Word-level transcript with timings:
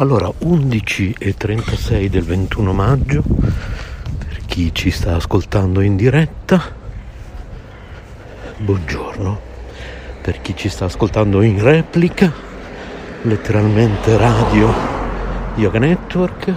Allora, 0.00 0.32
11 0.38 1.16
e 1.18 1.34
36 1.34 2.08
del 2.08 2.22
21 2.22 2.72
maggio, 2.72 3.24
per 3.24 4.42
chi 4.46 4.72
ci 4.72 4.92
sta 4.92 5.16
ascoltando 5.16 5.80
in 5.80 5.96
diretta, 5.96 6.62
buongiorno. 8.58 9.40
Per 10.22 10.40
chi 10.40 10.54
ci 10.54 10.68
sta 10.68 10.84
ascoltando 10.84 11.42
in 11.42 11.60
replica, 11.60 12.32
letteralmente 13.22 14.16
radio 14.16 14.72
Yoga 15.56 15.80
Network, 15.80 16.54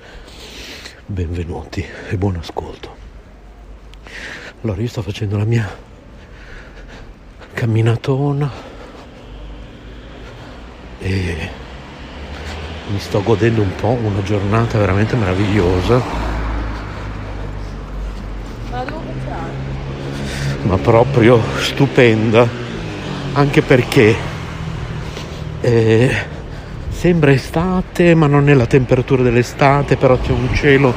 Benvenuti 1.04 1.84
e 2.08 2.16
buon 2.16 2.36
ascolto. 2.36 2.94
Allora 4.62 4.80
io 4.80 4.88
sto 4.88 5.02
facendo 5.02 5.36
la 5.36 5.44
mia 5.44 5.68
camminatona 7.52 8.50
e 11.00 11.50
mi 12.88 12.98
sto 12.98 13.22
godendo 13.22 13.60
un 13.60 13.74
po' 13.74 13.88
una 13.88 14.22
giornata 14.22 14.78
veramente 14.78 15.16
meravigliosa. 15.16 16.02
Ma 20.62 20.78
proprio 20.78 21.42
stupenda, 21.58 22.48
anche 23.34 23.60
perché 23.60 24.32
eh, 25.64 26.14
sembra 26.90 27.32
estate 27.32 28.14
ma 28.14 28.26
non 28.26 28.48
è 28.50 28.54
la 28.54 28.66
temperatura 28.66 29.22
dell'estate 29.22 29.96
però 29.96 30.18
c'è 30.18 30.32
un 30.32 30.54
cielo 30.54 30.92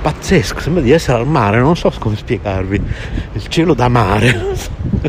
pazzesco 0.00 0.60
sembra 0.60 0.82
di 0.82 0.90
essere 0.90 1.18
al 1.18 1.26
mare 1.26 1.58
non 1.58 1.76
so 1.76 1.92
come 1.98 2.16
spiegarvi. 2.16 2.82
Il 3.32 3.46
cielo 3.48 3.74
da 3.74 3.88
mare 3.88 4.56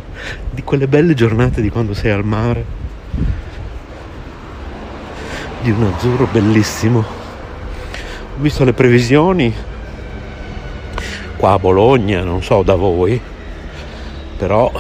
di 0.52 0.64
quelle 0.64 0.88
belle 0.88 1.14
giornate 1.14 1.62
di 1.62 1.70
quando 1.70 1.94
sei 1.94 2.12
al 2.12 2.26
mare. 2.26 2.78
Di 5.62 5.72
un 5.72 5.84
azzurro 5.84 6.28
bellissimo. 6.32 7.00
Ho 7.00 8.42
visto 8.42 8.64
le 8.64 8.74
previsioni. 8.74 9.54
Qua 11.38 11.54
a 11.54 11.60
Bologna 11.60 12.22
non 12.24 12.44
so 12.44 12.64
da 12.64 12.76
voi 12.76 13.22
però 14.40 14.72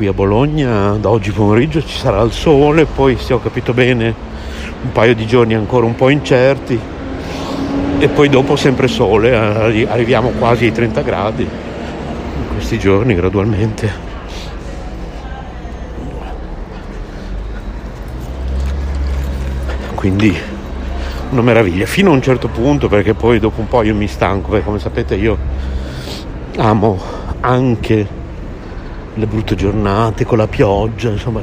qui 0.00 0.08
a 0.08 0.14
Bologna 0.14 0.92
da 0.92 1.10
oggi 1.10 1.30
pomeriggio 1.30 1.84
ci 1.84 1.98
sarà 1.98 2.22
il 2.22 2.32
sole, 2.32 2.86
poi 2.86 3.18
se 3.18 3.34
ho 3.34 3.38
capito 3.38 3.74
bene 3.74 4.14
un 4.80 4.92
paio 4.92 5.14
di 5.14 5.26
giorni 5.26 5.52
ancora 5.52 5.84
un 5.84 5.94
po' 5.94 6.08
incerti 6.08 6.80
e 7.98 8.08
poi 8.08 8.30
dopo 8.30 8.56
sempre 8.56 8.88
sole, 8.88 9.36
arriviamo 9.36 10.30
quasi 10.30 10.64
ai 10.64 10.72
30 10.72 11.02
gradi 11.02 11.42
in 11.42 12.48
questi 12.54 12.78
giorni 12.78 13.14
gradualmente. 13.14 13.92
Quindi 19.96 20.34
una 21.28 21.42
meraviglia, 21.42 21.84
fino 21.84 22.08
a 22.08 22.14
un 22.14 22.22
certo 22.22 22.48
punto 22.48 22.88
perché 22.88 23.12
poi 23.12 23.38
dopo 23.38 23.60
un 23.60 23.68
po' 23.68 23.82
io 23.82 23.94
mi 23.94 24.08
stanco, 24.08 24.48
perché 24.48 24.64
come 24.64 24.78
sapete 24.78 25.14
io 25.14 25.36
amo 26.56 26.98
anche 27.40 28.18
le 29.14 29.26
brutte 29.26 29.54
giornate 29.54 30.24
con 30.24 30.38
la 30.38 30.46
pioggia, 30.46 31.10
insomma. 31.10 31.42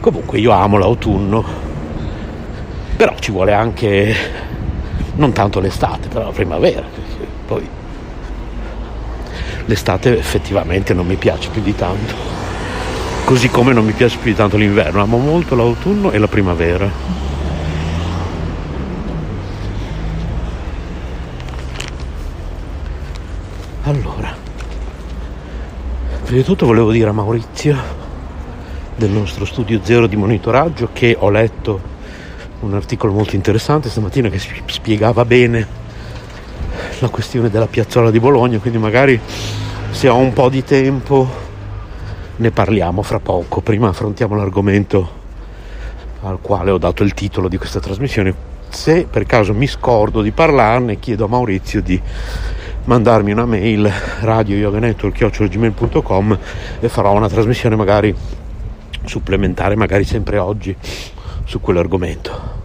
Comunque 0.00 0.38
io 0.38 0.52
amo 0.52 0.78
l'autunno, 0.78 1.44
però 2.96 3.14
ci 3.18 3.30
vuole 3.30 3.52
anche 3.52 4.14
non 5.16 5.32
tanto 5.32 5.60
l'estate, 5.60 6.08
però 6.08 6.26
la 6.26 6.32
primavera, 6.32 6.84
poi 7.46 7.68
l'estate 9.64 10.16
effettivamente 10.16 10.94
non 10.94 11.06
mi 11.06 11.16
piace 11.16 11.48
più 11.50 11.60
di 11.60 11.74
tanto. 11.74 12.14
Così 13.24 13.50
come 13.50 13.72
non 13.72 13.84
mi 13.84 13.92
piace 13.92 14.16
più 14.16 14.30
di 14.30 14.36
tanto 14.36 14.56
l'inverno, 14.56 15.02
amo 15.02 15.18
molto 15.18 15.54
l'autunno 15.54 16.10
e 16.12 16.18
la 16.18 16.28
primavera. 16.28 16.90
Allora, 23.82 24.34
Prima 26.28 26.42
di 26.42 26.46
tutto 26.46 26.66
volevo 26.66 26.92
dire 26.92 27.08
a 27.08 27.12
Maurizio 27.12 27.74
del 28.96 29.08
nostro 29.08 29.46
studio 29.46 29.80
zero 29.82 30.06
di 30.06 30.14
monitoraggio 30.14 30.90
che 30.92 31.16
ho 31.18 31.30
letto 31.30 31.80
un 32.60 32.74
articolo 32.74 33.14
molto 33.14 33.34
interessante 33.34 33.88
stamattina 33.88 34.28
che 34.28 34.38
spiegava 34.38 35.24
bene 35.24 35.66
la 36.98 37.08
questione 37.08 37.48
della 37.48 37.66
piazzola 37.66 38.10
di 38.10 38.20
Bologna, 38.20 38.58
quindi 38.58 38.76
magari 38.76 39.18
se 39.88 40.08
ho 40.10 40.16
un 40.16 40.34
po' 40.34 40.50
di 40.50 40.62
tempo 40.62 41.26
ne 42.36 42.50
parliamo 42.50 43.00
fra 43.00 43.20
poco. 43.20 43.62
Prima 43.62 43.88
affrontiamo 43.88 44.36
l'argomento 44.36 45.10
al 46.24 46.40
quale 46.42 46.70
ho 46.70 46.76
dato 46.76 47.04
il 47.04 47.14
titolo 47.14 47.48
di 47.48 47.56
questa 47.56 47.80
trasmissione. 47.80 48.34
Se 48.68 49.06
per 49.10 49.24
caso 49.24 49.54
mi 49.54 49.66
scordo 49.66 50.20
di 50.20 50.32
parlarne, 50.32 50.98
chiedo 50.98 51.24
a 51.24 51.28
Maurizio 51.28 51.80
di 51.80 51.98
mandarmi 52.88 53.32
una 53.32 53.44
mail 53.44 53.86
radio 54.20 54.56
yoganetwork.gmail.com 54.56 56.38
e 56.80 56.88
farò 56.88 57.12
una 57.12 57.28
trasmissione 57.28 57.76
magari 57.76 58.14
supplementare, 59.04 59.76
magari 59.76 60.04
sempre 60.04 60.38
oggi, 60.38 60.74
su 61.44 61.60
quell'argomento. 61.60 62.56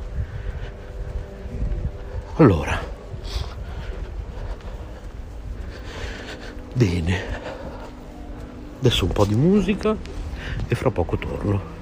Allora, 2.38 2.80
bene, 6.74 7.22
adesso 8.80 9.04
un 9.04 9.12
po' 9.12 9.25
di 9.25 9.36
musica 9.36 9.94
e 10.68 10.75
fra 10.75 10.90
poco 10.90 11.18
torno. 11.18 11.73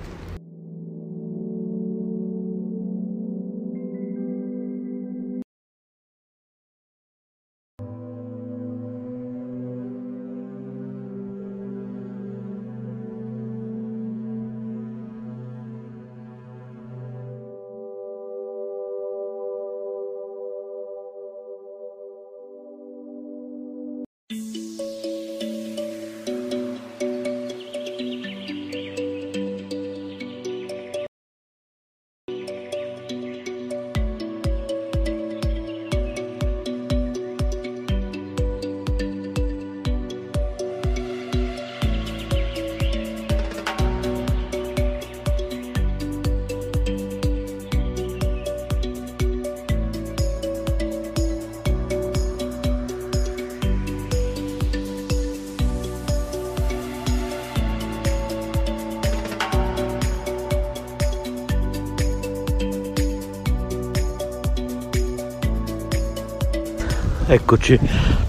Eccoci. 67.52 67.78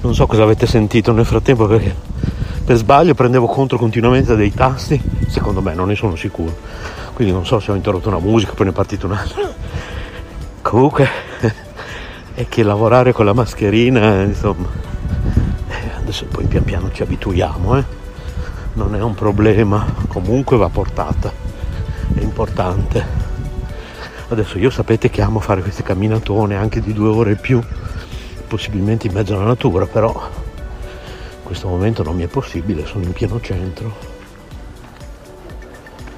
Non 0.00 0.14
so 0.14 0.26
cosa 0.26 0.42
avete 0.42 0.66
sentito 0.66 1.12
nel 1.12 1.24
frattempo 1.24 1.66
perché 1.66 1.94
per 2.64 2.76
sbaglio 2.76 3.14
prendevo 3.14 3.46
conto 3.46 3.76
continuamente 3.76 4.34
dei 4.34 4.52
tasti, 4.52 5.00
secondo 5.28 5.62
me 5.62 5.74
non 5.74 5.88
ne 5.88 5.94
sono 5.94 6.16
sicuro. 6.16 6.56
Quindi 7.12 7.32
non 7.32 7.46
so 7.46 7.60
se 7.60 7.70
ho 7.70 7.74
interrotto 7.76 8.08
una 8.08 8.18
musica, 8.18 8.52
poi 8.52 8.66
ne 8.66 8.72
è 8.72 8.74
partita 8.74 9.06
un'altra. 9.06 9.54
Comunque 10.60 11.08
è 12.34 12.46
che 12.48 12.62
lavorare 12.64 13.12
con 13.12 13.24
la 13.24 13.32
mascherina, 13.32 14.22
insomma, 14.22 14.66
eh, 15.68 15.90
adesso 15.98 16.24
poi 16.24 16.44
pian 16.46 16.64
piano 16.64 16.90
ci 16.92 17.02
abituiamo, 17.02 17.78
eh? 17.78 17.84
non 18.74 18.96
è 18.96 19.02
un 19.02 19.14
problema, 19.14 19.84
comunque 20.08 20.56
va 20.56 20.68
portata, 20.68 21.32
è 22.14 22.20
importante. 22.20 23.20
Adesso 24.28 24.58
io 24.58 24.70
sapete 24.70 25.10
che 25.10 25.20
amo 25.20 25.40
fare 25.40 25.60
queste 25.60 25.82
camminatone 25.82 26.56
anche 26.56 26.80
di 26.80 26.94
due 26.94 27.08
ore 27.08 27.32
e 27.32 27.36
più, 27.36 27.60
possibilmente 28.52 29.06
in 29.06 29.14
mezzo 29.14 29.32
alla 29.32 29.46
natura, 29.46 29.86
però 29.86 30.12
in 30.12 31.42
questo 31.42 31.68
momento 31.68 32.02
non 32.02 32.16
mi 32.16 32.24
è 32.24 32.26
possibile, 32.26 32.84
sono 32.84 33.02
in 33.02 33.12
pieno 33.12 33.40
centro 33.40 33.96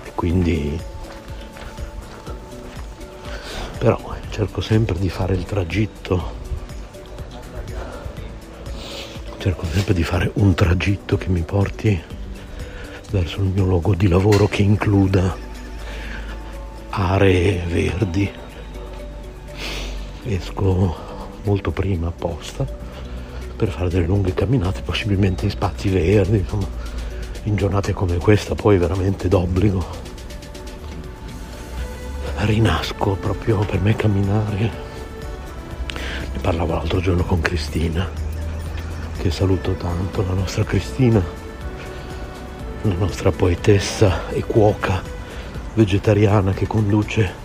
e 0.02 0.10
quindi 0.16 0.76
però 3.78 4.16
cerco 4.31 4.60
sempre 4.60 4.98
di 4.98 5.08
fare 5.08 5.34
il 5.34 5.44
tragitto 5.44 6.32
cerco 9.38 9.66
sempre 9.66 9.94
di 9.94 10.02
fare 10.02 10.28
un 10.34 10.54
tragitto 10.54 11.16
che 11.16 11.28
mi 11.28 11.42
porti 11.42 12.02
verso 13.12 13.42
il 13.42 13.50
mio 13.50 13.64
luogo 13.64 13.94
di 13.94 14.08
lavoro 14.08 14.48
che 14.48 14.62
includa 14.62 15.36
aree 16.90 17.62
verdi. 17.69 18.28
Esco 20.25 21.03
molto 21.44 21.70
prima 21.70 22.08
apposta 22.08 22.67
per 23.56 23.69
fare 23.69 23.88
delle 23.88 24.06
lunghe 24.06 24.35
camminate, 24.35 24.82
possibilmente 24.82 25.44
in 25.44 25.50
spazi 25.50 25.88
verdi, 25.88 26.38
insomma, 26.38 26.67
in 27.44 27.56
giornate 27.56 27.93
come 27.93 28.17
questa 28.17 28.55
poi 28.55 28.79
veramente 28.79 29.29
d'obbligo. 29.29 29.85
Rinasco 32.37 33.17
proprio 33.20 33.61
per 33.61 33.81
me 33.81 33.94
camminare. 33.94 34.70
Ne 36.32 36.38
parlavo 36.41 36.75
l'altro 36.75 37.00
giorno 37.00 37.23
con 37.25 37.41
Cristina, 37.41 38.11
che 39.17 39.31
saluto 39.31 39.73
tanto, 39.75 40.25
la 40.26 40.35
nostra 40.35 40.64
Cristina, 40.64 41.23
la 42.82 42.94
nostra 42.94 43.31
poetessa 43.31 44.29
e 44.31 44.43
cuoca 44.43 45.00
vegetariana 45.75 46.52
che 46.52 46.67
conduce 46.67 47.43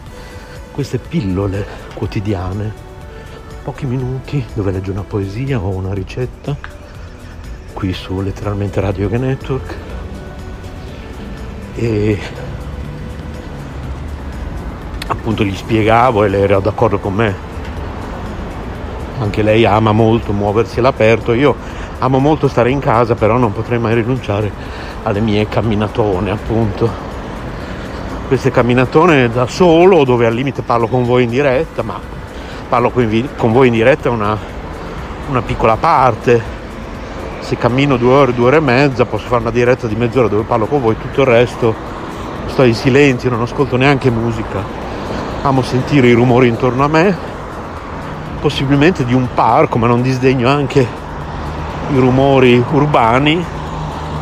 queste 0.71 0.97
pillole 0.97 1.65
quotidiane, 1.93 2.87
pochi 3.69 3.85
minuti 3.85 4.43
dove 4.55 4.71
legge 4.71 4.89
una 4.89 5.03
poesia 5.03 5.59
o 5.59 5.67
una 5.67 5.93
ricetta, 5.93 6.55
qui 7.71 7.93
su 7.93 8.19
letteralmente 8.19 8.81
Radio 8.81 9.03
Yoga 9.03 9.19
Network. 9.19 9.75
E 11.75 12.19
appunto 15.05 15.43
gli 15.43 15.55
spiegavo 15.55 16.23
e 16.23 16.29
lei 16.29 16.41
era 16.41 16.59
d'accordo 16.59 16.97
con 16.97 17.13
me. 17.13 17.35
Anche 19.19 19.43
lei 19.43 19.63
ama 19.65 19.91
molto 19.91 20.33
muoversi 20.33 20.79
all'aperto, 20.79 21.33
io 21.33 21.55
amo 21.99 22.17
molto 22.17 22.47
stare 22.47 22.71
in 22.71 22.79
casa, 22.79 23.13
però 23.13 23.37
non 23.37 23.53
potrei 23.53 23.77
mai 23.77 23.93
rinunciare 23.93 24.51
alle 25.03 25.19
mie 25.19 25.47
camminatone, 25.47 26.31
appunto 26.31 26.89
queste 28.27 28.49
camminatone 28.49 29.29
da 29.29 29.45
solo 29.45 30.03
dove 30.05 30.25
al 30.25 30.33
limite 30.33 30.63
parlo 30.63 30.87
con 30.87 31.03
voi 31.05 31.25
in 31.25 31.29
diretta, 31.29 31.83
ma 31.83 32.17
parlo 32.69 32.91
con 32.91 33.51
voi 33.51 33.67
in 33.67 33.73
diretta 33.73 34.11
una, 34.11 34.37
una 35.27 35.41
piccola 35.41 35.75
parte. 35.75 36.57
Se 37.39 37.57
cammino 37.57 37.97
due 37.97 38.13
ore, 38.13 38.33
due 38.33 38.45
ore 38.45 38.57
e 38.57 38.61
mezza, 38.61 39.05
posso 39.05 39.27
fare 39.27 39.41
una 39.41 39.49
diretta 39.49 39.87
di 39.87 39.95
mezz'ora 39.95 40.27
dove 40.27 40.43
parlo 40.43 40.67
con 40.67 40.79
voi, 40.79 40.95
tutto 40.95 41.21
il 41.21 41.27
resto 41.27 41.73
sto 42.45 42.63
in 42.63 42.75
silenzio, 42.75 43.31
non 43.31 43.41
ascolto 43.41 43.75
neanche 43.75 44.11
musica. 44.11 44.63
Amo 45.41 45.63
sentire 45.63 46.07
i 46.07 46.13
rumori 46.13 46.47
intorno 46.47 46.83
a 46.83 46.87
me, 46.87 47.17
possibilmente 48.39 49.03
di 49.03 49.15
un 49.15 49.27
parco, 49.33 49.79
ma 49.79 49.87
non 49.87 50.03
disdegno 50.03 50.47
anche 50.47 50.81
i 51.91 51.97
rumori 51.97 52.63
urbani, 52.71 53.43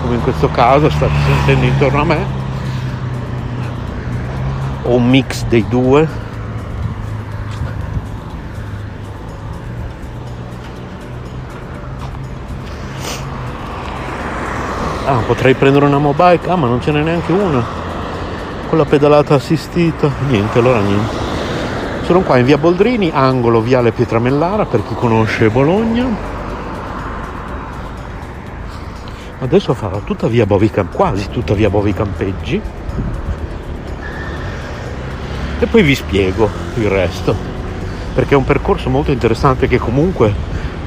come 0.04 0.16
in 0.16 0.22
questo 0.24 0.50
caso 0.50 0.90
state 0.90 1.12
sentendo 1.26 1.66
intorno 1.66 2.02
a 2.02 2.06
me 2.06 2.26
o 4.84 4.96
un 4.96 5.10
mix 5.10 5.44
dei 5.48 5.66
due 5.68 6.26
potrei 15.28 15.54
prendere 15.54 15.86
una 15.86 15.98
mobike 15.98 16.50
ah 16.50 16.56
ma 16.56 16.68
non 16.68 16.82
ce 16.82 16.92
n'è 16.92 17.02
neanche 17.02 17.34
una. 17.34 17.64
Con 18.70 18.78
la 18.78 18.86
pedalata 18.86 19.36
assistita. 19.36 20.10
Niente 20.30 20.58
allora 20.58 20.80
niente. 20.80 21.26
Sono 22.04 22.22
qua 22.22 22.38
in 22.38 22.46
via 22.46 22.58
Boldrini 22.58 23.12
angolo 23.14 23.60
viale 23.60 23.92
Pietramellara 23.92 24.66
per 24.66 24.82
chi 24.88 24.96
conosce 24.96 25.50
Bologna. 25.50 26.06
Adesso 29.40 29.74
farò 29.74 30.00
tutta 30.00 30.28
via 30.28 30.46
Bovi 30.46 30.72
quasi 30.92 31.30
tutta 31.30 31.54
via 31.54 31.70
Bovi 31.70 31.94
Campeggi 31.94 32.62
e 35.60 35.66
poi 35.66 35.82
vi 35.82 35.96
spiego 35.96 36.50
il 36.76 36.88
resto 36.88 37.36
perché 38.14 38.36
è 38.36 38.38
un 38.38 38.44
percorso 38.44 38.90
molto 38.90 39.12
interessante 39.12 39.68
che 39.68 39.80
comunque 39.80 40.34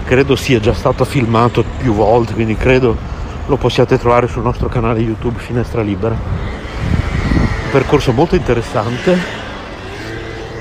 credo 0.04 0.36
sia 0.36 0.60
già 0.60 0.72
stato 0.72 1.04
filmato 1.04 1.64
più 1.78 1.92
volte 1.92 2.34
quindi 2.34 2.56
credo 2.56 3.09
lo 3.50 3.56
possiate 3.56 3.98
trovare 3.98 4.28
sul 4.28 4.44
nostro 4.44 4.68
canale 4.68 5.00
youtube 5.00 5.40
Finestra 5.40 5.82
Libera. 5.82 6.14
Un 6.14 7.70
percorso 7.72 8.12
molto 8.12 8.36
interessante 8.36 9.18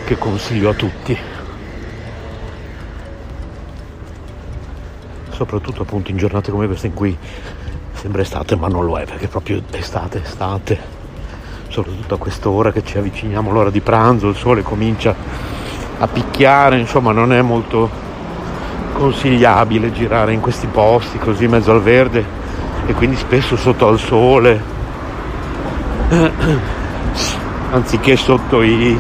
che 0.05 0.17
consiglio 0.17 0.72
a 0.72 0.74
tutti. 0.74 1.15
Soprattutto 5.29 5.84
appunto 5.84 6.10
in 6.10 6.17
giornate 6.17 6.50
come 6.50 6.65
queste 6.65 6.88
in 6.88 6.96
cui 6.96 7.15
sembra 7.93 8.24
estate 8.24 8.55
ma 8.55 8.67
non 8.67 8.86
lo 8.86 8.98
è 8.98 9.05
perché 9.05 9.27
proprio 9.27 9.62
estate 9.69 10.24
estate. 10.24 10.79
Soprattutto 11.67 12.15
a 12.15 12.17
quest'ora 12.17 12.72
che 12.72 12.84
ci 12.84 12.98
avviciniamo 12.98 13.51
all'ora 13.51 13.69
di 13.69 13.81
pranzo, 13.81 14.29
il 14.29 14.36
sole 14.36 14.63
comincia 14.63 15.15
a 16.00 16.08
picchiare, 16.08 16.79
insomma 16.79 17.12
non 17.12 17.34
è 17.34 17.41
molto 17.43 17.88
consigliabile 18.93 19.91
girare 19.91 20.34
in 20.34 20.39
questi 20.39 20.65
posti 20.65 21.19
così 21.19 21.43
in 21.43 21.51
mezzo 21.51 21.72
al 21.72 21.84
verde 21.84 22.38
e 22.86 22.93
quindi 22.93 23.15
spesso 23.15 23.55
sotto 23.55 23.88
al 23.88 24.00
sole. 24.00 24.62
Anziché 27.71 28.15
sotto 28.15 28.62
i, 28.62 29.00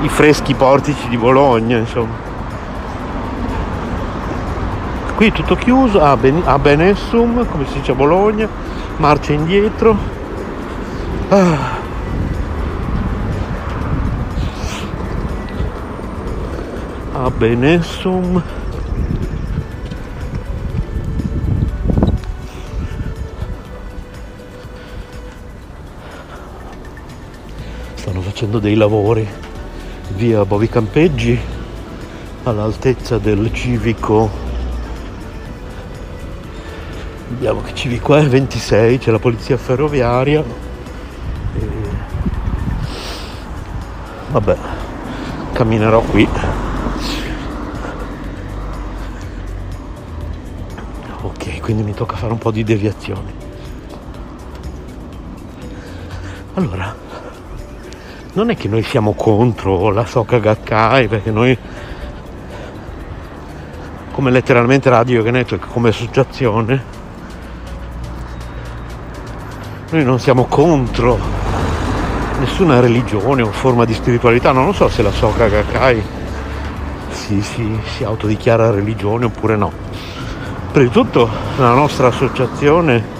i 0.00 0.08
freschi 0.08 0.54
portici 0.54 1.08
di 1.08 1.16
Bologna 1.16 1.78
insomma. 1.78 2.26
Qui 5.14 5.32
tutto 5.32 5.56
chiuso 5.56 6.00
a, 6.00 6.16
ben, 6.16 6.42
a 6.44 6.58
Benessum 6.58 7.46
come 7.48 7.66
si 7.66 7.78
dice 7.78 7.92
a 7.92 7.94
Bologna 7.94 8.48
marcia 8.98 9.32
indietro. 9.32 9.96
Ah. 11.28 11.76
a 17.20 17.30
Benessum 17.30 18.40
facendo 28.38 28.60
dei 28.60 28.76
lavori 28.76 29.26
via 30.10 30.44
Bovi 30.44 30.68
Campeggi 30.68 31.36
all'altezza 32.44 33.18
del 33.18 33.52
civico. 33.52 34.30
Vediamo 37.30 37.62
che 37.62 37.74
civico 37.74 38.14
è 38.14 38.24
26 38.24 38.98
c'è 38.98 39.10
la 39.10 39.18
polizia 39.18 39.56
ferroviaria. 39.56 40.44
E... 40.44 41.68
vabbè 44.30 44.56
camminerò 45.52 46.00
qui. 46.02 46.28
Quindi 51.60 51.82
mi 51.82 51.92
tocca 51.92 52.16
fare 52.16 52.32
un 52.32 52.38
po' 52.38 52.50
di 52.50 52.64
deviazioni. 52.64 53.30
Allora, 56.54 57.07
non 58.38 58.50
è 58.50 58.56
che 58.56 58.68
noi 58.68 58.84
siamo 58.84 59.14
contro 59.14 59.90
la 59.90 60.06
Soka 60.06 60.38
Gakkai, 60.38 61.08
perché 61.08 61.32
noi, 61.32 61.58
come 64.12 64.30
letteralmente 64.30 64.88
Radio 64.88 65.28
Network, 65.28 65.66
come 65.66 65.88
associazione, 65.88 66.84
noi 69.90 70.04
non 70.04 70.20
siamo 70.20 70.44
contro 70.44 71.18
nessuna 72.38 72.78
religione 72.78 73.42
o 73.42 73.50
forma 73.50 73.84
di 73.84 73.94
spiritualità. 73.94 74.52
Non 74.52 74.72
so 74.72 74.88
se 74.88 75.02
la 75.02 75.10
Soka 75.10 75.48
Gakkai 75.48 76.00
si, 77.10 77.42
si, 77.42 77.76
si 77.96 78.04
autodichiara 78.04 78.70
religione 78.70 79.24
oppure 79.24 79.56
no. 79.56 79.72
Prima 80.70 80.86
di 80.86 80.94
tutto 80.94 81.28
la 81.56 81.74
nostra 81.74 82.06
associazione 82.06 83.17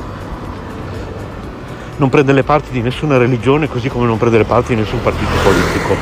non 1.99 2.11
prende 2.11 2.33
le 2.33 2.45
parti 2.45 2.71
di 2.71 2.81
nessuna 2.81 3.17
religione 3.19 3.69
così 3.69 3.89
come 3.89 4.07
non 4.07 4.19
prende 4.19 4.39
le 4.39 4.45
parti 4.45 4.75
di 4.75 4.81
nessun 4.81 5.03
partito 5.03 5.31
politico. 5.43 5.97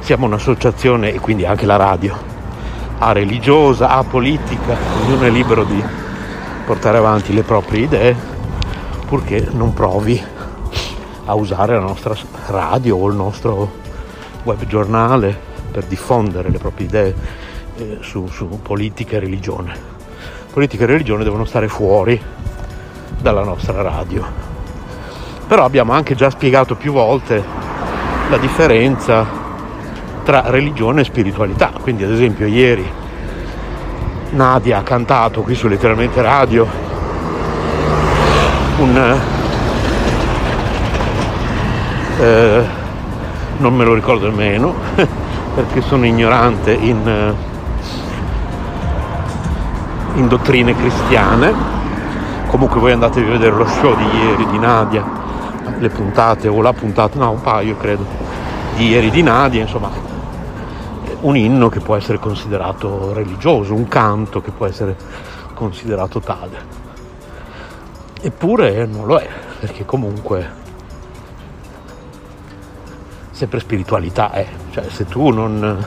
Siamo 0.00 0.24
un'associazione 0.24 1.12
e 1.12 1.20
quindi 1.20 1.44
anche 1.44 1.66
la 1.66 1.76
radio, 1.76 2.16
a 2.98 3.12
religiosa, 3.12 3.90
a 3.90 4.04
politica, 4.04 4.74
ognuno 5.04 5.24
è 5.24 5.30
libero 5.30 5.64
di 5.64 5.82
portare 6.64 6.96
avanti 6.96 7.34
le 7.34 7.42
proprie 7.42 7.82
idee 7.82 8.16
purché 9.06 9.48
non 9.52 9.74
provi 9.74 10.22
a 11.26 11.34
usare 11.34 11.74
la 11.74 11.80
nostra 11.80 12.14
radio 12.46 12.96
o 12.96 13.08
il 13.08 13.16
nostro 13.16 13.70
web 14.44 14.64
giornale 14.64 15.38
per 15.70 15.84
diffondere 15.84 16.50
le 16.50 16.58
proprie 16.58 16.86
idee 16.86 17.14
eh, 17.76 17.98
su, 18.00 18.26
su 18.28 18.46
politica 18.62 19.16
e 19.16 19.20
religione 19.20 19.97
politica 20.52 20.84
e 20.84 20.86
religione 20.86 21.24
devono 21.24 21.44
stare 21.44 21.68
fuori 21.68 22.20
dalla 23.20 23.42
nostra 23.42 23.82
radio. 23.82 24.24
Però 25.46 25.64
abbiamo 25.64 25.92
anche 25.92 26.14
già 26.14 26.30
spiegato 26.30 26.74
più 26.74 26.92
volte 26.92 27.42
la 28.28 28.36
differenza 28.36 29.26
tra 30.24 30.42
religione 30.46 31.00
e 31.00 31.04
spiritualità. 31.04 31.72
Quindi 31.80 32.04
ad 32.04 32.10
esempio 32.10 32.46
ieri 32.46 32.86
Nadia 34.30 34.78
ha 34.78 34.82
cantato 34.82 35.40
qui 35.42 35.54
su 35.54 35.68
letteralmente 35.68 36.20
radio 36.20 36.66
un 38.78 39.20
eh, 42.20 42.64
non 43.56 43.74
me 43.74 43.84
lo 43.84 43.94
ricordo 43.94 44.28
nemmeno 44.28 44.74
perché 45.54 45.80
sono 45.80 46.04
ignorante 46.04 46.72
in 46.72 47.34
in 50.18 50.28
dottrine 50.28 50.74
cristiane. 50.74 51.52
Comunque 52.48 52.80
voi 52.80 52.92
andatevi 52.92 53.28
a 53.28 53.32
vedere 53.32 53.56
lo 53.56 53.66
show 53.66 53.96
di 53.96 54.04
ieri 54.04 54.46
di 54.46 54.58
Nadia, 54.58 55.04
le 55.78 55.88
puntate 55.90 56.48
o 56.48 56.60
la 56.60 56.72
puntata, 56.72 57.18
no 57.18 57.30
un 57.30 57.40
paio 57.40 57.76
credo, 57.76 58.04
di 58.76 58.88
ieri 58.88 59.10
di 59.10 59.22
Nadia, 59.22 59.62
insomma 59.62 59.90
un 61.20 61.36
inno 61.36 61.68
che 61.68 61.80
può 61.80 61.96
essere 61.96 62.18
considerato 62.18 63.12
religioso, 63.12 63.74
un 63.74 63.88
canto 63.88 64.40
che 64.40 64.50
può 64.50 64.66
essere 64.66 64.96
considerato 65.54 66.20
tale. 66.20 66.76
Eppure 68.20 68.86
non 68.86 69.06
lo 69.06 69.18
è, 69.18 69.28
perché 69.60 69.84
comunque 69.84 70.66
sempre 73.30 73.60
spiritualità 73.60 74.30
è, 74.32 74.46
cioè 74.70 74.88
se 74.88 75.06
tu 75.06 75.28
non 75.30 75.84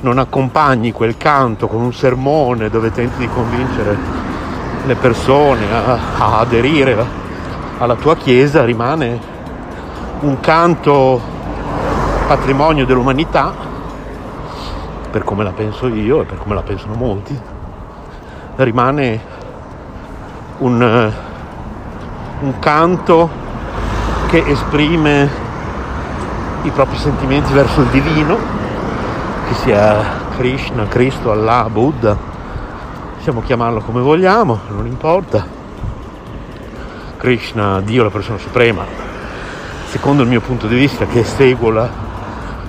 non 0.00 0.18
accompagni 0.18 0.92
quel 0.92 1.16
canto 1.16 1.66
con 1.66 1.82
un 1.82 1.92
sermone 1.92 2.70
dove 2.70 2.90
tenti 2.90 3.18
di 3.18 3.28
convincere 3.28 3.96
le 4.86 4.94
persone 4.94 5.70
a, 5.70 5.98
a 6.16 6.38
aderire 6.38 7.04
alla 7.78 7.94
tua 7.96 8.16
chiesa, 8.16 8.64
rimane 8.64 9.18
un 10.20 10.40
canto 10.40 11.20
patrimonio 12.26 12.86
dell'umanità, 12.86 13.52
per 15.10 15.24
come 15.24 15.44
la 15.44 15.50
penso 15.50 15.86
io 15.88 16.22
e 16.22 16.24
per 16.24 16.38
come 16.38 16.54
la 16.54 16.62
pensano 16.62 16.94
molti, 16.94 17.38
rimane 18.56 19.20
un, 20.58 21.12
un 22.40 22.58
canto 22.58 23.28
che 24.28 24.44
esprime 24.46 25.28
i 26.62 26.70
propri 26.70 26.96
sentimenti 26.96 27.52
verso 27.52 27.80
il 27.80 27.88
divino 27.88 28.59
che 29.50 29.56
sia 29.56 30.28
Krishna, 30.36 30.86
Cristo, 30.86 31.32
Allah, 31.32 31.68
Buddha, 31.68 32.16
possiamo 33.16 33.42
chiamarlo 33.42 33.80
come 33.80 34.00
vogliamo, 34.00 34.60
non 34.68 34.86
importa. 34.86 35.44
Krishna, 37.16 37.80
Dio, 37.80 38.04
la 38.04 38.10
persona 38.10 38.38
suprema, 38.38 38.84
secondo 39.88 40.22
il 40.22 40.28
mio 40.28 40.40
punto 40.40 40.68
di 40.68 40.76
vista, 40.76 41.04
che 41.06 41.24
seguo 41.24 41.70
la, 41.70 41.90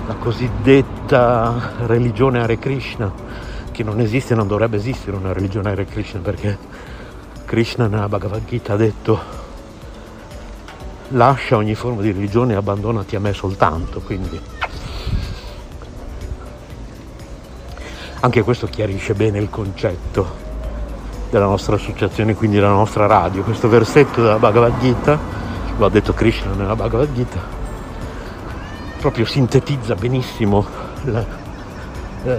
la 0.08 0.14
cosiddetta 0.14 1.74
religione 1.86 2.40
Hare 2.40 2.58
Krishna, 2.58 3.12
che 3.70 3.84
non 3.84 4.00
esiste, 4.00 4.34
non 4.34 4.48
dovrebbe 4.48 4.76
esistere 4.76 5.16
una 5.16 5.32
religione 5.32 5.70
Hare 5.70 5.84
Krishna, 5.84 6.18
perché 6.18 6.58
Krishna 7.44 7.86
nella 7.86 8.08
Bhagavad 8.08 8.44
Gita 8.44 8.72
ha 8.72 8.76
detto 8.76 9.20
lascia 11.10 11.56
ogni 11.56 11.76
forma 11.76 12.02
di 12.02 12.10
religione 12.10 12.54
e 12.54 12.56
abbandonati 12.56 13.14
a 13.14 13.20
me 13.20 13.32
soltanto, 13.32 14.00
quindi 14.00 14.40
Anche 18.24 18.42
questo 18.42 18.68
chiarisce 18.68 19.14
bene 19.14 19.40
il 19.40 19.50
concetto 19.50 20.24
della 21.28 21.46
nostra 21.46 21.74
associazione, 21.74 22.36
quindi 22.36 22.56
della 22.58 22.68
nostra 22.68 23.06
radio. 23.06 23.42
Questo 23.42 23.68
versetto 23.68 24.22
della 24.22 24.36
Bhagavad 24.36 24.78
Gita, 24.78 25.18
lo 25.76 25.86
ha 25.86 25.90
detto 25.90 26.12
Krishna 26.12 26.52
nella 26.52 26.76
Bhagavad 26.76 27.12
Gita, 27.12 27.40
proprio 29.00 29.24
sintetizza 29.24 29.96
benissimo 29.96 30.64
la, 31.06 31.24
eh, 32.24 32.38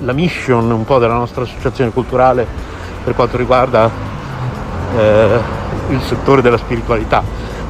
la 0.00 0.12
mission 0.12 0.70
un 0.70 0.84
po' 0.84 0.98
della 0.98 1.14
nostra 1.14 1.44
associazione 1.44 1.90
culturale 1.90 2.46
per 3.02 3.14
quanto 3.14 3.38
riguarda 3.38 3.90
eh, 4.94 5.38
il 5.88 6.02
settore 6.02 6.42
della 6.42 6.58
spiritualità, 6.58 7.22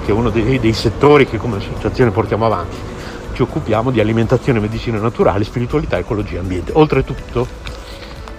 che 0.05 0.11
è 0.11 0.13
uno 0.13 0.29
dei, 0.29 0.59
dei 0.59 0.73
settori 0.73 1.29
che 1.29 1.37
come 1.37 1.59
associazione 1.59 2.11
portiamo 2.11 2.47
avanti 2.47 2.91
ci 3.33 3.43
occupiamo 3.43 3.91
di 3.91 4.01
alimentazione, 4.01 4.61
medicina 4.61 4.99
naturale, 4.99 5.45
spiritualità, 5.45 5.99
ecologia 5.99 6.37
e 6.37 6.39
ambiente. 6.39 6.73
Oltretutto, 6.75 7.47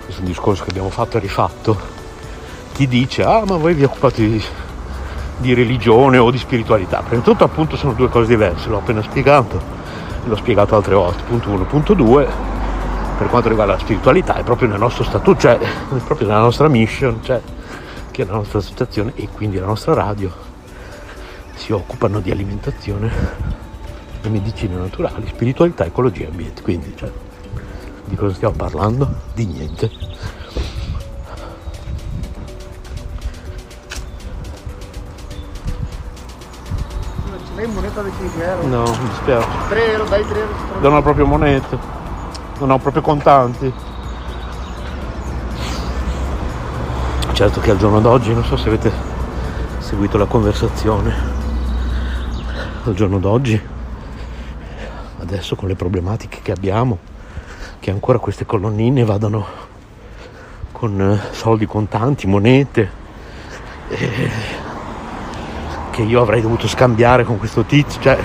questo 0.04 0.22
è 0.22 0.24
un 0.24 0.26
discorso 0.26 0.64
che 0.64 0.70
abbiamo 0.70 0.90
fatto 0.90 1.18
e 1.18 1.20
rifatto, 1.20 1.78
chi 2.74 2.88
dice, 2.88 3.24
ah 3.24 3.44
ma 3.46 3.58
voi 3.58 3.74
vi 3.74 3.84
occupate 3.84 4.28
di, 4.28 4.44
di 5.38 5.54
religione 5.54 6.18
o 6.18 6.32
di 6.32 6.38
spiritualità. 6.38 7.02
Prima 7.02 7.22
di 7.22 7.30
tutto 7.30 7.44
appunto 7.44 7.76
sono 7.76 7.94
due 7.94 8.10
cose 8.10 8.28
diverse, 8.28 8.70
l'ho 8.70 8.78
appena 8.78 9.02
spiegato, 9.02 9.62
l'ho 10.26 10.36
spiegato 10.36 10.76
altre 10.76 10.96
volte, 10.96 11.24
punto 11.24 11.50
uno. 11.50 11.66
Punto 11.66 11.94
due, 11.94 12.28
per 13.18 13.28
quanto 13.28 13.50
riguarda 13.50 13.74
la 13.74 13.80
spiritualità, 13.80 14.36
è 14.36 14.44
proprio 14.44 14.68
nel 14.68 14.80
nostro 14.80 15.04
statuto, 15.04 15.40
cioè 15.40 15.58
è 15.58 15.98
proprio 16.06 16.28
nella 16.28 16.42
nostra 16.42 16.68
mission, 16.68 17.20
cioè 17.24 17.42
che 18.12 18.26
la 18.26 18.34
nostra 18.34 18.60
associazione 18.60 19.14
e 19.16 19.28
quindi 19.32 19.58
la 19.58 19.66
nostra 19.66 19.94
radio 19.94 20.32
si 21.56 21.72
occupano 21.72 22.20
di 22.20 22.32
alimentazione 22.32 23.63
medicine 24.30 24.76
naturali, 24.76 25.28
spiritualità, 25.28 25.86
ecologia 25.86 26.24
e 26.24 26.28
ambiente. 26.28 26.62
Quindi 26.62 26.94
cioè, 26.96 27.12
di 28.06 28.16
cosa 28.16 28.34
stiamo 28.34 28.56
parlando? 28.56 29.08
Di 29.34 29.46
niente. 29.46 29.92
Lei 37.56 37.68
moneta 37.68 38.02
di 38.02 38.12
5 38.18 38.44
euro? 38.44 38.68
No, 38.68 38.84
mi 38.84 39.08
dispiace. 39.10 39.48
3 39.70 39.92
euro, 39.92 40.04
dai 40.06 40.28
3 40.28 40.40
euro. 40.40 40.80
Non 40.80 40.94
ho 40.96 41.02
proprio 41.02 41.26
monete, 41.26 41.78
non 42.60 42.72
ho 42.72 42.80
proprio 42.80 43.02
contanti. 43.02 43.74
Certo 47.32 47.60
che 47.62 47.72
al 47.72 47.78
giorno 47.78 48.00
d'oggi, 48.00 48.34
non 48.34 48.44
so 48.44 48.58
se 48.58 48.68
avete 48.68 48.92
seguito 49.80 50.18
la 50.18 50.26
conversazione, 50.26 51.14
al 52.84 52.94
giorno 52.94 53.18
d'oggi 53.20 53.72
adesso 55.34 55.56
con 55.56 55.68
le 55.68 55.76
problematiche 55.76 56.40
che 56.42 56.52
abbiamo, 56.52 57.00
che 57.80 57.90
ancora 57.90 58.20
queste 58.20 58.46
colonnine 58.46 59.04
vadano 59.04 59.46
con 60.72 61.00
eh, 61.02 61.34
soldi 61.34 61.66
contanti, 61.66 62.28
monete, 62.28 62.90
eh, 63.90 64.30
che 65.92 66.02
io 66.04 66.22
avrei 66.22 66.42
dovuto 66.42 66.68
scambiare 66.68 67.24
con 67.24 67.38
questo 67.38 67.64
tizio, 67.64 68.00
cioè 68.02 68.18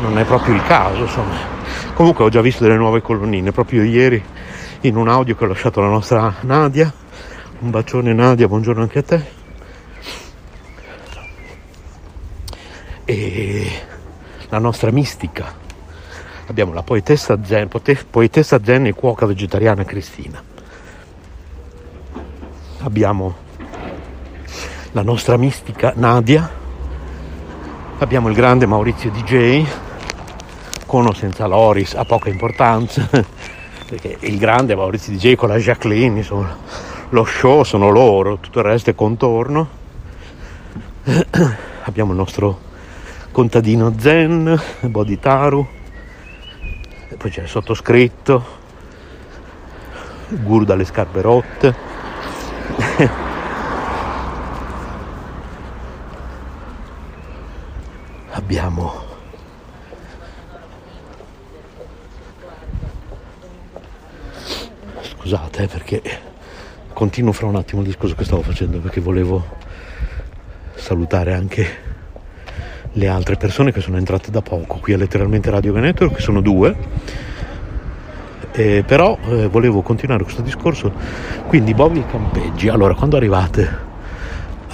non 0.00 0.18
è 0.18 0.24
proprio 0.24 0.54
il 0.54 0.62
caso, 0.64 1.02
insomma. 1.02 1.50
Comunque 1.94 2.24
ho 2.24 2.28
già 2.28 2.40
visto 2.40 2.64
delle 2.64 2.76
nuove 2.76 3.00
colonnine, 3.00 3.52
proprio 3.52 3.82
ieri 3.82 4.22
in 4.80 4.96
un 4.96 5.08
audio 5.08 5.36
che 5.36 5.44
ho 5.44 5.46
lasciato 5.46 5.80
alla 5.80 5.90
nostra 5.90 6.34
Nadia. 6.40 6.92
Un 7.60 7.70
bacione 7.70 8.12
Nadia, 8.12 8.48
buongiorno 8.48 8.82
anche 8.82 8.98
a 8.98 9.02
te. 9.02 9.40
E 13.04 13.90
la 14.52 14.58
nostra 14.58 14.90
mistica. 14.90 15.50
Abbiamo 16.46 16.74
la 16.74 16.82
poetessa 16.82 17.38
zen, 17.42 17.70
poetessa 18.10 18.62
zen 18.62 18.84
e 18.84 18.92
cuoca 18.92 19.24
vegetariana 19.24 19.82
Cristina. 19.84 20.42
Abbiamo 22.80 23.34
la 24.92 25.02
nostra 25.02 25.38
mistica 25.38 25.94
Nadia. 25.96 26.60
Abbiamo 27.96 28.28
il 28.28 28.34
grande 28.34 28.66
Maurizio 28.66 29.10
DJ, 29.10 29.64
con 30.84 31.06
o 31.06 31.14
senza 31.14 31.46
Loris, 31.46 31.94
ha 31.94 32.04
poca 32.04 32.28
importanza, 32.28 33.08
perché 33.88 34.18
il 34.20 34.36
grande 34.36 34.74
Maurizio 34.74 35.14
DJ 35.14 35.34
con 35.34 35.48
la 35.48 35.56
Jacqueline, 35.56 36.18
insomma, 36.18 36.54
lo 37.08 37.24
show 37.24 37.62
sono 37.62 37.88
loro, 37.88 38.36
tutto 38.36 38.58
il 38.58 38.66
resto 38.66 38.90
è 38.90 38.94
contorno. 38.94 39.68
Abbiamo 41.84 42.10
il 42.10 42.18
nostro 42.18 42.70
contadino 43.32 43.94
zen, 43.98 44.60
Bodhitaru, 44.82 45.66
e 47.08 47.16
poi 47.16 47.30
c'è 47.30 47.42
il 47.42 47.48
sottoscritto, 47.48 48.44
guru 50.28 50.64
dalle 50.64 50.84
scarpe 50.84 51.20
rotte. 51.22 51.74
Abbiamo 58.34 59.10
scusate 65.00 65.62
eh, 65.62 65.66
perché 65.66 66.02
continuo 66.92 67.32
fra 67.32 67.46
un 67.46 67.56
attimo 67.56 67.80
il 67.80 67.86
discorso 67.86 68.14
che 68.14 68.24
stavo 68.24 68.42
facendo 68.42 68.78
perché 68.80 69.00
volevo 69.00 69.42
salutare 70.74 71.32
anche 71.32 71.91
le 72.94 73.08
altre 73.08 73.36
persone 73.36 73.72
che 73.72 73.80
sono 73.80 73.96
entrate 73.96 74.30
da 74.30 74.42
poco 74.42 74.76
qui 74.76 74.92
a 74.92 74.96
letteralmente 74.96 75.50
Radio 75.50 75.72
Network, 75.78 76.16
che 76.16 76.20
sono 76.20 76.40
due. 76.40 76.76
Eh, 78.52 78.84
però 78.86 79.16
eh, 79.28 79.48
volevo 79.48 79.80
continuare 79.80 80.24
questo 80.24 80.42
discorso. 80.42 80.92
Quindi 81.46 81.72
Bobby 81.72 82.04
campeggi. 82.06 82.68
Allora, 82.68 82.94
quando 82.94 83.16
arrivate 83.16 83.78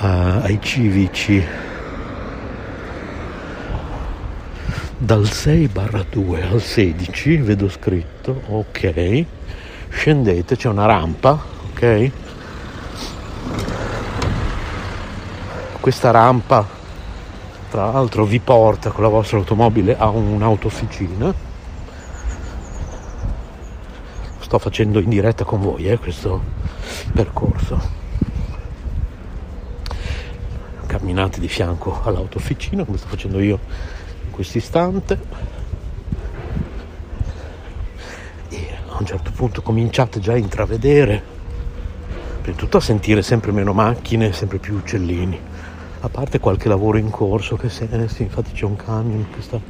uh, 0.01 0.41
ai 0.43 0.59
civici 0.61 1.45
dal 4.97 5.31
6 5.31 5.69
barra 5.69 6.05
2 6.09 6.43
al 6.43 6.61
16, 6.61 7.37
vedo 7.37 7.69
scritto, 7.69 8.43
ok, 8.49 9.25
scendete, 9.91 10.57
c'è 10.57 10.69
una 10.69 10.87
rampa, 10.87 11.41
ok? 11.71 12.11
Questa 15.79 16.11
rampa 16.11 16.78
tra 17.71 17.91
l'altro 17.91 18.25
vi 18.25 18.39
porta 18.39 18.91
con 18.91 19.03
la 19.03 19.11
vostra 19.11 19.39
automobile 19.39 19.97
a 19.97 20.09
un'autofficina 20.09 21.49
sto 24.49 24.59
facendo 24.59 24.99
in 24.99 25.11
diretta 25.11 25.45
con 25.45 25.61
voi 25.61 25.87
eh, 25.91 25.99
questo 25.99 26.43
percorso. 27.13 27.79
Camminate 30.87 31.39
di 31.39 31.49
fianco 31.49 32.01
all'autofficina 32.03 32.85
come 32.85 32.97
sto 32.97 33.09
facendo 33.09 33.41
io 33.41 33.59
in 34.25 34.31
questo 34.31 34.57
istante. 34.57 35.21
E 38.49 38.69
a 38.89 38.97
un 38.99 39.05
certo 39.05 39.31
punto 39.33 39.61
cominciate 39.61 40.19
già 40.19 40.33
a 40.33 40.39
intravedere 40.39 41.23
prima 42.41 42.57
di 42.57 42.63
tutto 42.63 42.79
a 42.79 42.81
sentire 42.81 43.21
sempre 43.21 43.53
meno 43.53 43.75
macchine 43.75 44.33
sempre 44.33 44.57
più 44.57 44.77
uccellini 44.77 45.39
a 46.01 46.09
parte 46.09 46.39
qualche 46.39 46.69
lavoro 46.69 46.97
in 46.97 47.11
corso 47.11 47.57
che 47.57 47.69
se, 47.69 47.89
eh, 47.91 48.09
sì, 48.09 48.23
infatti 48.23 48.53
c'è 48.53 48.65
un 48.65 48.77
camion 48.77 49.27
che 49.35 49.43
sta 49.43 49.61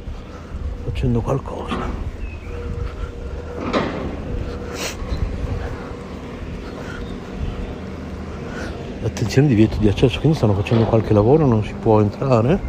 facendo 0.83 1.21
qualcosa 1.21 1.87
attenzione 9.01 9.47
divieto 9.47 9.77
di 9.77 9.87
accesso 9.87 10.19
quindi 10.19 10.37
stanno 10.37 10.53
facendo 10.53 10.85
qualche 10.85 11.13
lavoro 11.13 11.47
non 11.47 11.63
si 11.63 11.73
può 11.73 11.99
entrare 11.99 12.59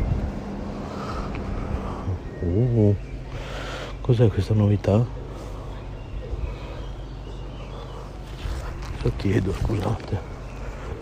uh, 2.40 2.94
cos'è 4.00 4.28
questa 4.28 4.54
novità? 4.54 5.04
cosa 9.02 9.14
chiedo 9.16 9.52
scusate 9.52 10.28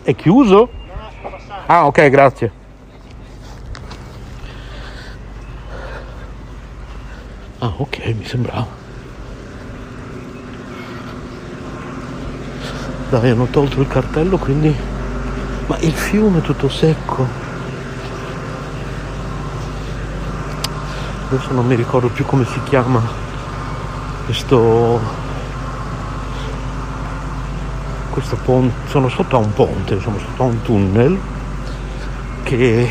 è 0.03 0.15
chiuso? 0.15 0.87
Ah, 1.71 1.85
ok, 1.85 2.09
grazie. 2.09 2.51
Ah, 7.59 7.75
ok, 7.77 8.15
mi 8.17 8.25
sembrava. 8.25 8.67
Dai, 13.11 13.29
hanno 13.29 13.45
tolto 13.51 13.83
il 13.83 13.87
cartello, 13.87 14.39
quindi... 14.39 14.75
Ma 15.67 15.77
il 15.81 15.93
fiume 15.93 16.39
è 16.39 16.41
tutto 16.41 16.71
secco. 16.71 17.27
Adesso 21.29 21.53
non 21.53 21.67
mi 21.67 21.75
ricordo 21.75 22.09
più 22.09 22.25
come 22.25 22.47
si 22.47 22.63
chiama 22.63 23.03
questo... 24.25 24.99
Questo 28.09 28.37
ponte... 28.37 28.89
Sono 28.89 29.11
sotto 29.11 29.37
a 29.37 29.39
un 29.41 29.53
ponte, 29.53 30.01
sono 30.01 30.19
sotto 30.19 30.43
a 30.45 30.47
un 30.47 30.63
tunnel 30.63 31.37
che 32.49 32.89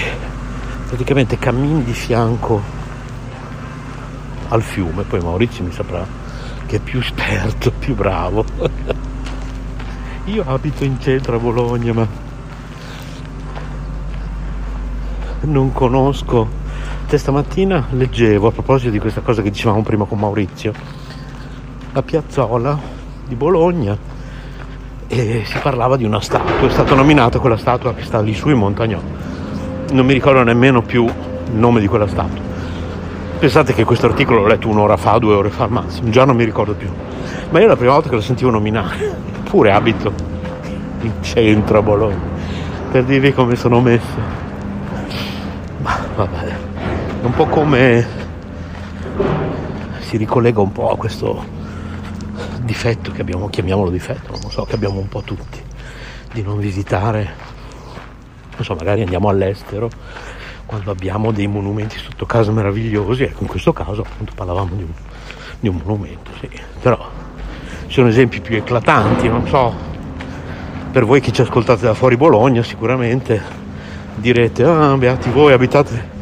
praticamente 0.86 1.40
cammini 1.40 1.84
di 1.84 1.92
fianco 1.92 2.62
al 4.50 4.62
fiume, 4.62 5.02
poi 5.02 5.20
Maurizio 5.20 5.64
mi 5.64 5.72
saprà 5.72 6.06
che 6.68 6.76
è 6.76 6.80
più 6.80 7.00
esperto, 7.00 7.72
più 7.72 7.96
bravo. 7.96 8.46
Io 10.26 10.44
abito 10.46 10.84
in 10.84 11.00
centro 11.00 11.38
a 11.38 11.40
Bologna, 11.40 11.92
ma 11.92 12.08
non 15.42 15.72
conosco. 15.72 16.48
Cioè, 17.10 17.18
stamattina 17.18 17.88
leggevo 17.90 18.50
a 18.50 18.52
proposito 18.52 18.92
di 18.92 19.00
questa 19.00 19.22
cosa 19.22 19.42
che 19.42 19.50
dicevamo 19.50 19.82
prima 19.82 20.06
con 20.06 20.20
Maurizio, 20.20 20.72
la 21.94 22.04
piazzola 22.04 22.80
di 23.26 23.34
Bologna 23.34 23.98
e 25.08 25.44
si 25.46 25.58
parlava 25.64 25.98
di 25.98 26.04
una 26.04 26.22
statua, 26.22 26.68
è 26.68 26.70
stata 26.70 26.94
nominata 26.94 27.40
quella 27.40 27.58
statua 27.58 27.96
che 27.96 28.04
sta 28.04 28.22
lì 28.22 28.36
su 28.36 28.50
in 28.50 28.58
Montagnolo 28.60 29.17
non 29.92 30.06
mi 30.06 30.14
ricordo 30.14 30.44
nemmeno 30.44 30.82
più 30.82 31.06
il 31.06 31.54
nome 31.54 31.80
di 31.80 31.88
quella 31.88 32.08
statua. 32.08 32.46
Pensate 33.40 33.74
che 33.74 33.84
questo 33.84 34.08
articolo 34.08 34.42
l'ho 34.42 34.48
letto 34.48 34.68
un'ora 34.68 34.98
fa, 34.98 35.18
due 35.20 35.36
ore 35.36 35.50
fa 35.50 35.64
al 35.66 35.72
massimo, 35.72 36.10
già 36.10 36.26
non 36.26 36.36
mi 36.36 36.44
ricordo 36.44 36.74
più. 36.74 36.90
Ma 37.50 37.60
io 37.60 37.68
la 37.68 37.76
prima 37.76 37.94
volta 37.94 38.10
che 38.10 38.16
lo 38.16 38.22
sentivo 38.22 38.50
nominare, 38.50 39.16
pure 39.44 39.72
abito 39.72 40.12
in 41.02 41.12
centro 41.22 41.78
a 41.78 41.82
Bologna, 41.82 42.20
per 42.92 43.04
dirvi 43.04 43.34
come 43.34 43.56
sono 43.56 43.80
messo. 43.80 44.36
Ma 45.82 46.00
vabbè, 46.16 46.46
è 47.22 47.26
un 47.26 47.34
po' 47.34 47.46
come 47.46 48.06
si 50.00 50.18
ricollega 50.18 50.60
un 50.60 50.72
po' 50.72 50.92
a 50.92 50.98
questo 50.98 51.46
difetto 52.62 53.12
che 53.12 53.22
abbiamo, 53.22 53.50
chiamiamolo 53.50 53.90
difetto, 53.90 54.32
non 54.32 54.42
lo 54.42 54.50
so, 54.50 54.64
che 54.64 54.76
abbiamo 54.76 55.00
un 55.00 55.08
po' 55.08 55.22
tutti, 55.22 55.62
di 56.34 56.42
non 56.42 56.58
visitare 56.60 57.47
non 58.58 58.66
so, 58.66 58.74
magari 58.74 59.02
andiamo 59.02 59.30
all'estero 59.30 59.90
quando 60.66 60.92
abbiamo 60.92 61.32
dei 61.32 61.48
monumenti 61.48 61.98
sotto 61.98 62.26
casa 62.26 62.52
meravigliosi, 62.52 63.24
ecco 63.24 63.44
in 63.44 63.48
questo 63.48 63.72
caso 63.72 64.02
appunto 64.02 64.34
parlavamo 64.36 64.76
di 64.76 64.84
un, 64.84 64.92
di 65.60 65.70
un 65.70 65.80
monumento, 65.84 66.32
sì. 66.40 66.50
però 66.82 67.10
ci 67.86 67.94
sono 67.94 68.10
esempi 68.10 68.42
più 68.42 68.58
eclatanti, 68.58 69.30
non 69.30 69.48
so, 69.48 69.74
per 70.92 71.06
voi 71.06 71.22
che 71.22 71.32
ci 71.32 71.42
ascoltate 71.42 71.86
da 71.86 71.94
fuori 71.94 72.18
Bologna 72.18 72.64
sicuramente 72.64 73.42
direte, 74.16 74.64
ah 74.64 74.98
beati 74.98 75.30
voi 75.30 75.54
abitate 75.54 76.16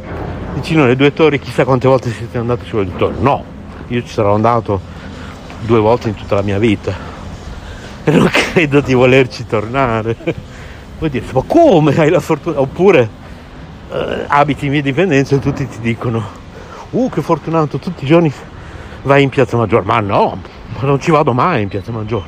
vicino 0.54 0.84
alle 0.84 0.96
due 0.96 1.14
torri, 1.14 1.40
chissà 1.40 1.64
quante 1.64 1.88
volte 1.88 2.12
siete 2.12 2.38
andati 2.38 2.66
sulle 2.66 2.86
due 2.86 2.98
torri, 2.98 3.16
no, 3.22 3.44
io 3.88 4.02
ci 4.02 4.10
sarò 4.10 4.36
andato 4.36 4.80
due 5.62 5.80
volte 5.80 6.10
in 6.10 6.16
tutta 6.16 6.36
la 6.36 6.42
mia 6.42 6.60
vita. 6.60 7.14
E 8.08 8.12
non 8.12 8.30
credo 8.30 8.82
di 8.82 8.94
volerci 8.94 9.48
tornare 9.48 10.16
Vuoi 10.98 11.10
dire, 11.10 11.26
ma 11.34 11.42
come 11.46 11.96
hai 11.98 12.10
la 12.10 12.20
fortuna? 12.20 12.60
Oppure 12.60 13.10
eh, 13.92 14.26
abiti 14.28 14.66
in 14.66 14.72
via 14.72 14.82
dipendenza 14.82 15.36
e 15.36 15.40
tutti 15.40 15.68
ti 15.68 15.80
dicono, 15.80 16.24
uh 16.92 17.10
che 17.10 17.22
fortunato, 17.22 17.80
tutti 17.80 18.06
i 18.06 18.08
giorni 18.08 18.32
vai 19.04 19.24
in 19.24 19.30
Piazza 19.30 19.58
Maggiore. 19.58 19.84
Ma 19.86 20.00
no, 20.00 20.42
ma 20.80 20.88
non 20.88 21.00
ci 21.00 21.12
vado 21.12 21.34
mai 21.34 21.64
in 21.64 21.68
Piazza 21.68 21.92
Maggiore. 21.92 22.28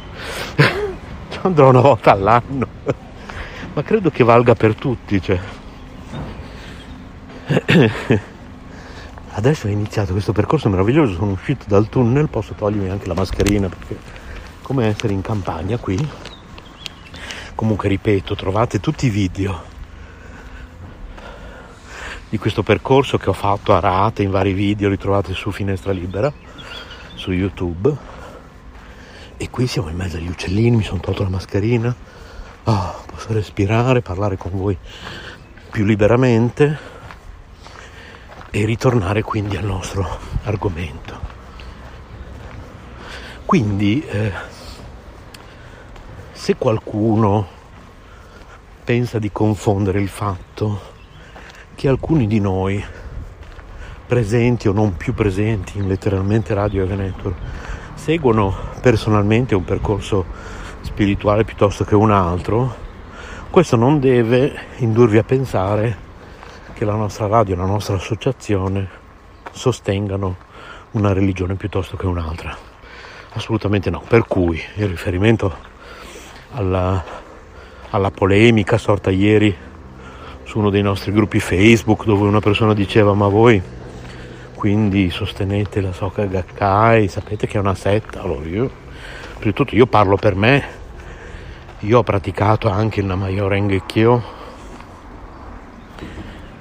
ci 1.29 1.39
andrò 1.41 1.69
una 1.69 1.81
volta 1.81 2.11
all'anno. 2.11 2.67
ma 3.73 3.83
credo 3.83 4.09
che 4.09 4.23
valga 4.23 4.53
per 4.53 4.75
tutti, 4.75 5.21
cioè. 5.21 5.39
Adesso 9.31 9.67
è 9.67 9.71
iniziato 9.71 10.11
questo 10.11 10.33
percorso 10.33 10.67
meraviglioso, 10.67 11.13
sono 11.13 11.31
uscito 11.31 11.65
dal 11.67 11.87
tunnel, 11.87 12.27
posso 12.27 12.53
togliermi 12.53 12.89
anche 12.89 13.07
la 13.07 13.13
mascherina 13.13 13.69
perché 13.69 13.97
come 14.61 14.87
essere 14.87 15.13
in 15.13 15.21
campagna 15.21 15.77
qui 15.77 15.95
Comunque 17.57 17.89
ripeto, 17.89 18.35
trovate 18.35 18.79
tutti 18.79 19.07
i 19.07 19.09
video 19.09 19.63
di 22.29 22.37
questo 22.37 22.61
percorso 22.61 23.17
che 23.17 23.31
ho 23.31 23.33
fatto 23.33 23.73
a 23.73 23.79
rate 23.79 24.21
in 24.21 24.29
vari 24.29 24.53
video, 24.53 24.89
li 24.89 24.97
trovate 24.97 25.33
su 25.33 25.49
Finestra 25.49 25.91
Libera, 25.91 26.31
su 27.15 27.31
YouTube. 27.31 27.91
E 29.37 29.49
qui 29.49 29.65
siamo 29.65 29.89
in 29.89 29.95
mezzo 29.95 30.17
agli 30.17 30.27
uccellini, 30.27 30.75
mi 30.75 30.83
sono 30.83 30.99
tolto 30.99 31.23
la 31.23 31.29
mascherina, 31.29 31.95
oh, 32.65 33.03
posso 33.07 33.33
respirare, 33.33 34.03
parlare 34.03 34.37
con 34.37 34.51
voi 34.51 34.77
più 35.71 35.83
liberamente 35.83 36.77
e 38.51 38.65
ritornare 38.65 39.23
quindi 39.23 39.57
al 39.57 39.65
nostro 39.65 40.07
argomento. 40.43 41.19
Quindi 43.45 44.05
eh, 44.05 44.31
se 46.47 46.55
qualcuno 46.55 47.45
pensa 48.85 49.19
di 49.19 49.29
confondere 49.33 49.99
il 49.99 50.07
fatto 50.07 50.79
che 51.75 51.89
alcuni 51.89 52.25
di 52.25 52.39
noi 52.39 52.81
presenti 54.05 54.69
o 54.69 54.71
non 54.71 54.95
più 54.95 55.13
presenti 55.13 55.77
in 55.77 55.89
letteralmente 55.89 56.53
Radio 56.53 56.85
Network 56.85 57.35
seguono 57.95 58.55
personalmente 58.79 59.55
un 59.55 59.65
percorso 59.65 60.23
spirituale 60.83 61.43
piuttosto 61.43 61.83
che 61.83 61.95
un 61.95 62.11
altro, 62.11 62.73
questo 63.49 63.75
non 63.75 63.99
deve 63.99 64.57
indurvi 64.77 65.17
a 65.17 65.23
pensare 65.23 65.97
che 66.71 66.85
la 66.85 66.95
nostra 66.95 67.27
radio 67.27 67.57
la 67.57 67.65
nostra 67.65 67.95
associazione 67.95 68.87
sostengano 69.51 70.37
una 70.91 71.11
religione 71.11 71.55
piuttosto 71.55 71.97
che 71.97 72.05
un'altra. 72.05 72.55
Assolutamente 73.33 73.89
no. 73.89 74.01
Per 74.07 74.25
cui 74.27 74.63
il 74.75 74.87
riferimento 74.87 75.75
alla, 76.53 77.03
alla 77.89 78.11
polemica 78.11 78.77
sorta 78.77 79.09
ieri 79.09 79.55
su 80.43 80.59
uno 80.59 80.69
dei 80.69 80.81
nostri 80.81 81.11
gruppi 81.11 81.39
Facebook 81.39 82.05
dove 82.05 82.27
una 82.27 82.39
persona 82.39 82.73
diceva 82.73 83.13
ma 83.13 83.27
voi 83.27 83.61
quindi 84.57 85.11
sostenete 85.11 85.81
la 85.81 85.93
Soka 85.93 86.25
Gakkai, 86.25 87.07
sapete 87.07 87.45
che 87.45 87.57
è 87.57 87.59
una 87.59 87.75
setta, 87.75 88.21
allora 88.21 88.47
io, 88.47 88.71
prima 89.35 89.51
di 89.51 89.53
tutto 89.53 89.75
io 89.75 89.85
parlo 89.85 90.15
per 90.15 90.33
me, 90.33 90.65
io 91.81 91.99
ho 91.99 92.03
praticato 92.03 92.67
anche 92.67 93.01
il 93.01 93.05
Namayo 93.05 93.47
Rengekyo 93.47 94.23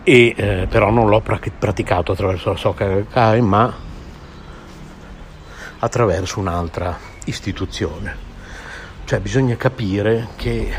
e 0.02 0.34
eh, 0.36 0.66
però 0.68 0.90
non 0.90 1.08
l'ho 1.08 1.20
praticato 1.20 2.12
attraverso 2.12 2.50
la 2.50 2.56
Soka 2.56 2.86
Gakkai 2.86 3.40
ma 3.40 3.74
attraverso 5.78 6.38
un'altra 6.38 6.98
istituzione. 7.24 8.24
Cioè 9.06 9.20
bisogna 9.20 9.54
capire 9.54 10.30
che 10.34 10.74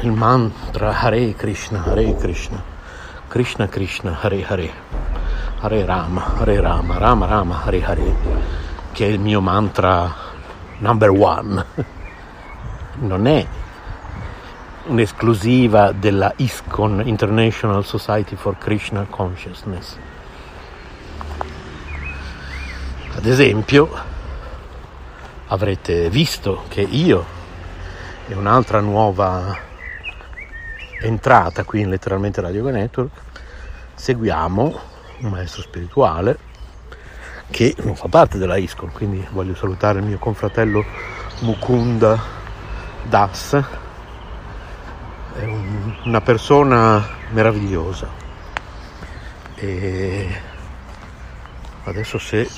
il 0.00 0.10
mantra 0.10 0.98
Hare 0.98 1.32
Krishna, 1.36 1.84
Hare 1.84 2.16
Krishna, 2.16 2.60
Krishna 3.28 3.68
Krishna, 3.68 4.18
Hare 4.20 4.44
Hare, 4.44 4.72
Hare 5.60 5.84
Rama, 5.84 6.34
Hare 6.36 6.60
Rama, 6.60 6.98
Rama 6.98 7.26
Rama, 7.26 7.62
Hare 7.62 7.84
Hare, 7.84 8.14
che 8.90 9.06
è 9.06 9.08
il 9.08 9.20
mio 9.20 9.40
mantra 9.40 10.12
number 10.78 11.10
one, 11.10 11.64
non 12.98 13.28
è 13.28 13.46
un'esclusiva 14.86 15.92
della 15.92 16.32
ISKCON, 16.34 17.02
International 17.04 17.84
Society 17.84 18.34
for 18.34 18.58
Krishna 18.58 19.06
Consciousness. 19.08 19.96
Ad 23.14 23.24
esempio, 23.24 24.14
avrete 25.48 26.10
visto 26.10 26.64
che 26.68 26.80
io 26.80 27.24
e 28.28 28.34
un'altra 28.34 28.80
nuova 28.80 29.56
entrata 31.00 31.64
qui 31.64 31.80
in 31.80 31.90
letteralmente 31.90 32.40
Radio 32.40 32.68
Network 32.70 33.10
seguiamo 33.94 34.80
un 35.20 35.30
maestro 35.30 35.62
spirituale 35.62 36.38
che 37.50 37.74
non 37.78 37.94
fa 37.94 38.08
parte 38.08 38.38
della 38.38 38.56
ISCON, 38.56 38.90
quindi 38.92 39.24
voglio 39.30 39.54
salutare 39.54 40.00
il 40.00 40.04
mio 40.04 40.18
confratello 40.18 40.84
Mukunda 41.40 42.20
Das, 43.04 43.52
è 45.38 45.44
un, 45.44 45.94
una 46.04 46.20
persona 46.20 47.06
meravigliosa. 47.30 48.08
E 49.54 50.40
adesso 51.84 52.18
se 52.18 52.48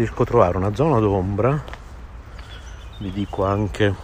riesco 0.00 0.22
a 0.22 0.24
trovare 0.24 0.56
una 0.56 0.74
zona 0.74 0.98
d'ombra. 0.98 1.62
Vi 3.00 3.12
dico 3.12 3.44
anche. 3.44 3.94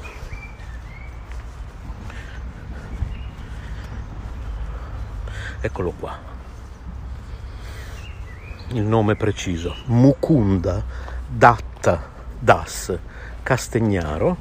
Eccolo 5.58 5.94
qua. 5.98 6.18
Il 8.68 8.82
nome 8.82 9.16
preciso. 9.16 9.74
Mukunda 9.86 10.84
Datta 11.26 12.10
Das 12.38 12.94
Castegnaro. 13.42 14.36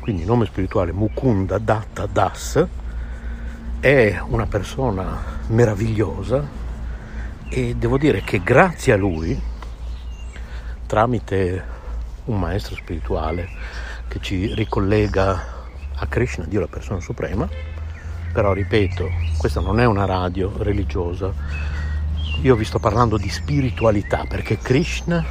Quindi 0.00 0.24
nome 0.24 0.46
spirituale 0.46 0.90
Mukunda 0.90 1.58
Datta 1.58 2.06
Das. 2.06 2.66
È 3.78 4.20
una 4.26 4.46
persona 4.46 5.22
meravigliosa 5.46 6.44
e 7.48 7.76
devo 7.76 7.96
dire 7.96 8.22
che 8.22 8.42
grazie 8.42 8.92
a 8.92 8.96
lui 8.96 9.49
tramite 10.90 11.64
un 12.24 12.40
maestro 12.40 12.74
spirituale 12.74 13.48
che 14.08 14.18
ci 14.20 14.52
ricollega 14.54 15.46
a 15.94 16.06
Krishna, 16.08 16.46
Dio 16.46 16.58
la 16.58 16.66
persona 16.66 16.98
suprema, 16.98 17.48
però 18.32 18.52
ripeto, 18.52 19.08
questa 19.38 19.60
non 19.60 19.78
è 19.78 19.84
una 19.84 20.04
radio 20.04 20.52
religiosa, 20.56 21.32
io 22.42 22.56
vi 22.56 22.64
sto 22.64 22.80
parlando 22.80 23.16
di 23.16 23.28
spiritualità 23.28 24.24
perché 24.28 24.58
Krishna, 24.58 25.24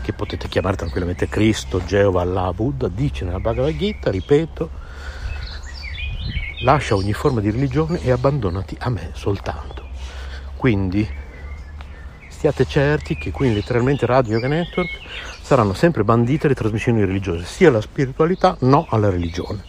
che 0.00 0.12
potete 0.14 0.48
chiamare 0.48 0.76
tranquillamente 0.76 1.28
Cristo, 1.28 1.84
Geova, 1.84 2.22
Allah, 2.22 2.50
Buddha, 2.54 2.88
dice 2.88 3.26
nella 3.26 3.40
Bhagavad 3.40 3.76
Gita, 3.76 4.10
ripeto, 4.10 4.70
lascia 6.62 6.94
ogni 6.94 7.12
forma 7.12 7.42
di 7.42 7.50
religione 7.50 8.00
e 8.02 8.10
abbandonati 8.10 8.74
a 8.80 8.88
me 8.88 9.10
soltanto. 9.12 9.86
Quindi 10.56 11.06
stiate 12.36 12.66
certi 12.66 13.16
che 13.16 13.30
qui 13.30 13.54
letteralmente 13.54 14.04
Radio 14.04 14.34
Yoga 14.34 14.48
Network 14.48 14.90
saranno 15.40 15.72
sempre 15.72 16.04
bandite 16.04 16.48
le 16.48 16.54
trasmissioni 16.54 17.00
religiose, 17.00 17.46
sia 17.46 17.70
la 17.70 17.80
spiritualità, 17.80 18.58
no 18.60 18.86
alla 18.90 19.08
religione. 19.08 19.64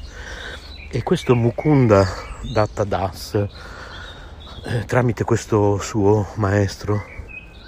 E 0.91 1.01
questo 1.01 1.33
Mukunda 1.33 2.05
Datta 2.51 2.83
Das, 2.83 3.35
eh, 3.35 4.83
tramite 4.85 5.23
questo 5.23 5.77
suo 5.77 6.27
maestro 6.35 7.05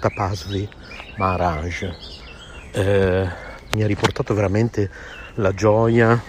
Tapasvi 0.00 0.68
Maharaj, 1.16 1.90
eh, 2.72 3.28
mi 3.72 3.82
ha 3.82 3.86
riportato 3.86 4.34
veramente 4.34 4.90
la 5.36 5.54
gioia 5.54 6.22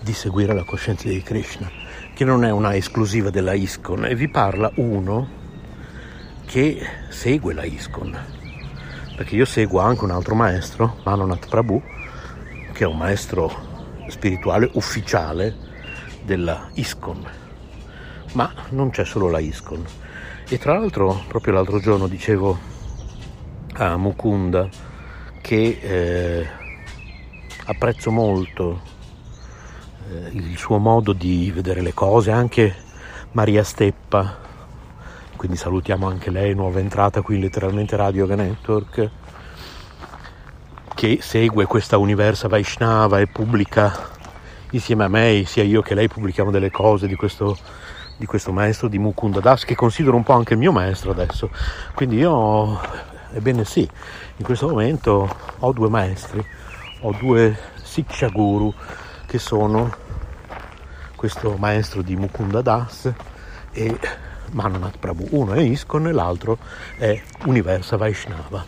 di 0.00 0.12
seguire 0.12 0.52
la 0.52 0.64
coscienza 0.64 1.08
di 1.08 1.22
Krishna, 1.22 1.70
che 2.12 2.24
non 2.24 2.44
è 2.44 2.50
una 2.50 2.74
esclusiva 2.74 3.30
della 3.30 3.52
ISKCON, 3.52 4.06
e 4.06 4.16
vi 4.16 4.28
parla 4.28 4.68
uno 4.74 5.35
che 6.46 6.80
segue 7.08 7.52
la 7.52 7.64
ISKCON, 7.64 8.18
perché 9.16 9.34
io 9.34 9.44
seguo 9.44 9.80
anche 9.80 10.04
un 10.04 10.12
altro 10.12 10.34
maestro, 10.34 10.96
Manonat 11.04 11.48
Prabhu, 11.48 11.82
che 12.72 12.84
è 12.84 12.86
un 12.86 12.96
maestro 12.96 13.50
spirituale 14.08 14.70
ufficiale 14.74 15.54
della 16.22 16.68
ISKCON, 16.74 17.26
ma 18.32 18.52
non 18.70 18.90
c'è 18.90 19.04
solo 19.04 19.28
la 19.28 19.40
ISKCON. 19.40 19.84
E 20.48 20.58
tra 20.58 20.78
l'altro, 20.78 21.24
proprio 21.26 21.54
l'altro 21.54 21.80
giorno 21.80 22.06
dicevo 22.06 22.56
a 23.74 23.96
Mukunda 23.96 24.68
che 25.40 25.78
eh, 25.80 26.46
apprezzo 27.64 28.10
molto 28.10 28.80
eh, 30.08 30.30
il 30.32 30.56
suo 30.56 30.78
modo 30.78 31.12
di 31.12 31.50
vedere 31.52 31.80
le 31.80 31.92
cose, 31.92 32.30
anche 32.30 32.74
Maria 33.32 33.64
Steppa, 33.64 34.45
quindi 35.36 35.56
salutiamo 35.56 36.08
anche 36.08 36.30
lei, 36.30 36.54
nuova 36.54 36.80
entrata 36.80 37.20
qui 37.20 37.38
letteralmente 37.38 37.94
Radio 37.96 38.22
Yoga 38.22 38.34
Network, 38.34 39.10
che 40.94 41.18
segue 41.20 41.66
questa 41.66 41.98
Universa 41.98 42.48
Vaishnava 42.48 43.20
e 43.20 43.26
pubblica 43.26 44.14
insieme 44.70 45.04
a 45.04 45.08
me, 45.08 45.44
sia 45.46 45.62
io 45.62 45.82
che 45.82 45.94
lei 45.94 46.08
pubblichiamo 46.08 46.50
delle 46.50 46.70
cose 46.70 47.06
di 47.06 47.14
questo, 47.14 47.56
di 48.16 48.26
questo 48.26 48.52
maestro 48.52 48.88
di 48.88 48.98
Mukunda 48.98 49.40
Das, 49.40 49.64
che 49.64 49.74
considero 49.74 50.16
un 50.16 50.22
po' 50.22 50.32
anche 50.32 50.54
il 50.54 50.58
mio 50.58 50.72
maestro 50.72 51.10
adesso. 51.10 51.50
Quindi 51.94 52.16
io, 52.16 52.80
ebbene 53.32 53.64
sì, 53.64 53.88
in 54.36 54.44
questo 54.44 54.68
momento 54.68 55.28
ho 55.58 55.72
due 55.72 55.88
maestri, 55.88 56.44
ho 57.00 57.12
due 57.18 57.56
Siksha 57.82 58.28
Guru 58.28 58.72
che 59.26 59.38
sono 59.38 59.94
questo 61.14 61.56
maestro 61.58 62.02
di 62.02 62.16
Mukunda 62.16 62.62
Das 62.62 63.12
e 63.72 63.98
Mananat 64.52 64.98
Prabhu. 64.98 65.28
Uno 65.30 65.52
è 65.52 65.60
Iskon 65.60 66.08
e 66.08 66.12
l'altro 66.12 66.58
è 66.98 67.20
Universa 67.44 67.96
Vaishnava. 67.96 68.64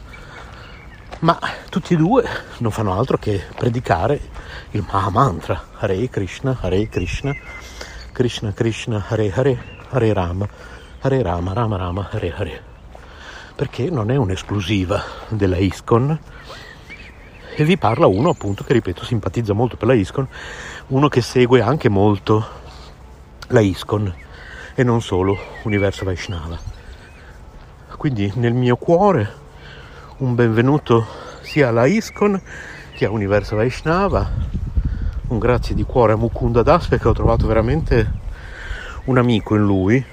Ma 1.21 1.39
tutti 1.69 1.95
e 1.95 1.97
due 1.97 2.25
non 2.59 2.71
fanno 2.71 2.97
altro 2.97 3.19
che 3.19 3.43
predicare 3.57 4.21
il 4.71 4.85
Mahamantra 4.89 5.65
Hare 5.79 6.09
Krishna, 6.09 6.57
Hare 6.61 6.89
Krishna, 6.89 7.35
Krishna 8.13 8.53
Krishna, 8.53 9.05
Hare 9.09 9.33
Hare, 9.33 9.65
Hare 9.89 10.13
Rama, 10.13 10.49
Hare 11.01 11.23
Rama, 11.23 11.53
Rama 11.53 11.77
Rama, 11.77 12.09
Hare 12.13 12.35
Hare. 12.35 12.63
Perché 13.57 13.91
non 13.91 14.13
è 14.13 14.17
un'esclusiva 14.17 15.03
della 15.29 15.57
ISKCON 15.57 16.19
e 17.57 17.65
vi 17.65 17.77
parla 17.77 18.07
uno 18.07 18.29
appunto 18.29 18.63
che 18.63 18.73
ripeto 18.73 19.05
simpatizza 19.05 19.53
molto 19.53 19.77
per 19.77 19.89
la 19.89 19.95
ISKCON, 19.95 20.29
uno 20.89 21.09
che 21.09 21.21
segue 21.21 21.61
anche 21.61 21.89
molto 21.89 22.47
la 23.49 23.59
ISKCON 23.59 24.27
e 24.79 24.85
non 24.85 25.03
solo 25.03 25.37
Universo 25.65 26.05
Vaishnava. 26.05 26.57
Quindi 27.97 28.31
nel 28.37 28.53
mio 28.55 28.77
cuore 28.77 29.29
un 30.19 30.37
benvenuto 30.37 31.05
sia 31.41 31.67
alla 31.67 31.87
ISKCON 31.87 32.41
che 32.95 33.05
a 33.05 33.11
Universo 33.11 33.57
Vaishnava, 33.57 34.31
un 35.31 35.39
grazie 35.41 35.75
di 35.75 35.83
cuore 35.83 36.13
a 36.13 36.17
Mukunda 36.17 36.63
Das 36.63 36.87
perché 36.87 37.09
ho 37.09 37.13
trovato 37.13 37.49
veramente 37.49 38.09
un 39.07 39.19
amico 39.19 39.57
in 39.57 39.63
lui 39.63 40.05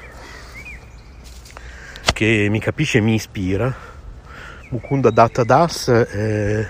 che 2.12 2.48
mi 2.50 2.60
capisce 2.60 2.98
e 2.98 3.02
mi 3.02 3.14
ispira. 3.14 3.72
Mukunda 4.70 5.12
Datta 5.12 5.44
Das, 5.44 5.90
eh, 5.90 6.68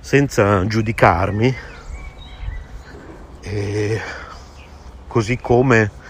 senza 0.00 0.66
giudicarmi, 0.66 1.54
eh, 3.42 4.00
così 5.06 5.36
come 5.36 6.00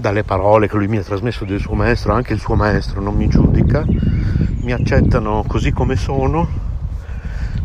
dalle 0.00 0.24
parole 0.24 0.68
che 0.68 0.76
lui 0.76 0.88
mi 0.88 0.96
ha 0.96 1.02
trasmesso 1.02 1.44
del 1.44 1.60
suo 1.60 1.74
maestro, 1.74 2.12
anche 2.12 2.32
il 2.32 2.40
suo 2.40 2.56
maestro 2.56 3.00
non 3.00 3.14
mi 3.14 3.28
giudica, 3.28 3.84
mi 3.86 4.72
accettano 4.72 5.44
così 5.46 5.72
come 5.72 5.96
sono, 5.96 6.48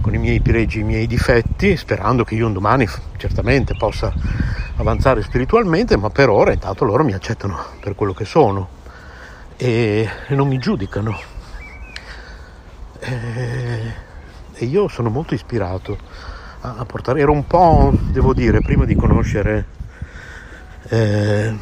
con 0.02 0.14
i 0.14 0.18
miei 0.18 0.42
pregi 0.42 0.82
i 0.82 0.84
miei 0.84 1.08
difetti, 1.08 1.76
sperando 1.76 2.24
che 2.24 2.36
io 2.36 2.46
un 2.46 2.54
domani 2.54 2.88
certamente 3.18 3.76
possa 3.76 4.14
avanzare 4.76 5.24
spiritualmente, 5.24 5.98
ma 5.98 6.10
per 6.10 6.30
ora 6.30 6.52
intanto 6.52 6.86
loro 6.86 7.04
mi 7.04 7.14
accettano 7.14 7.58
per 7.80 7.96
quello 7.96 8.14
che 8.14 8.26
sono 8.26 8.68
e, 9.58 10.08
e 10.28 10.36
non 10.36 10.48
mi 10.48 10.58
giudicano. 10.58 11.18
E, 13.00 13.94
e, 14.54 14.66
io 14.66 14.88
sono 14.88 15.10
molto 15.10 15.34
ispirato 15.34 15.98
a, 16.62 16.76
a, 16.78 16.86
portare, 16.86 17.22
ero 17.22 17.32
un 17.32 17.48
po', 17.48 17.94
devo 18.12 18.34
dire, 18.34 18.60
prima 18.60 18.86
di 18.86 18.96
conoscere 18.96 19.66
eh, 20.90 21.56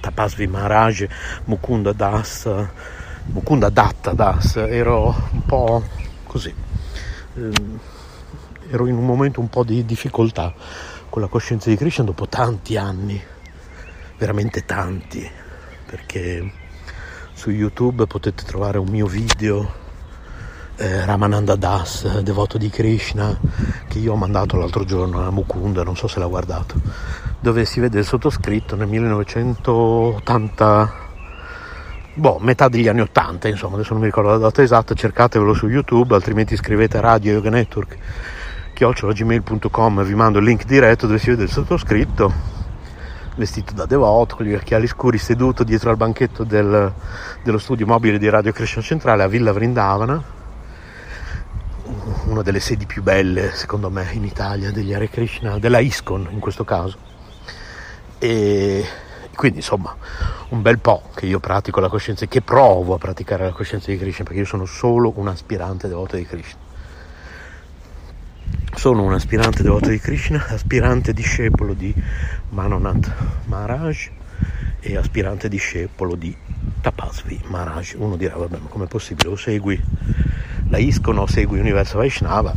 Tapasvi 0.00 0.46
Maharaj, 0.46 1.06
Mukunda 1.44 1.92
Das, 1.92 2.48
Mukunda 3.26 3.68
Datta 3.70 4.12
Das, 4.12 4.56
ero 4.56 5.14
un 5.32 5.44
po' 5.44 5.82
così. 6.24 6.54
Eh, 7.34 7.50
ero 8.70 8.86
in 8.86 8.96
un 8.96 9.04
momento 9.04 9.40
un 9.40 9.48
po' 9.48 9.64
di 9.64 9.84
difficoltà 9.84 10.52
con 11.08 11.22
la 11.22 11.28
coscienza 11.28 11.70
di 11.70 11.76
Krishna 11.76 12.04
dopo 12.04 12.28
tanti 12.28 12.76
anni, 12.76 13.20
veramente 14.18 14.64
tanti, 14.64 15.28
perché 15.86 16.52
su 17.32 17.50
YouTube 17.50 18.06
potete 18.06 18.44
trovare 18.44 18.78
un 18.78 18.88
mio 18.88 19.06
video 19.06 19.86
eh, 20.76 21.04
Ramananda 21.04 21.56
Das, 21.56 22.20
devoto 22.20 22.58
di 22.58 22.68
Krishna, 22.68 23.38
che 23.88 23.98
io 23.98 24.12
ho 24.12 24.16
mandato 24.16 24.56
l'altro 24.56 24.84
giorno 24.84 25.26
a 25.26 25.30
Mukunda, 25.30 25.82
non 25.82 25.96
so 25.96 26.06
se 26.06 26.18
l'ha 26.18 26.26
guardato, 26.26 26.80
dove 27.40 27.64
si 27.64 27.80
vede 27.80 28.00
il 28.00 28.04
sottoscritto 28.04 28.76
nel 28.76 28.88
1980, 28.88 30.92
boh, 32.14 32.38
metà 32.40 32.68
degli 32.68 32.88
anni 32.88 33.00
80, 33.00 33.48
insomma, 33.48 33.74
adesso 33.74 33.92
non 33.92 34.00
mi 34.00 34.08
ricordo 34.08 34.30
la 34.30 34.38
data 34.38 34.62
esatta, 34.62 34.94
cercatevelo 34.94 35.52
su 35.54 35.68
YouTube, 35.68 36.14
altrimenti 36.14 36.56
scrivete 36.56 37.00
Radio 37.00 37.32
Yoga 37.32 37.50
Network 37.50 37.98
chiocciolagmail.com 38.78 40.04
vi 40.04 40.14
mando 40.14 40.38
il 40.38 40.44
link 40.44 40.64
diretto 40.64 41.08
dove 41.08 41.18
si 41.18 41.30
vede 41.30 41.42
il 41.42 41.50
sottoscritto 41.50 42.32
vestito 43.34 43.72
da 43.72 43.86
devoto 43.86 44.36
con 44.36 44.46
gli 44.46 44.54
occhiali 44.54 44.86
scuri 44.86 45.18
seduto 45.18 45.64
dietro 45.64 45.90
al 45.90 45.96
banchetto 45.96 46.44
del, 46.44 46.92
dello 47.42 47.58
studio 47.58 47.86
mobile 47.86 48.18
di 48.18 48.28
Radio 48.28 48.52
Krishna 48.52 48.80
Centrale 48.80 49.24
a 49.24 49.26
Villa 49.26 49.50
Vrindavana 49.50 50.22
una 52.26 52.42
delle 52.42 52.60
sedi 52.60 52.86
più 52.86 53.02
belle 53.02 53.50
secondo 53.52 53.90
me 53.90 54.06
in 54.12 54.22
Italia 54.22 54.70
degli 54.70 54.94
Hare 54.94 55.08
Krishna 55.08 55.58
della 55.58 55.80
ISKCON 55.80 56.28
in 56.30 56.38
questo 56.38 56.62
caso 56.62 57.07
e 58.18 58.84
quindi 59.34 59.58
insomma 59.58 59.94
un 60.48 60.62
bel 60.62 60.78
po' 60.78 61.10
che 61.14 61.26
io 61.26 61.38
pratico 61.38 61.80
la 61.80 61.88
coscienza 61.88 62.24
e 62.24 62.28
che 62.28 62.42
provo 62.42 62.94
a 62.94 62.98
praticare 62.98 63.44
la 63.44 63.52
coscienza 63.52 63.90
di 63.90 63.98
Krishna 63.98 64.24
perché 64.24 64.40
io 64.40 64.46
sono 64.46 64.64
solo 64.64 65.12
un 65.16 65.28
aspirante 65.28 65.88
devoto 65.88 66.16
di 66.16 66.26
Krishna 66.26 66.66
sono 68.78 69.02
un 69.02 69.12
aspirante 69.12 69.64
devoto 69.64 69.88
di 69.88 69.98
Krishna, 69.98 70.46
aspirante 70.46 71.12
discepolo 71.12 71.74
di 71.74 71.92
Manonath 72.50 73.12
Maharaj 73.46 74.08
e 74.78 74.96
aspirante 74.96 75.48
discepolo 75.48 76.14
di 76.14 76.34
Tapasvi 76.80 77.40
Maharaj. 77.46 77.94
Uno 77.96 78.16
dirà, 78.16 78.36
vabbè, 78.36 78.58
ma 78.58 78.68
com'è 78.68 78.86
possibile? 78.86 79.30
O 79.30 79.36
segui 79.36 79.82
la 80.68 80.78
ISKCON 80.78 81.18
o 81.18 81.26
segui 81.26 81.58
Universo 81.58 81.98
Vaishnava? 81.98 82.54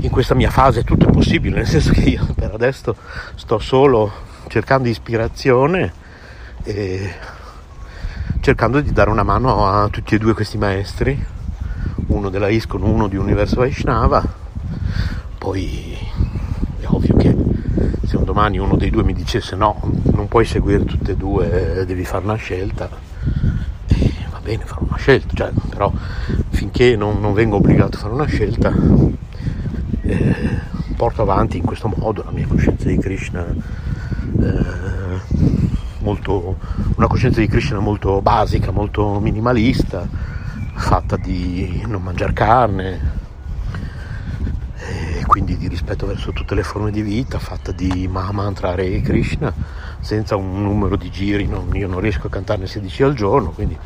In 0.00 0.10
questa 0.10 0.34
mia 0.34 0.50
fase 0.50 0.84
tutto 0.84 1.08
è 1.08 1.12
possibile, 1.12 1.56
nel 1.56 1.66
senso 1.66 1.92
che 1.92 2.00
io 2.00 2.26
per 2.34 2.52
adesso 2.52 2.96
sto 3.34 3.58
solo 3.58 4.12
cercando 4.48 4.88
ispirazione 4.88 5.92
e 6.62 7.14
cercando 8.40 8.80
di 8.80 8.92
dare 8.92 9.10
una 9.10 9.22
mano 9.22 9.66
a 9.66 9.88
tutti 9.88 10.14
e 10.14 10.18
due 10.18 10.34
questi 10.34 10.58
maestri, 10.58 11.24
uno 12.06 12.30
della 12.30 12.48
ISKCON, 12.48 12.82
uno 12.82 13.08
di 13.08 13.16
Universo 13.16 13.56
Vaishnava. 13.56 14.24
Poi 15.38 15.96
è 16.80 16.84
ovvio 16.86 17.16
che 17.16 17.36
se 18.06 18.16
un 18.16 18.24
domani 18.24 18.58
uno 18.58 18.76
dei 18.76 18.90
due 18.90 19.02
mi 19.02 19.14
dicesse 19.14 19.56
no, 19.56 19.80
non 20.12 20.28
puoi 20.28 20.44
seguire 20.44 20.84
tutte 20.84 21.12
e 21.12 21.16
due, 21.16 21.84
devi 21.86 22.04
fare 22.04 22.24
una 22.24 22.36
scelta, 22.36 22.88
eh, 23.88 24.12
va 24.30 24.40
bene, 24.42 24.64
farò 24.64 24.82
una 24.86 24.96
scelta, 24.96 25.34
cioè, 25.34 25.50
però 25.68 25.92
finché 26.50 26.96
non, 26.96 27.20
non, 27.20 27.32
vengo 27.32 27.56
obbligato 27.56 27.96
a 27.96 28.00
fare 28.00 28.12
una 28.12 28.26
scelta, 28.26 28.72
eh, 30.02 30.60
porto 30.96 31.22
avanti 31.22 31.58
in 31.58 31.64
questo 31.64 31.92
modo 31.94 32.22
la 32.24 32.30
mia 32.30 32.46
coscienza 32.46 32.88
di 32.88 32.98
Krishna. 32.98 33.44
Eh, 33.46 35.44
molto, 36.00 36.58
una 36.96 37.06
coscienza 37.06 37.40
di 37.40 37.48
Krishna 37.48 37.78
molto 37.80 38.20
basica, 38.22 38.70
molto 38.70 39.18
minimalista, 39.20 40.08
fatta 40.74 41.16
di 41.16 41.82
non 41.86 42.02
mangiare 42.02 42.32
carne, 42.32 43.16
quindi 45.26 45.56
di 45.58 45.68
rispetto 45.68 46.06
verso 46.06 46.32
tutte 46.32 46.54
le 46.54 46.62
forme 46.62 46.90
di 46.90 47.02
vita, 47.02 47.38
fatta 47.38 47.72
di 47.72 48.08
Mahamantra 48.08 48.70
Hare 48.70 49.00
Krishna, 49.02 49.52
senza 50.00 50.36
un 50.36 50.62
numero 50.62 50.96
di 50.96 51.10
giri, 51.10 51.46
non, 51.46 51.74
io 51.74 51.88
non 51.88 52.00
riesco 52.00 52.28
a 52.28 52.30
cantarne 52.30 52.66
16 52.66 53.02
al 53.02 53.14
giorno, 53.14 53.50
quindi 53.50 53.76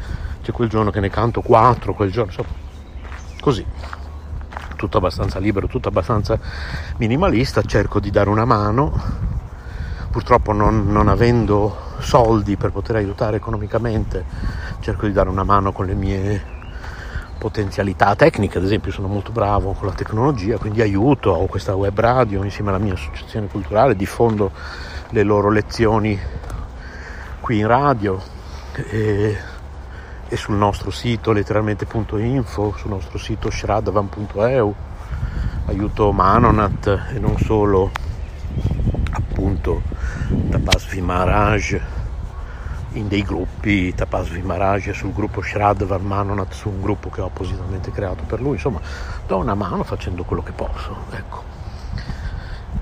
c'è 0.42 0.52
quel 0.52 0.68
giorno 0.68 0.90
che 0.90 1.00
ne 1.00 1.10
canto 1.10 1.40
4, 1.40 1.94
quel 1.94 2.12
giorno, 2.12 2.30
insomma, 2.30 2.54
così, 3.40 3.64
tutto 4.80 4.96
abbastanza 4.96 5.38
libero, 5.38 5.66
tutto 5.66 5.88
abbastanza 5.88 6.38
minimalista, 6.96 7.60
cerco 7.60 8.00
di 8.00 8.10
dare 8.10 8.30
una 8.30 8.46
mano, 8.46 8.90
purtroppo 10.10 10.52
non, 10.52 10.90
non 10.90 11.08
avendo 11.08 11.76
soldi 11.98 12.56
per 12.56 12.70
poter 12.72 12.96
aiutare 12.96 13.36
economicamente, 13.36 14.24
cerco 14.80 15.04
di 15.04 15.12
dare 15.12 15.28
una 15.28 15.44
mano 15.44 15.72
con 15.72 15.84
le 15.84 15.92
mie 15.92 16.58
potenzialità 17.36 18.14
tecniche, 18.16 18.56
ad 18.56 18.64
esempio 18.64 18.90
sono 18.90 19.06
molto 19.06 19.32
bravo 19.32 19.72
con 19.72 19.86
la 19.86 19.92
tecnologia, 19.92 20.56
quindi 20.56 20.80
aiuto, 20.80 21.30
ho 21.30 21.44
questa 21.44 21.74
web 21.74 22.00
radio 22.00 22.42
insieme 22.42 22.70
alla 22.70 22.78
mia 22.78 22.94
associazione 22.94 23.48
culturale, 23.48 23.94
diffondo 23.94 24.50
le 25.10 25.22
loro 25.22 25.50
lezioni 25.50 26.18
qui 27.40 27.58
in 27.58 27.66
radio. 27.66 28.18
E, 28.72 29.36
e 30.32 30.36
sul 30.36 30.54
nostro 30.54 30.92
sito 30.92 31.32
letteralmente.info, 31.32 32.74
sul 32.76 32.90
nostro 32.90 33.18
sito 33.18 33.50
shradavan.eu, 33.50 34.74
aiuto 35.66 36.12
Manonat 36.12 37.08
e 37.12 37.18
non 37.18 37.36
solo 37.36 37.90
appunto 39.10 39.82
Tapasvi 40.50 41.00
Maharaj 41.00 41.80
in 42.92 43.08
dei 43.08 43.22
gruppi 43.22 43.92
Tapasvi 43.92 44.42
Maharaj 44.42 44.90
sul 44.90 45.12
gruppo 45.12 45.42
Shradvar 45.42 46.00
Manonath 46.00 46.52
su 46.52 46.68
un 46.68 46.80
gruppo 46.80 47.10
che 47.10 47.20
ho 47.20 47.26
appositamente 47.26 47.90
creato 47.90 48.22
per 48.22 48.40
lui. 48.40 48.52
Insomma 48.52 48.80
do 49.26 49.36
una 49.36 49.54
mano 49.54 49.82
facendo 49.82 50.22
quello 50.22 50.44
che 50.44 50.52
posso 50.52 50.96
ecco. 51.10 51.42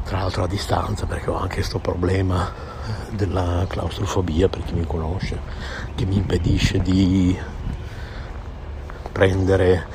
Tra 0.04 0.18
l'altro 0.18 0.44
a 0.44 0.46
distanza 0.46 1.06
perché 1.06 1.30
ho 1.30 1.38
anche 1.38 1.56
questo 1.56 1.78
problema 1.78 2.76
della 3.11 3.64
claustrofobia 3.68 4.48
per 4.48 4.62
chi 4.64 4.74
mi 4.74 4.87
conosce 4.87 5.38
che 5.94 6.05
mi 6.05 6.16
impedisce 6.16 6.79
di 6.79 7.37
prendere 9.12 9.87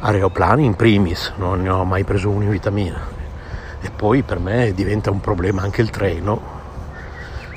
aeroplani 0.00 0.64
in 0.64 0.74
primis. 0.74 1.32
Non 1.36 1.62
ne 1.62 1.68
ho 1.68 1.84
mai 1.84 2.04
preso 2.04 2.30
uno 2.30 2.44
in 2.44 2.50
vita 2.50 2.70
mia. 2.70 3.12
E 3.80 3.90
poi 3.90 4.22
per 4.22 4.38
me 4.38 4.72
diventa 4.74 5.10
un 5.10 5.20
problema 5.20 5.62
anche 5.62 5.82
il 5.82 5.90
treno 5.90 6.62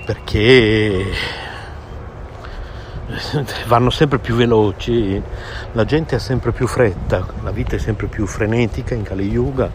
perché 0.06 1.06
vanno 3.68 3.90
sempre 3.90 4.20
più 4.20 4.36
veloci, 4.36 5.22
la 5.72 5.86
gente 5.86 6.16
ha 6.16 6.20
sempre 6.20 6.52
più 6.52 6.68
fretta, 6.68 7.26
la 7.44 7.52
vita 7.52 7.76
è 7.76 7.80
sempre 7.80 8.08
più 8.08 8.26
frenetica 8.26 8.94
in 8.94 9.04
Kali 9.04 9.28
Yuga 9.28 9.70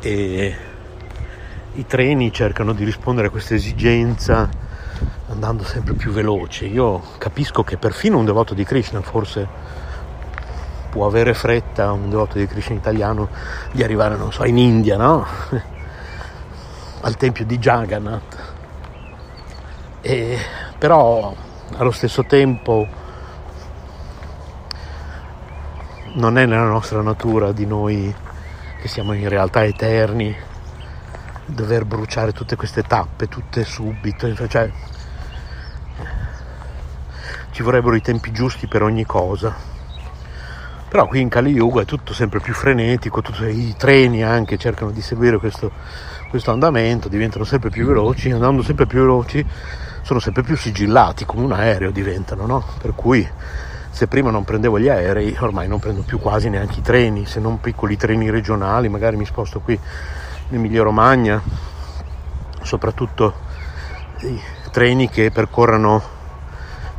e 0.00 0.54
i 1.76 1.86
treni 1.86 2.32
cercano 2.32 2.72
di 2.72 2.84
rispondere 2.84 3.26
a 3.26 3.30
questa 3.30 3.54
esigenza 3.54 4.48
andando 5.28 5.62
sempre 5.64 5.94
più 5.94 6.10
veloci. 6.10 6.66
Io 6.72 7.02
capisco 7.18 7.62
che 7.62 7.76
perfino 7.76 8.18
un 8.18 8.24
devoto 8.24 8.54
di 8.54 8.64
Krishna 8.64 9.02
forse 9.02 9.46
può 10.90 11.06
avere 11.06 11.34
fretta, 11.34 11.92
un 11.92 12.08
devoto 12.08 12.38
di 12.38 12.46
Krishna 12.46 12.74
italiano, 12.74 13.28
di 13.72 13.82
arrivare, 13.82 14.16
non 14.16 14.32
so, 14.32 14.44
in 14.44 14.56
India, 14.56 14.96
no? 14.96 15.26
Al 17.02 17.16
tempio 17.16 17.44
di 17.44 17.58
Jagannath. 17.58 18.54
E, 20.00 20.38
però 20.78 21.34
allo 21.76 21.90
stesso 21.90 22.24
tempo 22.24 22.86
non 26.14 26.38
è 26.38 26.46
nella 26.46 26.68
nostra 26.68 27.02
natura 27.02 27.52
di 27.52 27.66
noi 27.66 28.14
che 28.80 28.88
siamo 28.88 29.12
in 29.12 29.28
realtà 29.28 29.64
eterni 29.64 30.34
dover 31.46 31.84
bruciare 31.84 32.32
tutte 32.32 32.56
queste 32.56 32.82
tappe 32.82 33.28
tutte 33.28 33.64
subito 33.64 34.48
cioè 34.48 34.70
ci 37.56 37.62
vorrebbero 37.62 37.94
i 37.94 38.02
tempi 38.02 38.32
giusti 38.32 38.66
per 38.66 38.82
ogni 38.82 39.06
cosa. 39.06 39.54
Però 40.90 41.06
qui 41.08 41.22
in 41.22 41.30
Kali 41.30 41.52
Yuga 41.52 41.80
è 41.80 41.84
tutto 41.86 42.12
sempre 42.12 42.38
più 42.38 42.52
frenetico, 42.52 43.22
tutti 43.22 43.44
i 43.44 43.74
treni 43.78 44.22
anche 44.22 44.58
cercano 44.58 44.90
di 44.90 45.00
seguire 45.00 45.38
questo, 45.38 45.72
questo 46.28 46.50
andamento, 46.50 47.08
diventano 47.08 47.44
sempre 47.44 47.70
più 47.70 47.86
veloci, 47.86 48.30
andando 48.30 48.62
sempre 48.62 48.84
più 48.84 49.00
veloci 49.00 49.46
sono 50.02 50.20
sempre 50.20 50.42
più 50.42 50.54
sigillati, 50.54 51.24
come 51.24 51.44
un 51.44 51.52
aereo 51.52 51.90
diventano, 51.90 52.44
no? 52.44 52.62
Per 52.78 52.94
cui 52.94 53.26
se 53.88 54.06
prima 54.06 54.30
non 54.30 54.44
prendevo 54.44 54.78
gli 54.78 54.90
aerei, 54.90 55.34
ormai 55.40 55.66
non 55.66 55.78
prendo 55.78 56.02
più 56.02 56.18
quasi 56.20 56.50
neanche 56.50 56.80
i 56.80 56.82
treni, 56.82 57.24
se 57.24 57.40
non 57.40 57.58
piccoli 57.58 57.96
treni 57.96 58.28
regionali, 58.28 58.90
magari 58.90 59.16
mi 59.16 59.24
sposto 59.24 59.60
qui 59.60 59.80
in 60.48 60.56
Emilia 60.56 60.82
Romagna, 60.82 61.42
soprattutto 62.62 63.34
i 64.20 64.40
treni 64.70 65.08
che 65.08 65.30
percorrano 65.32 66.14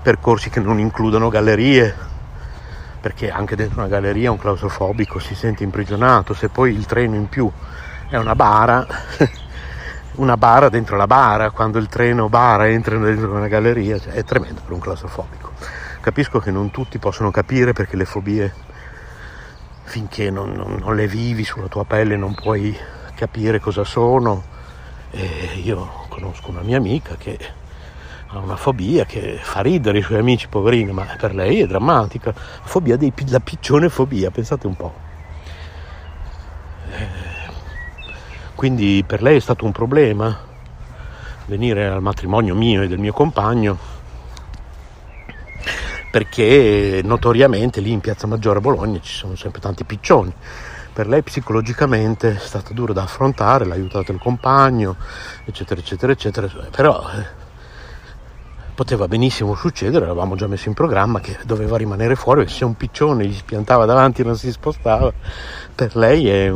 percorsi 0.01 0.49
che 0.49 0.59
non 0.59 0.79
includono 0.79 1.29
gallerie, 1.29 1.95
perché 2.99 3.29
anche 3.31 3.55
dentro 3.55 3.79
una 3.79 3.87
galleria 3.87 4.31
un 4.31 4.37
claustrofobico 4.37 5.19
si 5.19 5.33
sente 5.33 5.63
imprigionato, 5.63 6.33
se 6.33 6.49
poi 6.49 6.73
il 6.73 6.85
treno 6.85 7.15
in 7.15 7.29
più 7.29 7.49
è 8.09 8.17
una 8.17 8.35
bara, 8.35 8.85
una 10.15 10.35
bara 10.35 10.67
dentro 10.67 10.97
la 10.97 11.07
bara, 11.07 11.51
quando 11.51 11.77
il 11.77 11.87
treno 11.87 12.27
bara 12.27 12.67
entra 12.67 12.97
dentro 12.97 13.31
una 13.31 13.47
galleria, 13.47 13.97
cioè 13.97 14.13
è 14.13 14.23
tremendo 14.25 14.61
per 14.61 14.73
un 14.73 14.79
claustrofobico. 14.79 15.51
Capisco 16.01 16.39
che 16.39 16.51
non 16.51 16.71
tutti 16.71 16.99
possono 16.99 17.31
capire 17.31 17.71
perché 17.71 17.95
le 17.95 18.05
fobie, 18.05 18.53
finché 19.83 20.29
non, 20.29 20.51
non, 20.51 20.79
non 20.79 20.95
le 20.95 21.07
vivi 21.07 21.45
sulla 21.45 21.67
tua 21.67 21.85
pelle, 21.85 22.17
non 22.17 22.35
puoi 22.35 22.77
capire 23.17 23.59
cosa 23.59 23.83
sono. 23.83 24.55
E 25.11 25.59
io 25.63 26.05
conosco 26.07 26.51
una 26.51 26.61
mia 26.61 26.77
amica 26.77 27.15
che 27.17 27.37
ha 28.27 28.37
una 28.37 28.55
fobia 28.55 29.05
che 29.05 29.39
fa 29.41 29.61
ridere 29.61 29.99
i 29.99 30.01
suoi 30.01 30.19
amici 30.19 30.47
poverini, 30.47 30.91
ma 30.91 31.05
per 31.17 31.33
lei 31.33 31.61
è 31.61 31.67
drammatica. 31.67 32.31
La 32.33 32.67
fobia 32.67 32.95
dei, 32.95 33.11
la 33.27 33.39
piccione 33.39 33.89
fobia, 33.89 34.29
pensate 34.29 34.67
un 34.67 34.75
po'. 34.75 34.93
Quindi 38.53 39.03
per 39.05 39.21
lei 39.21 39.37
è 39.37 39.39
stato 39.41 39.65
un 39.65 39.71
problema 39.71 40.45
venire 41.45 41.87
al 41.87 42.01
matrimonio 42.01 42.55
mio 42.55 42.81
e 42.81 42.87
del 42.87 42.99
mio 42.99 43.13
compagno 43.13 43.95
perché 46.09 47.01
notoriamente 47.03 47.79
lì 47.81 47.91
in 47.91 47.99
Piazza 47.99 48.25
Maggiore 48.25 48.57
a 48.57 48.61
Bologna 48.61 48.99
ci 48.99 49.13
sono 49.13 49.35
sempre 49.35 49.61
tanti 49.61 49.83
piccioni. 49.83 50.33
Per 50.97 51.07
lei 51.07 51.21
psicologicamente 51.21 52.37
è 52.37 52.39
stato 52.39 52.73
duro 52.73 52.91
da 52.91 53.03
affrontare, 53.03 53.65
l'ha 53.65 53.75
aiutato 53.75 54.11
il 54.11 54.17
compagno, 54.17 54.95
eccetera, 55.45 55.79
eccetera, 55.79 56.11
eccetera. 56.11 56.47
Però 56.71 57.07
eh, 57.11 57.23
poteva 58.73 59.07
benissimo 59.07 59.53
succedere, 59.53 60.07
l'avevamo 60.07 60.35
già 60.35 60.47
messo 60.47 60.69
in 60.69 60.73
programma 60.73 61.19
che 61.19 61.37
doveva 61.45 61.77
rimanere 61.77 62.15
fuori, 62.15 62.47
se 62.47 62.65
un 62.65 62.75
piccione 62.75 63.27
gli 63.27 63.35
spiantava 63.35 63.85
davanti 63.85 64.21
e 64.21 64.23
non 64.23 64.37
si 64.37 64.51
spostava, 64.51 65.13
per 65.75 65.95
lei 65.95 66.29
è, 66.29 66.51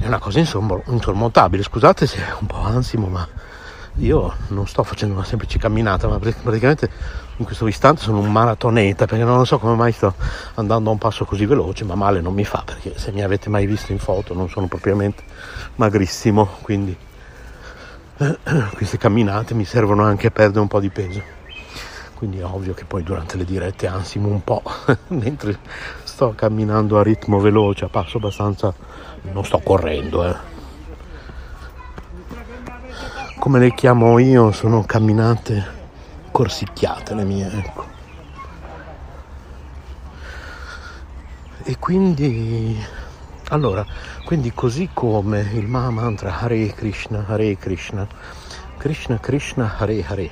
è 0.00 0.06
una 0.06 0.18
cosa 0.18 0.40
insormontabile. 0.40 1.62
Scusate 1.62 2.08
se 2.08 2.16
è 2.16 2.34
un 2.40 2.48
po' 2.48 2.64
ansimo, 2.64 3.06
ma 3.06 3.28
io 3.98 4.34
non 4.48 4.66
sto 4.66 4.82
facendo 4.82 5.14
una 5.14 5.22
semplice 5.22 5.56
camminata, 5.56 6.08
ma 6.08 6.18
praticamente 6.18 6.90
in 7.40 7.46
questo 7.46 7.66
istante 7.66 8.02
sono 8.02 8.18
un 8.18 8.30
maratoneta 8.30 9.06
perché 9.06 9.24
non 9.24 9.46
so 9.46 9.58
come 9.58 9.74
mai 9.74 9.92
sto 9.92 10.14
andando 10.56 10.90
a 10.90 10.92
un 10.92 10.98
passo 10.98 11.24
così 11.24 11.46
veloce, 11.46 11.84
ma 11.84 11.94
male 11.94 12.20
non 12.20 12.34
mi 12.34 12.44
fa 12.44 12.62
perché 12.64 12.98
se 12.98 13.12
mi 13.12 13.22
avete 13.22 13.48
mai 13.48 13.64
visto 13.64 13.92
in 13.92 13.98
foto 13.98 14.34
non 14.34 14.50
sono 14.50 14.66
propriamente 14.66 15.22
magrissimo, 15.76 16.46
quindi 16.60 16.94
queste 18.74 18.98
camminate 18.98 19.54
mi 19.54 19.64
servono 19.64 20.04
anche 20.04 20.26
a 20.26 20.30
perdere 20.30 20.60
un 20.60 20.68
po' 20.68 20.80
di 20.80 20.90
peso. 20.90 21.38
Quindi 22.14 22.40
è 22.40 22.44
ovvio 22.44 22.74
che 22.74 22.84
poi 22.84 23.02
durante 23.02 23.38
le 23.38 23.46
dirette 23.46 23.86
ansimo 23.86 24.28
un 24.28 24.44
po', 24.44 24.62
mentre 25.08 25.58
sto 26.04 26.34
camminando 26.36 26.98
a 26.98 27.02
ritmo 27.02 27.40
veloce, 27.40 27.86
a 27.86 27.88
passo 27.88 28.18
abbastanza... 28.18 28.74
non 29.32 29.42
sto 29.46 29.60
correndo, 29.60 30.26
eh. 30.26 30.36
Come 33.38 33.58
le 33.58 33.72
chiamo 33.72 34.18
io, 34.18 34.52
sono 34.52 34.84
camminate 34.84 35.78
corsicchiate 36.40 37.12
le 37.12 37.24
mie, 37.24 37.50
ecco. 37.52 37.84
E 41.64 41.76
quindi, 41.78 42.82
allora, 43.48 43.84
quindi 44.24 44.50
così 44.54 44.88
come 44.94 45.40
il 45.40 45.66
Mahamantra 45.66 46.38
Hare 46.38 46.72
Krishna, 46.72 47.26
Hare 47.28 47.58
Krishna, 47.58 48.08
Krishna 48.78 49.18
Krishna, 49.18 49.76
Hare 49.76 50.02
Hare, 50.02 50.30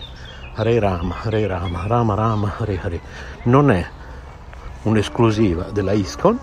Hare 0.54 0.78
Rama, 0.78 1.16
Hare 1.20 1.46
Rama, 1.46 1.86
Rama 1.86 2.14
Rama, 2.14 2.54
Hare 2.56 2.80
Hare, 2.80 3.00
non 3.42 3.70
è 3.70 3.86
un'esclusiva 4.84 5.64
della 5.64 5.92
ISKCON, 5.92 6.40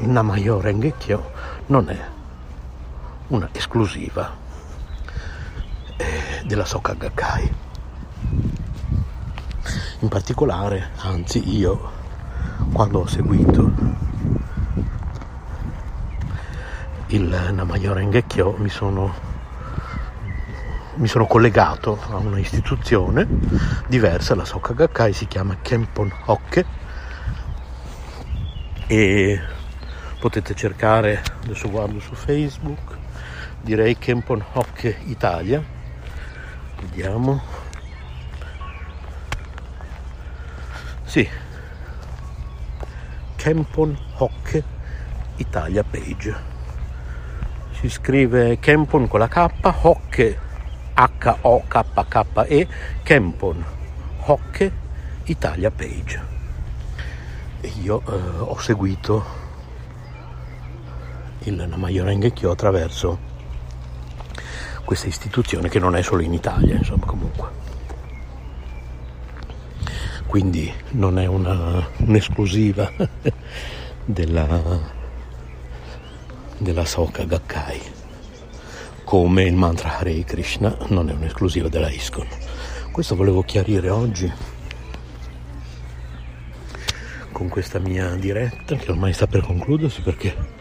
il 0.00 0.08
Namayo 0.08 0.62
Rengekyo 0.62 1.30
non 1.66 1.90
è 1.90 2.08
una 3.26 3.50
esclusiva 3.52 4.43
della 6.44 6.64
Soka 6.64 6.92
Gakkai. 6.92 7.54
In 10.00 10.08
particolare, 10.08 10.90
anzi 10.98 11.56
io, 11.56 11.90
quando 12.72 13.00
ho 13.00 13.06
seguito 13.06 13.72
il 17.08 17.50
Namayo 17.52 17.94
Rengekyo 17.94 18.56
mi 18.58 18.68
sono, 18.68 19.14
mi 20.96 21.08
sono 21.08 21.26
collegato 21.26 21.98
a 22.10 22.16
una 22.16 22.38
istituzione 22.38 23.26
diversa, 23.86 24.34
la 24.34 24.44
Soka 24.44 24.74
Gakkai 24.74 25.14
si 25.14 25.26
chiama 25.26 25.56
Kempon 25.62 26.12
Hokke 26.26 26.66
e 28.86 29.40
potete 30.18 30.54
cercare, 30.54 31.22
adesso 31.42 31.70
guardo 31.70 32.00
su 32.00 32.14
Facebook, 32.14 32.98
direi 33.62 33.96
Kempon 33.96 34.44
Hokke 34.52 34.98
Italia 35.06 35.73
vediamo. 36.84 37.40
Sì. 41.04 41.28
Kempon 43.36 43.98
Hock 44.16 44.62
Italia 45.36 45.82
Page. 45.82 46.52
Si 47.72 47.88
scrive 47.88 48.58
Kempon 48.58 49.08
con 49.08 49.20
la 49.20 49.28
K 49.28 49.50
Hock 49.62 50.36
H-O-K-K-E 50.94 52.68
Kempon 53.02 53.64
Hock 54.20 54.70
Italia 55.24 55.70
Page. 55.70 56.32
E 57.60 57.72
io 57.80 58.02
eh, 58.06 58.38
ho 58.40 58.58
seguito 58.58 59.42
il 61.40 61.66
Namayorengekyo 61.66 62.50
attraverso 62.50 63.32
questa 64.84 65.06
istituzione 65.06 65.68
che 65.68 65.78
non 65.78 65.96
è 65.96 66.02
solo 66.02 66.22
in 66.22 66.32
Italia, 66.32 66.76
insomma 66.76 67.06
comunque. 67.06 67.48
Quindi 70.26 70.72
non 70.90 71.18
è 71.18 71.26
una, 71.26 71.86
un'esclusiva 71.98 72.90
della, 74.04 74.80
della 76.58 76.84
Soka 76.84 77.24
Gakkai, 77.24 77.80
come 79.04 79.44
il 79.44 79.54
mantra 79.54 79.98
Hare 79.98 80.24
Krishna 80.24 80.76
non 80.88 81.08
è 81.08 81.12
un'esclusiva 81.12 81.68
della 81.68 81.90
ISKCON. 81.90 82.26
Questo 82.90 83.16
volevo 83.16 83.42
chiarire 83.42 83.88
oggi 83.90 84.32
con 87.32 87.48
questa 87.48 87.80
mia 87.80 88.14
diretta 88.14 88.76
che 88.76 88.90
ormai 88.92 89.12
sta 89.12 89.26
per 89.26 89.42
concludersi 89.42 90.00
perché 90.02 90.53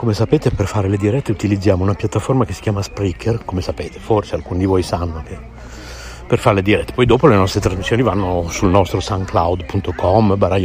come 0.00 0.14
sapete 0.14 0.50
per 0.50 0.66
fare 0.66 0.88
le 0.88 0.96
dirette 0.96 1.30
utilizziamo 1.30 1.82
una 1.82 1.92
piattaforma 1.92 2.46
che 2.46 2.54
si 2.54 2.62
chiama 2.62 2.80
Spreaker, 2.80 3.44
come 3.44 3.60
sapete, 3.60 3.98
forse 3.98 4.34
alcuni 4.34 4.60
di 4.60 4.64
voi 4.64 4.82
sanno 4.82 5.22
che 5.22 5.36
per 6.26 6.38
fare 6.38 6.56
le 6.56 6.62
dirette. 6.62 6.94
Poi 6.94 7.04
dopo 7.04 7.26
le 7.26 7.36
nostre 7.36 7.60
trasmissioni 7.60 8.00
vanno 8.00 8.46
sul 8.48 8.70
nostro 8.70 8.98
soundcloud.com, 8.98 10.38
barra 10.38 10.56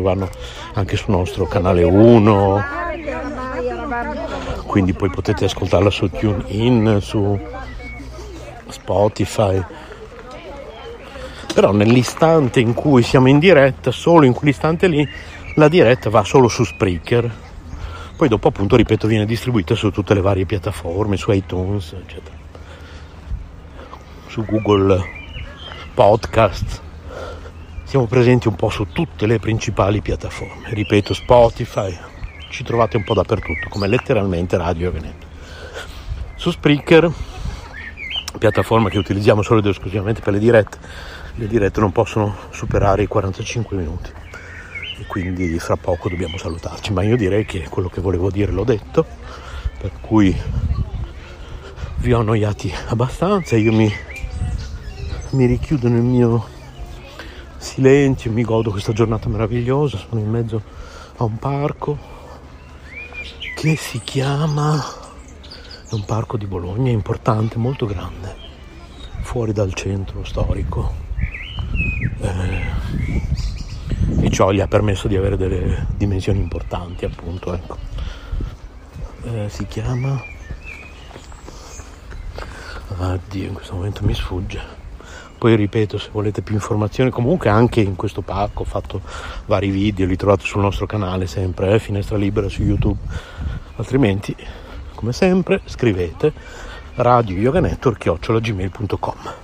vanno 0.00 0.30
anche 0.72 0.96
sul 0.96 1.12
nostro 1.12 1.44
canale 1.44 1.82
1. 1.82 2.64
Quindi 4.64 4.94
poi 4.94 5.10
potete 5.10 5.44
ascoltarla 5.44 5.90
su 5.90 6.08
TuneIn, 6.08 6.96
su 7.02 7.38
Spotify. 8.68 9.62
Però 11.52 11.72
nell'istante 11.72 12.60
in 12.60 12.72
cui 12.72 13.02
siamo 13.02 13.28
in 13.28 13.38
diretta, 13.38 13.90
solo 13.90 14.24
in 14.24 14.32
quell'istante 14.32 14.86
lì, 14.86 15.06
la 15.56 15.68
diretta 15.68 16.08
va 16.08 16.24
solo 16.24 16.48
su 16.48 16.64
Spreaker 16.64 17.50
poi 18.22 18.30
dopo 18.30 18.46
appunto, 18.46 18.76
ripeto, 18.76 19.08
viene 19.08 19.26
distribuita 19.26 19.74
su 19.74 19.90
tutte 19.90 20.14
le 20.14 20.20
varie 20.20 20.46
piattaforme, 20.46 21.16
su 21.16 21.32
iTunes, 21.32 21.92
eccetera. 21.92 22.36
Su 24.28 24.44
Google 24.44 25.02
Podcast. 25.92 26.80
Siamo 27.82 28.06
presenti 28.06 28.46
un 28.46 28.54
po' 28.54 28.68
su 28.68 28.86
tutte 28.92 29.26
le 29.26 29.40
principali 29.40 30.00
piattaforme. 30.00 30.68
Ripeto, 30.72 31.14
Spotify, 31.14 31.98
ci 32.48 32.62
trovate 32.62 32.96
un 32.96 33.02
po' 33.02 33.14
dappertutto, 33.14 33.68
come 33.68 33.88
letteralmente 33.88 34.56
Radio 34.56 34.92
Veneto. 34.92 35.26
Su 36.36 36.52
Spreaker 36.52 37.10
piattaforma 38.38 38.88
che 38.88 38.98
utilizziamo 38.98 39.42
solo 39.42 39.58
ed 39.58 39.66
esclusivamente 39.66 40.20
per 40.20 40.34
le 40.34 40.38
dirette, 40.38 40.78
le 41.34 41.48
dirette 41.48 41.80
non 41.80 41.90
possono 41.90 42.36
superare 42.50 43.02
i 43.02 43.08
45 43.08 43.76
minuti 43.76 44.12
e 44.98 45.06
quindi 45.06 45.58
fra 45.58 45.76
poco 45.76 46.08
dobbiamo 46.08 46.36
salutarci, 46.36 46.92
ma 46.92 47.02
io 47.02 47.16
direi 47.16 47.44
che 47.44 47.66
quello 47.68 47.88
che 47.88 48.00
volevo 48.00 48.30
dire 48.30 48.52
l'ho 48.52 48.64
detto, 48.64 49.04
per 49.78 49.92
cui 50.00 50.36
vi 51.98 52.12
ho 52.12 52.20
annoiati 52.20 52.72
abbastanza, 52.88 53.56
io 53.56 53.72
mi, 53.72 53.92
mi 55.30 55.46
richiudo 55.46 55.88
nel 55.88 56.02
mio 56.02 56.46
silenzio, 57.56 58.32
mi 58.32 58.42
godo 58.42 58.70
questa 58.70 58.92
giornata 58.92 59.28
meravigliosa, 59.28 59.96
sono 59.96 60.20
in 60.20 60.28
mezzo 60.28 60.62
a 61.16 61.24
un 61.24 61.38
parco 61.38 61.98
che 63.54 63.76
si 63.76 64.00
chiama, 64.02 64.84
è 65.88 65.94
un 65.94 66.04
parco 66.04 66.36
di 66.36 66.46
Bologna 66.46 66.90
importante, 66.90 67.58
molto 67.58 67.86
grande, 67.86 68.34
fuori 69.20 69.52
dal 69.52 69.72
centro 69.72 70.24
storico. 70.24 70.92
Eh, 72.20 73.31
ciò 74.32 74.50
gli 74.50 74.60
ha 74.60 74.66
permesso 74.66 75.08
di 75.08 75.16
avere 75.16 75.36
delle 75.36 75.88
dimensioni 75.94 76.38
importanti 76.38 77.04
appunto 77.04 77.52
ecco. 77.52 77.76
eh, 79.24 79.48
si 79.50 79.66
chiama? 79.66 80.18
Addio 82.96 83.46
in 83.46 83.52
questo 83.52 83.74
momento 83.74 84.04
mi 84.04 84.14
sfugge. 84.14 84.80
Poi 85.36 85.54
ripeto 85.54 85.98
se 85.98 86.08
volete 86.12 86.40
più 86.40 86.54
informazioni 86.54 87.10
comunque 87.10 87.50
anche 87.50 87.80
in 87.82 87.94
questo 87.94 88.22
parco 88.22 88.62
ho 88.62 88.64
fatto 88.64 89.02
vari 89.46 89.68
video 89.68 90.06
li 90.06 90.16
trovate 90.16 90.44
sul 90.46 90.62
nostro 90.62 90.86
canale 90.86 91.26
sempre 91.26 91.74
eh, 91.74 91.78
finestra 91.78 92.16
libera 92.16 92.48
su 92.48 92.62
youtube. 92.62 93.00
Altrimenti 93.76 94.34
come 94.94 95.12
sempre 95.12 95.60
scrivete 95.66 96.32
radio 96.94 97.36
yoga 97.36 97.60
network 97.60 97.98
chiocciolagmail.com 97.98 99.34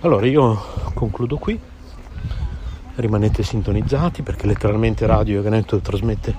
allora 0.00 0.26
io 0.26 0.56
concludo 0.94 1.36
qui 1.36 1.60
rimanete 2.98 3.42
sintonizzati 3.42 4.22
perché 4.22 4.46
letteralmente 4.46 5.06
Radio 5.06 5.36
Yoga 5.36 5.50
Network 5.50 5.84
trasmette 5.84 6.34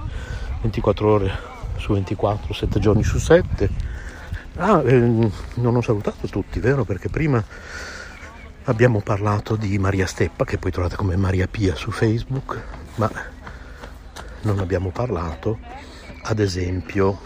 24 0.61 1.09
ore 1.09 1.31
su 1.77 1.93
24, 1.93 2.53
7 2.53 2.79
giorni 2.79 3.03
su 3.03 3.17
7. 3.17 3.69
Ah, 4.57 4.81
eh, 4.85 5.31
non 5.55 5.75
ho 5.75 5.81
salutato 5.81 6.27
tutti, 6.27 6.59
vero? 6.59 6.83
Perché 6.83 7.07
prima 7.07 7.41
abbiamo 8.65 8.99
parlato 8.99 9.55
di 9.55 9.77
Maria 9.79 10.05
Steppa, 10.05 10.43
che 10.43 10.57
poi 10.57 10.71
trovate 10.71 10.97
come 10.97 11.15
Maria 11.15 11.47
Pia 11.47 11.75
su 11.75 11.91
Facebook, 11.91 12.61
ma 12.95 13.09
non 14.41 14.59
abbiamo 14.59 14.89
parlato, 14.89 15.59
ad 16.23 16.39
esempio, 16.39 17.19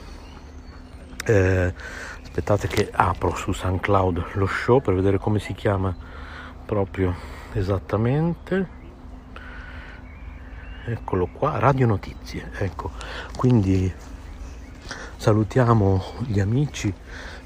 eh, 1.26 1.74
aspettate 2.22 2.68
che 2.68 2.90
apro 2.92 3.36
su 3.36 3.52
SoundCloud 3.52 4.34
lo 4.34 4.46
show 4.46 4.80
per 4.80 4.94
vedere 4.94 5.18
come 5.18 5.40
si 5.40 5.54
chiama 5.54 5.96
proprio 6.66 7.16
esattamente 7.54 8.82
eccolo 10.86 11.28
qua, 11.28 11.60
Radio 11.60 11.88
Notizie, 11.88 12.52
ecco, 12.58 12.92
quindi 13.36 13.92
salutiamo 15.16 16.04
gli 16.28 16.40
amici 16.40 16.94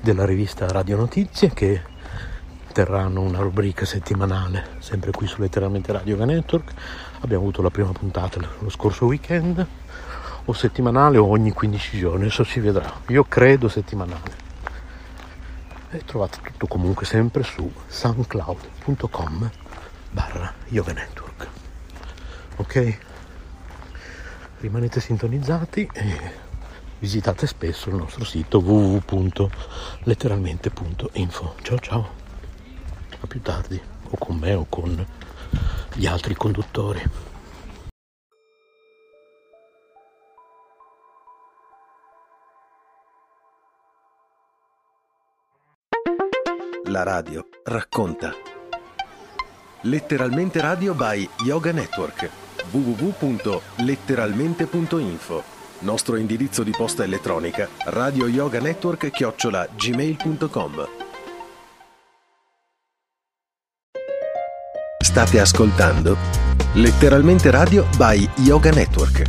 della 0.01 0.25
rivista 0.25 0.67
Radio 0.67 0.97
Notizie 0.97 1.51
che 1.53 1.81
terranno 2.71 3.21
una 3.21 3.39
rubrica 3.39 3.85
settimanale 3.85 4.75
sempre 4.79 5.11
qui 5.11 5.27
su 5.27 5.41
letteralmente 5.41 5.91
Radio 5.91 6.23
Network. 6.23 6.73
Abbiamo 7.21 7.43
avuto 7.43 7.61
la 7.61 7.69
prima 7.69 7.91
puntata 7.91 8.39
lo 8.59 8.69
scorso 8.69 9.05
weekend, 9.05 9.65
o 10.45 10.53
settimanale 10.53 11.17
o 11.17 11.25
ogni 11.25 11.51
15 11.51 11.97
giorni, 11.97 12.21
adesso 12.21 12.43
si 12.43 12.59
vedrà. 12.59 13.01
Io 13.07 13.25
credo 13.25 13.67
settimanale. 13.67 14.45
E 15.89 16.03
trovate 16.05 16.39
tutto 16.41 16.67
comunque 16.67 17.05
sempre 17.05 17.43
su 17.43 17.69
soundcloud.com 17.87 19.51
barra. 20.11 20.53
Ok? 22.55 22.97
Rimanete 24.59 24.99
sintonizzati 24.99 25.87
e 25.93 26.45
visitate 26.99 27.45
spesso 27.45 27.89
il 27.89 27.95
nostro 27.95 28.23
sito 28.23 28.57
www.letteralmente.info. 28.59 31.55
Ciao 31.61 31.79
ciao, 31.79 32.09
a 33.19 33.27
più 33.27 33.41
tardi, 33.41 33.79
o 34.09 34.17
con 34.17 34.37
me 34.37 34.53
o 34.53 34.65
con 34.67 35.05
gli 35.93 36.05
altri 36.05 36.33
conduttori. 36.35 37.03
La 46.85 47.03
radio 47.03 47.49
racconta. 47.65 48.33
Letteralmente 49.81 50.61
radio 50.61 50.95
by 50.95 51.29
Yoga 51.43 51.73
Network 51.73 52.46
www.letteralmente.info 52.69 55.55
Nostro 55.79 56.15
indirizzo 56.15 56.63
di 56.63 56.71
posta 56.71 57.03
elettronica 57.03 57.67
radio 57.85 58.27
yoga 58.27 58.59
network 58.59 59.11
chiocciola 59.11 59.67
gmail.com 59.75 60.87
State 65.03 65.39
ascoltando 65.39 66.17
Letteralmente 66.73 67.51
Radio 67.51 67.85
by 67.97 68.27
Yoga 68.37 68.71
Network 68.71 69.23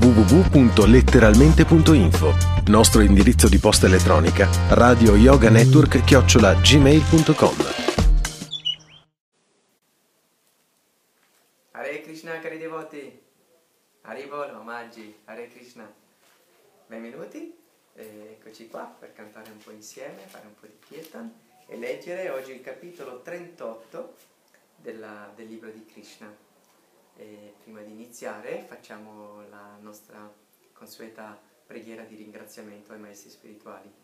www.letteralmente.info 0.00 2.34
Nostro 2.66 3.00
indirizzo 3.02 3.48
di 3.48 3.58
posta 3.58 3.86
elettronica 3.86 4.48
radio 4.70 5.14
yoga 5.14 5.50
network 5.50 6.02
chiocciola 6.04 6.54
gmail.com 6.54 7.79
Haribol, 14.10 14.52
omaggi, 14.56 15.20
Hare 15.26 15.46
Krishna. 15.46 15.88
Benvenuti, 16.88 17.56
eh, 17.92 18.36
eccoci 18.40 18.66
qua 18.66 18.82
per 18.86 19.12
cantare 19.12 19.52
un 19.52 19.58
po' 19.58 19.70
insieme, 19.70 20.26
fare 20.26 20.48
un 20.48 20.54
po' 20.56 20.66
di 20.66 20.76
kirtan 20.80 21.32
e 21.64 21.76
leggere 21.76 22.28
oggi 22.28 22.50
il 22.50 22.60
capitolo 22.60 23.22
38 23.22 24.16
della, 24.74 25.30
del 25.36 25.46
libro 25.46 25.70
di 25.70 25.84
Krishna. 25.84 26.28
E 27.14 27.54
prima 27.62 27.82
di 27.82 27.92
iniziare 27.92 28.64
facciamo 28.66 29.46
la 29.48 29.76
nostra 29.78 30.28
consueta 30.72 31.40
preghiera 31.64 32.02
di 32.02 32.16
ringraziamento 32.16 32.92
ai 32.92 32.98
maestri 32.98 33.30
spirituali. 33.30 33.94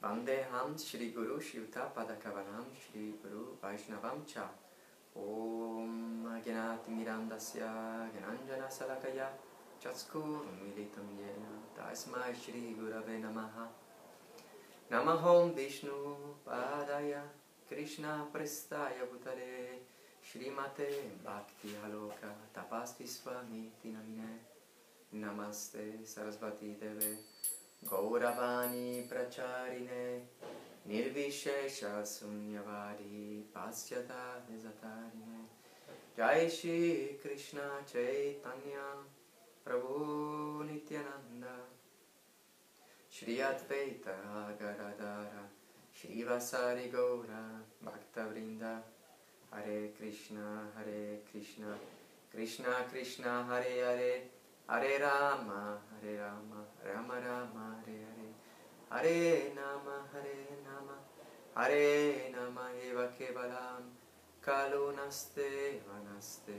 Vandeham 0.00 0.74
Shri 0.74 1.12
Guru 1.12 1.38
Shivta 1.38 1.84
Padakavanam 1.84 2.74
Shri 2.74 3.16
Guru 3.22 3.56
Vaishnavam 3.60 4.24
Cha 4.24 4.63
Om 5.14 6.26
Agyanati 6.26 6.90
Mirandasya 6.90 8.10
Gyananjana 8.10 8.68
Salakaya 8.68 9.28
Chatskurum 9.80 10.42
Militam 10.58 11.06
Yena 11.14 11.54
Tasmai 11.76 12.34
Shri 12.34 12.74
Gurave 12.74 13.22
Namaha. 13.22 13.68
Namahom 14.90 15.54
Vishnu 15.54 15.92
Padaya 16.44 17.22
Krishna 17.68 18.26
Prestaya 18.32 19.06
Bhutale 19.06 19.78
Shrimate 20.20 20.90
Bhakti 21.24 21.68
Haloka 21.80 22.34
Tapasti 22.52 23.06
Swami 23.06 23.70
Tinamine. 23.80 24.40
Namaste 25.14 26.02
Sarasvati 26.04 26.74
Deve 26.80 27.18
Gauravani 27.86 29.08
Pracharine 29.08 30.22
Krishna 37.22 37.80
Chaitanya 37.90 38.92
Prabhu 39.64 40.62
Nityananda 40.66 41.56
Shri 43.10 43.36
Advaita 43.38 44.12
Garadara 44.60 45.48
Shri 45.90 46.22
Vasari 46.22 46.90
Gaura 46.92 47.62
Bhakta 47.82 48.26
Vrinda 48.28 48.82
Hare 49.50 49.88
Krishna 49.96 50.68
Hare 50.76 51.20
Krishna 51.30 51.74
Krishna 52.30 52.84
Krishna 52.90 53.44
Hare 53.48 53.84
Hare 53.84 54.22
Hare 54.68 55.00
Rama 55.00 55.78
Hare 55.90 56.18
Rama 56.18 56.60
Rama 56.84 57.14
Rama 57.14 57.76
Hare 57.80 58.04
Hare 58.04 58.28
Hare 58.90 59.54
Nama 59.54 59.96
Hare 60.12 60.60
Nama 60.62 60.63
Hare 60.63 60.63
Nama 61.56 62.66
Eva 62.82 63.06
Kevalam 63.16 63.84
Kalunaste 64.44 65.78
Vanaste 65.86 66.58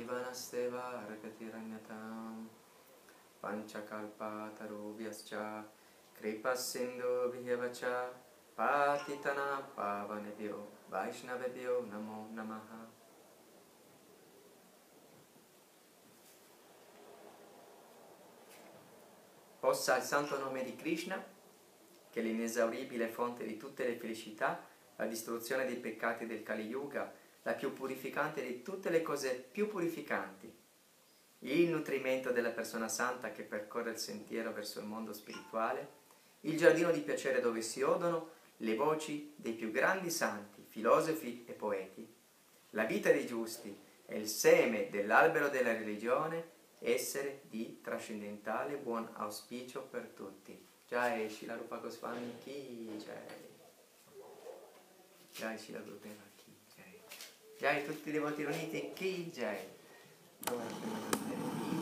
Ivanaste 0.00 0.60
Vargatiranyatam 0.72 2.36
Panchakalpatarubhyascha 3.42 5.44
Kripasindu 6.18 7.12
Bhyavacha 7.30 7.96
Patitana 8.56 9.48
Pavanebhyo 9.76 10.58
Vaishnavebhyo 10.90 11.74
Namo 11.90 12.18
Namaha. 12.34 12.80
Possa 19.60 19.98
il 19.98 20.02
santo 20.02 20.38
nome 20.38 20.64
di 20.64 20.74
Krishna 20.76 21.22
che 22.10 22.20
è 22.20 22.22
l'inesauribile 22.22 23.08
fonte 23.08 23.44
di 23.44 23.56
tutte 23.56 23.86
le 23.86 23.96
felicità, 23.96 24.66
la 24.96 25.06
distruzione 25.06 25.64
dei 25.64 25.76
peccati 25.76 26.26
del 26.26 26.42
Kali 26.42 26.66
Yuga, 26.66 27.12
la 27.42 27.54
più 27.54 27.72
purificante 27.72 28.44
di 28.44 28.62
tutte 28.62 28.90
le 28.90 29.02
cose 29.02 29.34
più 29.50 29.68
purificanti, 29.68 30.52
il 31.40 31.68
nutrimento 31.70 32.32
della 32.32 32.50
persona 32.50 32.88
santa 32.88 33.32
che 33.32 33.42
percorre 33.42 33.92
il 33.92 33.98
sentiero 33.98 34.52
verso 34.52 34.80
il 34.80 34.86
mondo 34.86 35.12
spirituale, 35.12 35.98
il 36.40 36.56
giardino 36.56 36.90
di 36.90 37.00
piacere 37.00 37.40
dove 37.40 37.62
si 37.62 37.80
odono 37.80 38.38
le 38.58 38.74
voci 38.74 39.32
dei 39.36 39.54
più 39.54 39.70
grandi 39.70 40.10
santi, 40.10 40.62
filosofi 40.68 41.44
e 41.46 41.52
poeti, 41.52 42.06
la 42.70 42.84
vita 42.84 43.10
dei 43.10 43.26
giusti 43.26 43.74
è 44.04 44.14
il 44.14 44.28
seme 44.28 44.90
dell'albero 44.90 45.48
della 45.48 45.72
religione, 45.72 46.58
essere 46.78 47.42
di 47.48 47.80
trascendentale 47.80 48.76
buon 48.76 49.08
auspicio 49.14 49.82
per 49.82 50.08
tutti. 50.14 50.68
Jai 50.90 51.28
Shila 51.28 51.54
Rupa 51.54 51.76
Goswami 51.76 52.34
Ki 52.44 52.90
Jai. 52.98 53.14
Jai 55.32 55.56
Shila 55.56 55.78
Gurudeva 55.78 56.26
Ki 56.36 56.52
Jai. 56.74 56.98
Jai 57.60 57.84
tutti 57.86 58.08
i 58.08 58.12
devoti 58.12 58.44
riuniti 58.44 58.90
Ki 58.92 59.30
Jai. 59.30 59.58
Dove 60.38 60.64
Jai 60.66 61.79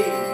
me. 0.00 0.27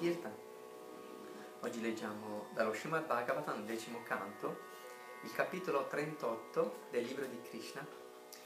Kirtan, 0.00 0.34
oggi 1.60 1.82
leggiamo 1.82 2.46
dallo 2.54 2.72
Srimad 2.72 3.04
Bhagavatam, 3.04 3.66
decimo 3.66 4.02
canto, 4.02 4.58
il 5.24 5.32
capitolo 5.34 5.88
38 5.88 6.86
del 6.90 7.04
libro 7.04 7.26
di 7.26 7.38
Krishna, 7.42 7.86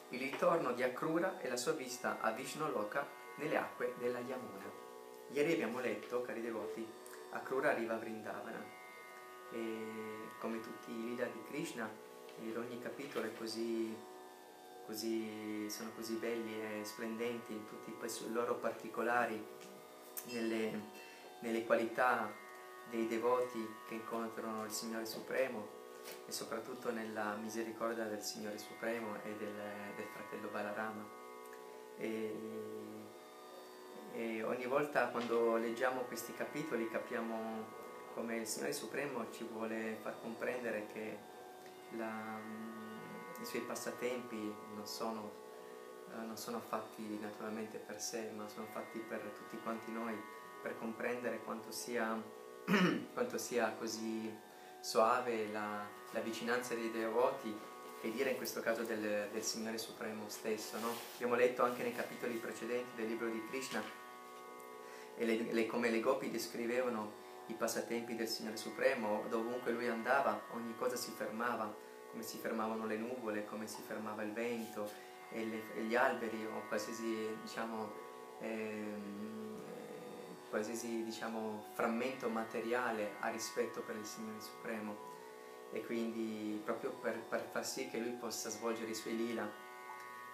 il 0.09 0.18
ritorno 0.18 0.72
di 0.72 0.82
Akrura 0.82 1.40
e 1.40 1.48
la 1.48 1.57
sua 1.57 1.70
visita 1.70 2.18
a 2.20 2.32
Vishnu 2.32 2.68
Loka 2.72 3.07
nelle 3.36 3.57
acque 3.57 3.94
della 3.98 4.18
Yamuna. 4.18 4.68
Ieri 5.30 5.52
abbiamo 5.52 5.78
letto, 5.78 6.22
cari 6.22 6.42
devoti, 6.42 6.84
Akrura 7.30 7.70
arriva 7.70 7.94
a 7.94 7.98
Vrindavana 7.98 8.64
e 9.52 9.86
come 10.40 10.59
tutti 10.59 10.90
i 10.90 11.05
Lila 11.05 11.26
di 11.26 11.40
Krishna, 11.46 11.88
in 12.40 12.57
ogni 12.59 12.80
capitolo 12.80 13.26
è 13.26 13.32
così, 13.32 13.96
così, 14.86 15.70
sono 15.70 15.92
così 15.94 16.14
belli 16.14 16.80
e 16.80 16.84
splendenti 16.84 17.52
in 17.52 17.64
tutti 17.64 17.90
i 17.90 18.32
loro 18.32 18.57
particolari, 18.57 19.40
nelle, 20.32 21.03
nelle 21.45 21.64
qualità 21.66 22.32
dei 22.88 23.07
devoti 23.07 23.74
che 23.86 23.95
incontrano 23.95 24.64
il 24.64 24.70
Signore 24.70 25.05
Supremo 25.05 25.82
e 26.26 26.32
soprattutto 26.32 26.90
nella 26.90 27.34
misericordia 27.36 28.05
del 28.05 28.22
Signore 28.22 28.59
Supremo 28.59 29.16
e 29.22 29.36
del, 29.36 29.55
del 29.95 30.07
fratello 30.07 30.49
Balarama. 30.49 31.07
E, 31.99 32.36
e 34.14 34.42
ogni 34.42 34.66
volta 34.66 35.09
quando 35.09 35.57
leggiamo 35.57 36.03
questi 36.03 36.32
capitoli 36.34 36.88
capiamo 36.88 37.82
come 38.14 38.36
il 38.36 38.47
Signore 38.47 38.72
Supremo 38.72 39.30
ci 39.30 39.45
vuole 39.45 39.99
far 40.01 40.20
comprendere 40.20 40.86
che 40.92 41.18
la, 41.90 42.38
i 43.40 43.45
suoi 43.45 43.62
passatempi 43.62 44.55
non 44.74 44.86
sono, 44.86 45.30
eh, 46.11 46.24
non 46.24 46.38
sono 46.38 46.61
fatti 46.61 47.18
naturalmente 47.20 47.78
per 47.78 48.01
sé, 48.01 48.30
ma 48.34 48.49
sono 48.49 48.66
fatti 48.66 48.99
per 49.01 49.20
tutti 49.36 49.59
quanti 49.62 49.90
noi, 49.90 50.16
per 50.65 50.79
comprendere 50.79 51.43
quanto 51.45 51.71
sia, 51.71 52.19
quanto 53.12 53.37
sia 53.37 53.75
così 53.79 54.35
soave 54.81 55.51
la, 55.53 55.87
la, 56.11 56.21
vicinanza 56.21 56.75
dei 56.75 56.91
devoti 56.91 57.55
e 58.01 58.11
dire 58.11 58.31
in 58.31 58.37
questo 58.37 58.61
caso 58.61 58.83
del, 58.83 59.29
del 59.31 59.43
Signore 59.43 59.77
Supremo 59.77 60.25
stesso. 60.29 60.79
No? 60.79 60.89
Abbiamo 61.17 61.35
letto 61.35 61.62
anche 61.62 61.83
nei 61.83 61.95
capitoli 61.95 62.37
precedenti 62.37 62.97
del 62.97 63.09
libro 63.09 63.29
di 63.29 63.47
Krishna 63.49 64.03
le, 65.19 65.53
le, 65.53 65.67
come 65.67 65.91
le 65.91 66.01
gopi 66.01 66.31
descrivevano 66.31 67.23
i 67.49 67.55
passatempi 67.55 68.15
del 68.15 68.27
Signore 68.27 68.57
Supremo, 68.57 69.25
dovunque 69.29 69.71
lui 69.71 69.87
andava, 69.87 70.41
ogni 70.53 70.75
cosa 70.77 70.97
si 70.97 71.11
fermava, 71.11 71.73
come 72.11 72.23
si 72.23 72.39
fermavano 72.39 72.87
le 72.87 72.97
nuvole, 72.97 73.45
come 73.45 73.67
si 73.67 73.83
fermava 73.83 74.23
il 74.23 74.33
vento 74.33 74.91
e, 75.31 75.45
le, 75.45 75.75
e 75.77 75.83
gli 75.83 75.95
alberi 75.95 76.47
o 76.47 76.67
qualsiasi, 76.69 77.37
diciamo, 77.43 77.93
ehm, 78.41 79.43
qualsiasi 80.55 81.02
diciamo, 81.02 81.64
frammento 81.72 82.28
materiale 82.28 83.16
a 83.18 83.28
rispetto 83.28 83.80
per 83.80 83.96
il 83.96 84.05
Signore 84.05 84.40
Supremo. 84.40 85.12
E 85.72 85.84
quindi 85.84 86.62
proprio 86.64 86.92
per, 86.92 87.18
per 87.28 87.48
far 87.50 87.66
sì 87.66 87.90
che 87.90 87.98
Lui 87.98 88.12
possa 88.12 88.50
svolgere 88.50 88.92
i 88.92 88.94
suoi 88.94 89.16
lila. 89.16 89.50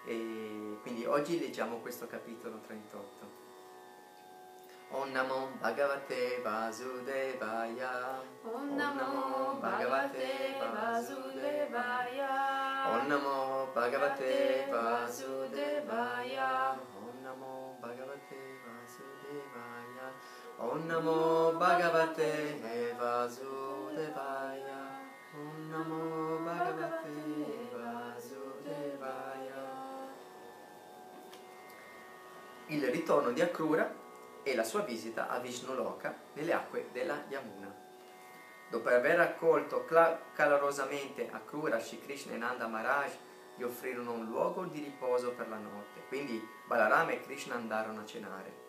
E 0.05 0.77
quindi 0.83 1.05
oggi 1.05 1.39
leggiamo 1.39 1.77
questo 1.77 2.05
capitolo 2.05 2.59
38. 2.59 3.39
Om 4.89 5.09
Namo 5.09 5.53
Bhagavate 5.59 6.39
Vasudevaya. 6.43 8.21
Om 8.43 8.75
Namo 8.75 9.57
Bhagavate 9.59 10.55
Vasudevaya. 10.71 12.29
Om 12.91 13.07
Namo 13.07 13.69
Bhagavate 13.73 14.67
Vasudevaya. 14.69 16.79
Om 16.93 17.21
Namo 17.23 17.77
Bhagavate 17.79 18.59
Vasudevaya 18.63 19.90
Om 20.63 20.85
Namo 20.85 21.53
Bhagavate 21.57 22.61
Vasudevaya 22.95 24.81
Om 25.33 25.69
Namo 25.71 26.37
Bhagavate 26.45 27.69
Vasudevaya 27.73 29.63
Il 32.67 32.87
ritorno 32.91 33.31
di 33.31 33.41
Akrura 33.41 33.91
e 34.43 34.53
la 34.53 34.63
sua 34.63 34.81
visita 34.81 35.29
a 35.29 35.39
Vishnu 35.39 35.73
Loka 35.73 36.15
nelle 36.33 36.53
acque 36.53 36.89
della 36.91 37.23
Yamuna. 37.27 37.75
Dopo 38.69 38.89
aver 38.89 39.19
accolto 39.19 39.83
calorosamente 40.35 41.27
Akrura, 41.31 41.79
Shri 41.79 42.03
Krishna 42.03 42.33
e 42.33 42.37
Nanda 42.37 42.67
Maharaj, 42.67 43.11
gli 43.55 43.63
offrirono 43.63 44.11
un 44.11 44.25
luogo 44.25 44.65
di 44.65 44.79
riposo 44.83 45.31
per 45.31 45.49
la 45.49 45.57
notte. 45.57 46.01
Quindi 46.07 46.39
Balarama 46.67 47.09
e 47.13 47.21
Krishna 47.21 47.55
andarono 47.55 48.01
a 48.01 48.05
cenare. 48.05 48.60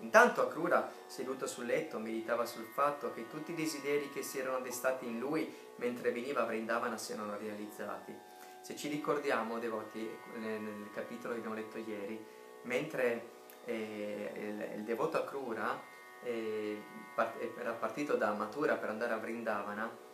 Intanto 0.00 0.42
Akrura, 0.42 0.90
seduto 1.06 1.46
sul 1.46 1.66
letto, 1.66 1.98
meditava 1.98 2.46
sul 2.46 2.64
fatto 2.64 3.12
che 3.12 3.28
tutti 3.28 3.52
i 3.52 3.54
desideri 3.54 4.10
che 4.10 4.22
si 4.22 4.38
erano 4.38 4.60
destati 4.60 5.06
in 5.06 5.18
lui 5.18 5.52
mentre 5.76 6.10
veniva 6.10 6.42
a 6.42 6.44
Vrindavana 6.46 6.96
si 6.96 7.12
erano 7.12 7.36
realizzati. 7.36 8.14
Se 8.60 8.76
ci 8.76 8.88
ricordiamo, 8.88 9.58
devoti, 9.58 10.08
nel 10.36 10.90
capitolo 10.92 11.32
che 11.32 11.38
abbiamo 11.38 11.56
letto 11.56 11.78
ieri, 11.78 12.22
mentre 12.62 13.38
eh, 13.64 14.32
il, 14.36 14.78
il, 14.78 14.84
devoto 14.84 15.18
Akrura 15.18 15.80
eh, 16.22 16.82
part, 17.14 17.40
era 17.58 17.72
partito 17.72 18.16
da 18.16 18.32
Mathura 18.32 18.76
per 18.76 18.90
andare 18.90 19.12
a 19.12 19.18
Vrindavana, 19.18 20.08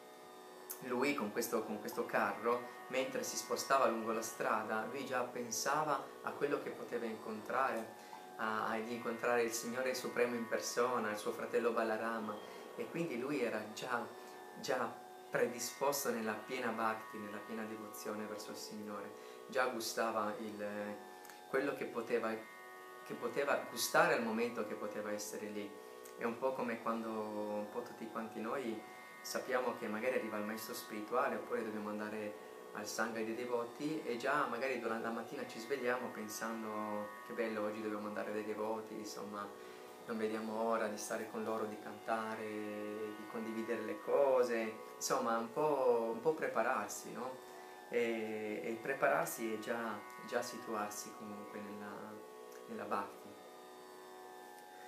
lui 0.83 1.15
con 1.15 1.33
questo, 1.33 1.65
con 1.65 1.81
questo 1.81 2.07
carro, 2.07 2.75
mentre 2.89 3.23
si 3.23 3.37
spostava 3.37 3.87
lungo 3.87 4.13
la 4.13 4.23
strada, 4.23 4.87
lui 4.91 5.05
già 5.05 5.23
pensava 5.23 6.05
a 6.23 6.31
quello 6.31 6.63
che 6.63 6.71
poteva 6.71 7.05
incontrare, 7.05 7.96
a, 8.37 8.79
di 8.85 8.95
incontrare 8.95 9.43
il 9.43 9.53
Signore 9.53 9.95
Supremo 9.95 10.35
in 10.35 10.47
persona, 10.47 11.11
il 11.11 11.17
suo 11.17 11.33
fratello 11.33 11.73
Balarama, 11.73 12.37
e 12.77 12.89
quindi 12.91 13.19
lui 13.19 13.43
era 13.43 13.63
già, 13.73 14.07
già 14.61 14.93
predisposto 15.31 16.11
nella 16.11 16.35
piena 16.35 16.71
bhakti, 16.71 17.19
nella 17.19 17.39
piena 17.39 17.65
devozione 17.65 18.25
verso 18.25 18.51
il 18.51 18.57
Signore, 18.57 19.11
già 19.49 19.67
gustava 19.67 20.35
il, 20.39 20.67
quello 21.49 21.75
che 21.75 21.85
poteva 21.85 22.55
che 23.07 23.15
poteva 23.15 23.55
gustare 23.71 24.15
al 24.15 24.23
momento 24.25 24.67
che 24.67 24.75
poteva 24.75 25.13
essere 25.13 25.47
lì. 25.47 25.71
È 26.19 26.25
un 26.25 26.39
po' 26.39 26.53
come 26.55 26.83
quando 26.83 27.09
un 27.09 27.69
po' 27.71 27.83
tutti 27.83 28.09
quanti 28.11 28.41
noi 28.41 28.83
sappiamo 29.21 29.77
che 29.79 29.87
magari 29.87 30.17
arriva 30.17 30.39
il 30.39 30.45
maestro 30.45 30.75
spirituale 30.75 31.37
oppure 31.37 31.63
dobbiamo 31.63 31.89
andare 31.91 32.46
al 32.77 32.87
sangue 32.87 33.25
dei 33.25 33.35
devoti 33.35 34.03
e 34.05 34.17
già 34.17 34.47
magari 34.47 34.79
durante 34.79 35.07
la 35.07 35.13
mattina 35.13 35.47
ci 35.47 35.59
svegliamo 35.59 36.09
pensando 36.09 37.09
che 37.27 37.33
bello 37.33 37.63
oggi 37.63 37.83
dobbiamo 37.83 38.07
andare 38.07 38.33
dai 38.33 38.45
devoti, 38.45 38.95
insomma 38.95 39.49
non 40.07 40.19
vediamo 40.19 40.63
ora 40.63 40.87
di 40.87 40.97
stare 40.97 41.29
con 41.31 41.43
loro, 41.43 41.65
di 41.65 41.79
cantare, 41.83 42.47
di 42.47 43.27
condividere 43.31 43.83
le 43.83 44.01
cose, 44.03 44.73
insomma 44.95 45.37
un 45.37 45.53
po', 45.53 46.11
un 46.13 46.21
po 46.21 46.33
prepararsi, 46.33 47.13
no? 47.13 47.45
E, 47.89 48.61
e 48.63 48.79
prepararsi 48.81 49.53
è 49.53 49.59
già, 49.59 49.99
già 50.27 50.43
situarsi 50.43 51.13
comunque 51.19 51.61
nella, 51.61 52.13
nella 52.69 52.85
Bhakti. 52.85 53.29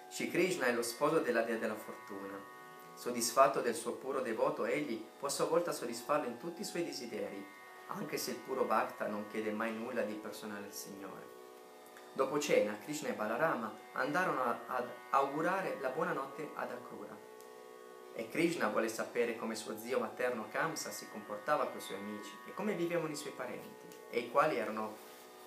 Shri 0.09 0.31
Krishna 0.31 0.67
è 0.67 0.73
lo 0.73 0.83
sposo 0.83 1.19
della 1.19 1.43
dea 1.43 1.57
della 1.57 1.75
fortuna. 1.75 2.57
Soddisfatto 2.95 3.61
del 3.61 3.75
suo 3.75 3.93
puro 3.93 4.21
devoto, 4.21 4.65
egli 4.67 5.05
può 5.19 5.29
a 5.29 5.31
sua 5.31 5.47
volta 5.47 5.73
soddisfarlo 5.73 6.27
in 6.27 6.39
tutti 6.39 6.63
i 6.63 6.65
suoi 6.65 6.85
desideri, 6.85 7.45
anche 7.89 8.17
se 8.17 8.33
il 8.33 8.37
puro 8.39 8.65
Bhakta 8.65 9.07
non 9.07 9.27
chiede 9.29 9.51
mai 9.51 9.73
nulla 9.73 10.03
di 10.03 10.15
personale 10.15 10.67
al 10.67 10.73
Signore. 10.73 11.37
Dopo 12.13 12.39
cena, 12.39 12.77
Krishna 12.79 13.09
e 13.09 13.15
Balarama 13.15 13.73
andarono 13.93 14.43
ad 14.43 14.89
augurare 15.11 15.79
la 15.81 15.91
buonanotte 15.91 16.51
ad 16.55 16.71
Akrura. 16.71 17.17
E 18.15 18.29
Krishna 18.29 18.69
vuole 18.69 18.89
sapere 18.89 19.37
come 19.37 19.55
suo 19.55 19.79
zio 19.79 20.01
materno 20.01 20.49
Kamsa 20.51 20.91
si 20.91 21.09
comportava 21.09 21.67
con 21.67 21.79
i 21.79 21.81
suoi 21.81 21.99
amici 21.99 22.37
e 22.47 22.55
come 22.55 22.75
vivevano 22.75 23.13
i 23.13 23.17
suoi 23.17 23.33
parenti 23.33 23.97
e 24.11 24.31
quali 24.31 24.57
erano, 24.57 24.97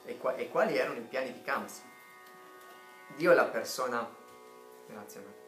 e, 0.05 0.17
qua, 0.17 0.35
e 0.35 0.49
quali 0.49 0.77
erano 0.77 0.99
i 0.99 1.03
piani 1.03 1.33
di 1.33 1.41
Kamsa. 1.41 1.83
Dio 3.17 3.33
la 3.33 3.45
persona, 3.45 4.09
grazie, 4.87 5.39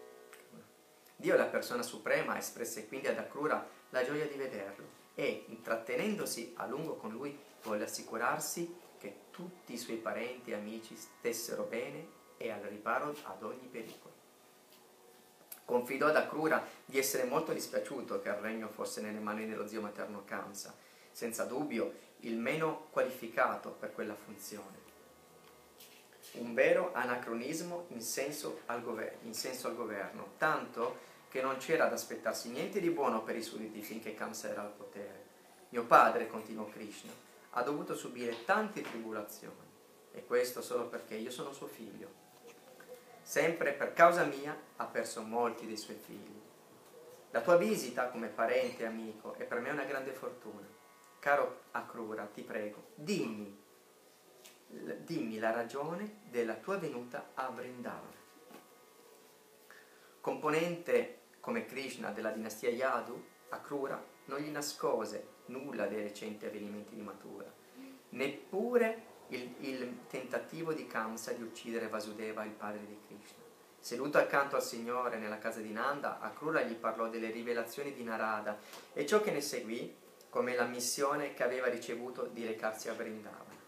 Dio 1.16 1.38
la 1.38 1.46
persona 1.46 1.82
suprema, 1.82 2.38
espresse 2.38 2.88
quindi 2.88 3.08
ad 3.08 3.18
Akrura 3.18 3.66
la 3.92 4.04
gioia 4.04 4.28
di 4.28 4.36
vederlo 4.36 5.03
e, 5.16 5.46
intrattenendosi 5.48 6.54
a 6.58 6.66
lungo 6.66 6.96
con 6.96 7.12
lui, 7.12 7.38
volle 7.64 7.84
assicurarsi 7.84 8.76
che 8.98 9.16
tutti 9.32 9.74
i 9.74 9.78
suoi 9.78 9.98
parenti 9.98 10.52
e 10.52 10.56
amici 10.56 10.96
stessero 10.96 11.64
bene 11.64 12.22
e 12.38 12.50
al 12.50 12.62
riparo 12.62 13.16
ad 13.24 13.44
ogni 13.44 13.68
pericolo. 13.68 14.14
Confidò 15.66 16.08
ad 16.08 16.18
Akrura 16.18 16.66
di 16.86 16.98
essere 16.98 17.24
molto 17.24 17.54
dispiaciuto 17.54 18.22
che 18.22 18.30
il 18.30 18.36
regno 18.36 18.68
fosse 18.68 19.02
nelle 19.02 19.20
mani 19.20 19.48
dello 19.48 19.68
zio 19.68 19.82
materno 19.82 20.24
Kamsa, 20.26 20.76
senza 21.12 21.46
dubbio 21.46 21.94
il 22.22 22.38
meno 22.38 22.88
qualificato 22.90 23.72
per 23.72 23.94
quella 23.94 24.16
funzione. 24.16 24.82
Un 26.34 26.54
vero 26.54 26.92
anacronismo 26.94 27.86
in 27.90 28.02
senso, 28.02 28.62
in 29.22 29.34
senso 29.34 29.68
al 29.68 29.76
governo, 29.76 30.34
tanto 30.38 31.12
che 31.34 31.42
non 31.42 31.58
c'era 31.58 31.88
da 31.88 31.96
aspettarsi 31.96 32.50
niente 32.50 32.80
di 32.80 32.92
buono 32.92 33.24
per 33.24 33.36
i 33.36 33.42
sudditi 33.42 33.82
finché 33.82 34.14
Kamsa 34.14 34.50
era 34.50 34.62
al 34.62 34.70
potere. 34.70 35.24
Mio 35.70 35.84
padre, 35.84 36.28
continuò 36.28 36.66
Krishna, 36.66 37.12
ha 37.50 37.64
dovuto 37.64 37.96
subire 37.96 38.46
tante 38.46 38.84
tribolazioni, 38.84 39.68
e 40.12 40.24
questo 40.28 40.62
solo 40.62 40.86
perché 40.86 41.16
io 41.16 41.32
sono 41.32 41.52
suo 41.52 41.66
figlio. 41.66 42.22
sempre 43.24 43.72
per 43.72 43.94
causa 43.94 44.26
mia, 44.26 44.56
ha 44.76 44.86
perso 44.86 45.24
molti 45.24 45.66
dei 45.66 45.76
suoi 45.78 45.96
figli. 45.96 46.40
La 47.32 47.42
tua 47.42 47.58
visita 47.58 48.10
come 48.10 48.28
parente 48.28 48.84
e 48.84 48.86
amico 48.86 49.34
è 49.34 49.46
per 49.46 49.60
me 49.60 49.72
una 49.72 49.86
grande 49.86 50.12
fortuna. 50.12 50.68
Caro 51.18 51.62
Akrura, 51.72 52.26
ti 52.26 52.44
prego, 52.44 52.90
dimmi, 52.94 53.60
dimmi 54.68 55.40
la 55.40 55.50
ragione 55.50 56.20
della 56.30 56.54
tua 56.58 56.78
venuta 56.78 57.32
a 57.34 57.50
Vrindavana. 57.50 58.22
Componente 60.22 61.22
come 61.44 61.66
Krishna 61.66 62.12
della 62.12 62.30
dinastia 62.30 62.70
Yadu, 62.70 63.22
Akrura 63.50 64.02
non 64.28 64.40
gli 64.40 64.50
nascose 64.50 65.42
nulla 65.48 65.88
dei 65.88 66.02
recenti 66.02 66.46
avvenimenti 66.46 66.96
di 66.96 67.02
Mathura, 67.02 67.52
neppure 68.12 69.04
il, 69.28 69.54
il, 69.60 70.08
tentativo 70.08 70.72
di 70.72 70.88
Kamsa 70.88 71.34
di 71.34 71.42
uccidere 71.42 71.90
Vasudeva, 71.90 72.46
il 72.46 72.52
padre 72.52 72.86
di 72.86 72.98
Krishna. 73.06 73.44
Seduto 73.78 74.20
accanto 74.20 74.56
al 74.56 74.64
Signore 74.64 75.18
nella 75.18 75.38
casa 75.38 75.60
di 75.60 75.74
Nanda, 75.74 76.22
Akrura 76.22 76.62
gli 76.62 76.76
parlò 76.76 77.10
delle 77.10 77.30
rivelazioni 77.30 77.94
di 77.94 78.06
Narada 78.06 78.58
e 78.94 79.06
ciò 79.06 79.20
che 79.20 79.32
ne 79.32 79.42
seguì 79.42 79.94
come 80.30 80.56
la 80.56 80.64
missione 80.64 81.34
che 81.34 81.44
aveva 81.44 81.68
ricevuto 81.68 82.24
di 82.24 82.46
recarsi 82.46 82.88
a 82.88 82.94
Vrindavana. 82.94 83.60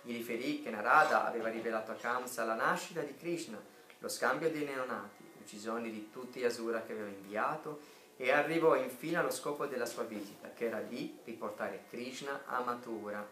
Gli 0.00 0.16
riferì 0.16 0.62
che 0.62 0.70
Narada 0.70 1.26
aveva 1.26 1.50
rivelato 1.50 1.90
a 1.90 1.96
Kamsa 1.96 2.44
la 2.44 2.54
nascita 2.54 3.02
di 3.02 3.14
Krishna, 3.14 3.62
lo 3.98 4.08
scambio 4.08 4.50
dei 4.50 4.64
neonati, 4.64 5.17
l'uccisione 5.48 5.88
di 5.88 6.10
tutti 6.10 6.40
gli 6.40 6.44
Asura 6.44 6.82
che 6.82 6.92
aveva 6.92 7.08
inviato 7.08 7.80
e 8.18 8.30
arrivò 8.30 8.76
infine 8.76 9.16
allo 9.16 9.30
scopo 9.30 9.64
della 9.64 9.86
sua 9.86 10.04
visita, 10.04 10.52
che 10.52 10.66
era 10.66 10.80
di 10.80 11.16
riportare 11.24 11.84
Krishna 11.88 12.42
a 12.44 12.60
Mathura 12.60 13.26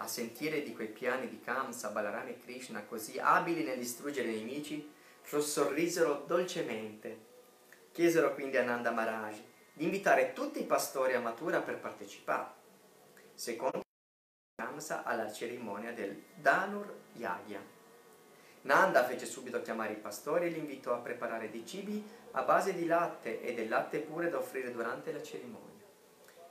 a 0.00 0.06
sentire 0.06 0.62
di 0.62 0.74
quei 0.74 0.88
piani 0.88 1.28
di 1.28 1.40
Kamsa, 1.40 1.88
Balarama 1.88 2.28
e 2.28 2.38
Krishna 2.38 2.84
così 2.84 3.18
abili 3.18 3.64
nel 3.64 3.78
distruggere 3.78 4.30
i 4.30 4.36
nemici, 4.38 4.92
sorrisero 5.22 6.24
dolcemente. 6.26 7.26
Chiesero 7.90 8.34
quindi 8.34 8.58
a 8.58 8.64
Nanda 8.64 8.90
Maharaj 8.90 9.40
di 9.72 9.84
invitare 9.84 10.34
tutti 10.34 10.60
i 10.60 10.66
pastori 10.66 11.14
a 11.14 11.20
Mathura 11.20 11.62
per 11.62 11.78
partecipare, 11.78 12.50
secondo 13.32 13.80
Kamsa 14.54 15.02
alla 15.02 15.32
cerimonia 15.32 15.92
del 15.92 16.22
Danur 16.34 16.94
Yagya. 17.14 17.77
Nanda 18.62 19.04
fece 19.04 19.26
subito 19.26 19.62
chiamare 19.62 19.92
i 19.92 19.96
pastori 19.96 20.46
e 20.46 20.48
li 20.48 20.58
invitò 20.58 20.94
a 20.94 20.98
preparare 20.98 21.50
dei 21.50 21.64
cibi 21.64 22.04
a 22.32 22.42
base 22.42 22.74
di 22.74 22.86
latte 22.86 23.40
e 23.40 23.54
del 23.54 23.68
latte 23.68 24.00
pure 24.00 24.28
da 24.28 24.38
offrire 24.38 24.72
durante 24.72 25.12
la 25.12 25.22
cerimonia. 25.22 25.66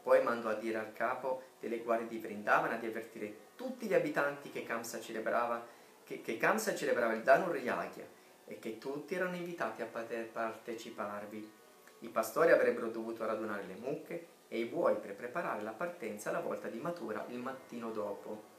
Poi 0.01 0.23
mandò 0.23 0.49
a 0.49 0.53
dire 0.53 0.77
al 0.77 0.93
capo 0.93 1.43
delle 1.59 1.79
guardie 1.79 2.07
di 2.07 2.19
Vrindavana 2.19 2.77
di 2.77 2.85
avvertire 2.85 3.35
tutti 3.55 3.87
gli 3.87 3.93
abitanti 3.93 4.49
che 4.49 4.63
Kamsa 4.63 5.01
celebrava, 5.01 5.65
che, 6.03 6.21
che 6.21 6.37
Kamsa 6.37 6.73
celebrava 6.73 7.13
il 7.13 7.23
Danur 7.23 7.57
Yagya 7.57 8.05
e 8.45 8.57
che 8.59 8.77
tutti 8.77 9.15
erano 9.15 9.35
invitati 9.35 9.81
a 9.81 9.85
parteciparvi. 9.85 11.51
I 11.99 12.09
pastori 12.09 12.51
avrebbero 12.51 12.87
dovuto 12.87 13.25
radunare 13.25 13.63
le 13.65 13.75
mucche 13.75 14.27
e 14.47 14.59
i 14.59 14.65
buoi 14.65 14.95
per 14.95 15.13
preparare 15.13 15.61
la 15.61 15.71
partenza 15.71 16.29
alla 16.29 16.39
volta 16.39 16.69
di 16.69 16.79
Matura 16.79 17.25
il 17.29 17.39
mattino 17.39 17.91
dopo. 17.91 18.55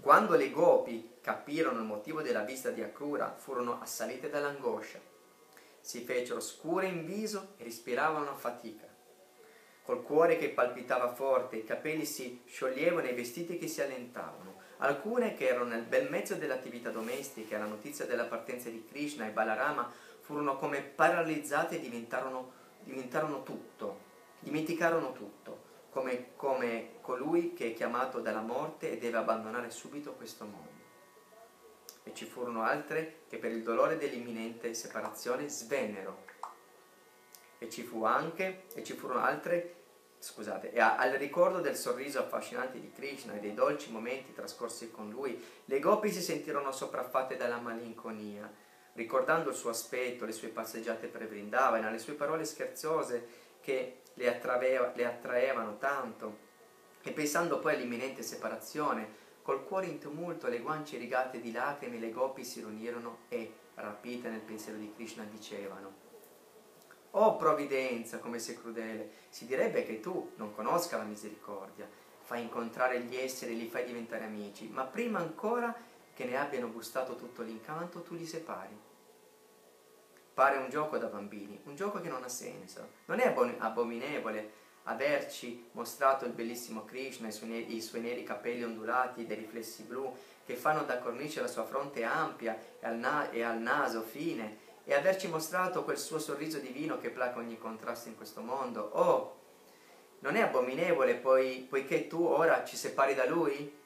Quando 0.00 0.36
le 0.36 0.50
gopi 0.50 1.16
capirono 1.20 1.78
il 1.78 1.84
motivo 1.84 2.22
della 2.22 2.42
vista 2.42 2.70
di 2.70 2.82
Akrura, 2.82 3.34
furono 3.36 3.80
assalite 3.80 4.30
dall'angoscia. 4.30 4.98
Si 5.80 6.00
fecero 6.04 6.40
scure 6.40 6.86
in 6.86 7.04
viso 7.04 7.54
e 7.56 7.64
respiravano 7.64 8.30
a 8.30 8.34
fatica 8.34 8.90
col 9.90 10.04
cuore 10.04 10.38
che 10.38 10.50
palpitava 10.50 11.12
forte, 11.12 11.56
i 11.56 11.64
capelli 11.64 12.04
si 12.04 12.42
scioglievano 12.46 13.08
e 13.08 13.10
i 13.10 13.14
vestiti 13.14 13.58
che 13.58 13.66
si 13.66 13.82
allentavano. 13.82 14.58
Alcune 14.78 15.34
che 15.34 15.48
erano 15.48 15.64
nel 15.64 15.82
bel 15.82 16.08
mezzo 16.08 16.36
dell'attività 16.36 16.90
domestica 16.90 17.56
e 17.56 17.58
la 17.58 17.66
notizia 17.66 18.06
della 18.06 18.26
partenza 18.26 18.68
di 18.68 18.84
Krishna 18.88 19.26
e 19.26 19.30
Balarama 19.30 19.90
furono 20.20 20.58
come 20.58 20.80
paralizzate 20.80 21.74
e 21.74 21.80
diventarono, 21.80 22.52
diventarono 22.84 23.42
tutto, 23.42 23.98
dimenticarono 24.38 25.12
tutto, 25.12 25.59
come, 25.90 26.30
come 26.36 26.92
colui 27.00 27.52
che 27.52 27.68
è 27.68 27.74
chiamato 27.74 28.20
dalla 28.20 28.40
morte 28.40 28.92
e 28.92 28.98
deve 28.98 29.18
abbandonare 29.18 29.70
subito 29.70 30.14
questo 30.14 30.44
mondo. 30.44 30.78
E 32.02 32.14
ci 32.14 32.24
furono 32.24 32.62
altre 32.62 33.22
che 33.28 33.36
per 33.36 33.50
il 33.50 33.62
dolore 33.62 33.98
dell'imminente 33.98 34.72
separazione 34.74 35.48
svennero. 35.48 36.24
E 37.58 37.68
ci 37.68 37.82
fu 37.82 38.04
anche, 38.04 38.64
e 38.74 38.82
ci 38.82 38.94
furono 38.94 39.20
altre 39.20 39.80
scusate, 40.20 40.72
e 40.72 40.80
al 40.80 41.12
ricordo 41.12 41.60
del 41.60 41.76
sorriso 41.76 42.18
affascinante 42.18 42.78
di 42.78 42.92
Krishna 42.92 43.34
e 43.34 43.40
dei 43.40 43.54
dolci 43.54 43.90
momenti 43.90 44.34
trascorsi 44.34 44.90
con 44.90 45.08
lui, 45.08 45.42
le 45.64 45.78
gopi 45.80 46.12
si 46.12 46.20
sentirono 46.20 46.70
sopraffatte 46.72 47.36
dalla 47.36 47.58
malinconia. 47.58 48.52
Ricordando 48.92 49.48
il 49.48 49.56
suo 49.56 49.70
aspetto, 49.70 50.26
le 50.26 50.32
sue 50.32 50.48
passeggiate 50.48 51.06
per 51.06 51.26
Vrindavana, 51.26 51.90
le 51.90 51.98
sue 51.98 52.12
parole 52.14 52.44
scherzose 52.44 53.48
che 53.60 53.99
le, 54.20 54.28
attraeva, 54.28 54.92
le 54.94 55.06
attraevano 55.06 55.78
tanto, 55.78 56.48
e 57.02 57.10
pensando 57.12 57.58
poi 57.58 57.74
all'imminente 57.74 58.22
separazione, 58.22 59.28
col 59.40 59.64
cuore 59.64 59.86
in 59.86 59.98
tumulto 59.98 60.48
le 60.48 60.60
guance 60.60 60.98
rigate 60.98 61.40
di 61.40 61.50
lacrime, 61.50 61.98
le 61.98 62.10
gopi 62.10 62.44
si 62.44 62.60
riunirono 62.60 63.20
e, 63.28 63.52
rapite 63.76 64.28
nel 64.28 64.40
pensiero 64.40 64.78
di 64.78 64.92
Krishna, 64.94 65.24
dicevano 65.24 66.08
Oh 67.12 67.36
provvidenza, 67.36 68.18
come 68.18 68.38
sei 68.38 68.56
crudele, 68.56 69.10
si 69.30 69.46
direbbe 69.46 69.84
che 69.84 70.00
tu 70.00 70.32
non 70.36 70.54
conosca 70.54 70.98
la 70.98 71.04
misericordia, 71.04 71.88
fai 72.20 72.42
incontrare 72.42 73.00
gli 73.00 73.16
esseri 73.16 73.52
e 73.52 73.56
li 73.56 73.68
fai 73.68 73.84
diventare 73.84 74.24
amici, 74.24 74.68
ma 74.68 74.84
prima 74.84 75.18
ancora 75.18 75.74
che 76.12 76.24
ne 76.26 76.36
abbiano 76.36 76.70
gustato 76.70 77.16
tutto 77.16 77.42
l'incanto, 77.42 78.02
tu 78.02 78.14
li 78.14 78.26
separi. 78.26 78.88
Pare 80.40 80.56
un 80.56 80.70
gioco 80.70 80.96
da 80.96 81.08
bambini, 81.08 81.60
un 81.64 81.74
gioco 81.74 82.00
che 82.00 82.08
non 82.08 82.24
ha 82.24 82.28
senso. 82.30 82.92
Non 83.04 83.20
è 83.20 83.26
abominevole 83.58 84.52
averci 84.84 85.68
mostrato 85.72 86.24
il 86.24 86.32
bellissimo 86.32 86.86
Krishna 86.86 87.28
i 87.28 87.32
suoi, 87.32 87.76
i 87.76 87.82
suoi 87.82 88.00
neri 88.00 88.22
capelli 88.22 88.64
ondulati 88.64 89.26
dei 89.26 89.36
riflessi 89.36 89.82
blu 89.82 90.16
che 90.46 90.56
fanno 90.56 90.84
da 90.84 90.98
cornice 90.98 91.42
la 91.42 91.46
sua 91.46 91.66
fronte 91.66 92.04
ampia 92.04 92.58
e 92.80 92.86
al, 92.86 92.96
na- 92.96 93.28
e 93.28 93.42
al 93.42 93.58
naso 93.58 94.00
fine 94.00 94.56
e 94.84 94.94
averci 94.94 95.28
mostrato 95.28 95.84
quel 95.84 95.98
suo 95.98 96.18
sorriso 96.18 96.58
divino 96.58 96.98
che 96.98 97.10
placa 97.10 97.38
ogni 97.38 97.58
contrasto 97.58 98.08
in 98.08 98.16
questo 98.16 98.40
mondo. 98.40 98.80
Oh, 98.94 99.40
non 100.20 100.36
è 100.36 100.40
abominevole 100.40 101.16
poi, 101.16 101.66
poiché 101.68 102.06
tu 102.06 102.24
ora 102.24 102.64
ci 102.64 102.76
separi 102.76 103.14
da 103.14 103.26
lui? 103.26 103.78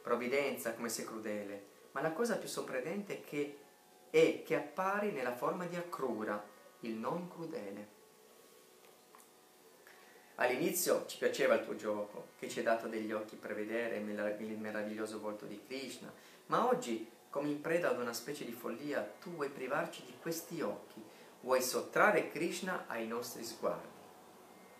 Provvidenza, 0.00 0.74
come 0.74 0.90
sei 0.90 1.04
crudele. 1.04 1.66
Ma 1.90 2.02
la 2.02 2.12
cosa 2.12 2.36
più 2.36 2.46
sorprendente 2.46 3.14
è 3.14 3.24
che, 3.24 3.58
è 4.10 4.42
che 4.44 4.54
appari 4.54 5.12
nella 5.12 5.34
forma 5.34 5.66
di 5.66 5.76
Akrura, 5.76 6.42
il 6.80 6.94
non 6.94 7.28
crudele. 7.28 7.94
All'inizio 10.36 11.06
ci 11.06 11.18
piaceva 11.18 11.54
il 11.54 11.64
tuo 11.64 11.76
gioco, 11.76 12.28
che 12.38 12.48
ci 12.48 12.58
hai 12.58 12.64
dato 12.64 12.88
degli 12.88 13.12
occhi 13.12 13.36
per 13.36 13.54
vedere 13.54 13.96
il 13.96 14.58
meraviglioso 14.58 15.18
volto 15.18 15.46
di 15.46 15.62
Krishna, 15.66 16.12
ma 16.46 16.68
oggi 16.68 17.10
come 17.36 17.48
in 17.50 17.60
preda 17.60 17.90
ad 17.90 18.00
una 18.00 18.14
specie 18.14 18.46
di 18.46 18.52
follia, 18.52 19.02
tu 19.20 19.30
vuoi 19.32 19.50
privarci 19.50 20.02
di 20.06 20.14
questi 20.22 20.62
occhi, 20.62 21.04
vuoi 21.40 21.60
sottrarre 21.60 22.30
Krishna 22.30 22.84
ai 22.86 23.06
nostri 23.06 23.44
sguardi. 23.44 23.94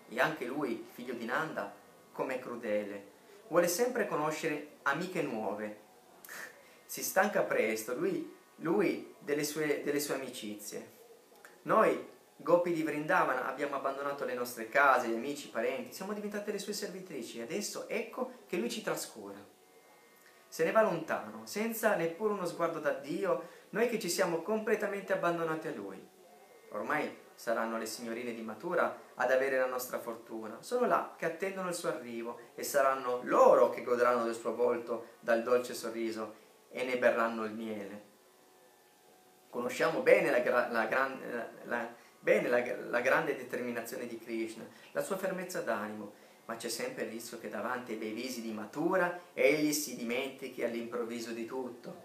E 0.08 0.18
anche 0.20 0.46
lui, 0.46 0.86
figlio 0.90 1.12
di 1.12 1.26
Nanda, 1.26 1.70
come 2.12 2.38
crudele, 2.38 3.12
vuole 3.48 3.68
sempre 3.68 4.06
conoscere 4.06 4.78
amiche 4.82 5.20
nuove. 5.20 5.84
Si 6.86 7.02
stanca 7.02 7.42
presto, 7.42 7.94
lui, 7.94 8.35
lui 8.56 9.14
delle, 9.18 9.44
sue, 9.44 9.82
delle 9.82 10.00
sue 10.00 10.14
amicizie. 10.14 10.94
Noi, 11.62 12.14
Gopi 12.36 12.72
di 12.72 12.82
Vrindavana, 12.82 13.46
abbiamo 13.46 13.76
abbandonato 13.76 14.24
le 14.24 14.34
nostre 14.34 14.68
case, 14.68 15.08
gli 15.08 15.14
amici, 15.14 15.48
i 15.48 15.50
parenti, 15.50 15.92
siamo 15.94 16.12
diventate 16.12 16.52
le 16.52 16.58
sue 16.58 16.72
servitrici 16.72 17.38
e 17.38 17.42
adesso 17.42 17.88
ecco 17.88 18.32
che 18.46 18.56
lui 18.56 18.70
ci 18.70 18.82
trascura 18.82 19.54
se 20.48 20.64
ne 20.64 20.72
va 20.72 20.80
lontano, 20.80 21.42
senza 21.44 21.96
neppure 21.96 22.32
uno 22.32 22.46
sguardo 22.46 22.78
da 22.78 22.92
Dio, 22.92 23.48
noi 23.70 23.90
che 23.90 23.98
ci 23.98 24.08
siamo 24.08 24.40
completamente 24.40 25.12
abbandonati 25.12 25.68
a 25.68 25.74
Lui. 25.74 26.02
Ormai 26.70 27.24
saranno 27.34 27.76
le 27.76 27.84
signorine 27.84 28.32
di 28.32 28.40
Matura 28.40 28.98
ad 29.16 29.30
avere 29.30 29.58
la 29.58 29.66
nostra 29.66 29.98
fortuna, 29.98 30.56
sono 30.60 30.86
là 30.86 31.14
che 31.14 31.26
attendono 31.26 31.68
il 31.68 31.74
suo 31.74 31.90
arrivo 31.90 32.38
e 32.54 32.62
saranno 32.62 33.20
loro 33.24 33.68
che 33.68 33.82
godranno 33.82 34.24
del 34.24 34.34
suo 34.34 34.54
volto 34.54 35.08
dal 35.20 35.42
dolce 35.42 35.74
sorriso 35.74 36.44
e 36.70 36.84
ne 36.84 36.96
berranno 36.96 37.44
il 37.44 37.52
miele. 37.52 38.05
Conosciamo 39.56 40.02
bene 40.02 40.30
la, 40.30 40.68
la, 40.68 40.84
gran, 40.84 41.18
la, 41.64 41.88
bene 42.20 42.46
la 42.90 43.00
grande 43.00 43.34
determinazione 43.34 44.06
di 44.06 44.18
Krishna, 44.18 44.68
la 44.92 45.00
sua 45.00 45.16
fermezza 45.16 45.62
d'animo, 45.62 46.12
ma 46.44 46.56
c'è 46.56 46.68
sempre 46.68 47.04
il 47.04 47.12
rischio 47.12 47.40
che 47.40 47.48
davanti 47.48 47.92
ai 47.92 47.96
bei 47.96 48.12
visi 48.12 48.42
di 48.42 48.52
matura 48.52 49.18
egli 49.32 49.72
si 49.72 49.96
dimentichi 49.96 50.62
all'improvviso 50.62 51.30
di 51.30 51.46
tutto. 51.46 52.02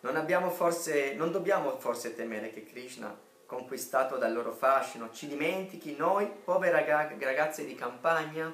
Non, 0.00 0.50
forse, 0.50 1.12
non 1.12 1.30
dobbiamo 1.30 1.78
forse 1.78 2.14
temere 2.14 2.52
che 2.52 2.64
Krishna, 2.64 3.14
conquistato 3.44 4.16
dal 4.16 4.32
loro 4.32 4.52
fascino, 4.52 5.10
ci 5.12 5.28
dimentichi 5.28 5.94
noi, 5.94 6.26
povere 6.26 6.86
ragazze 7.18 7.66
di 7.66 7.74
campagna? 7.74 8.50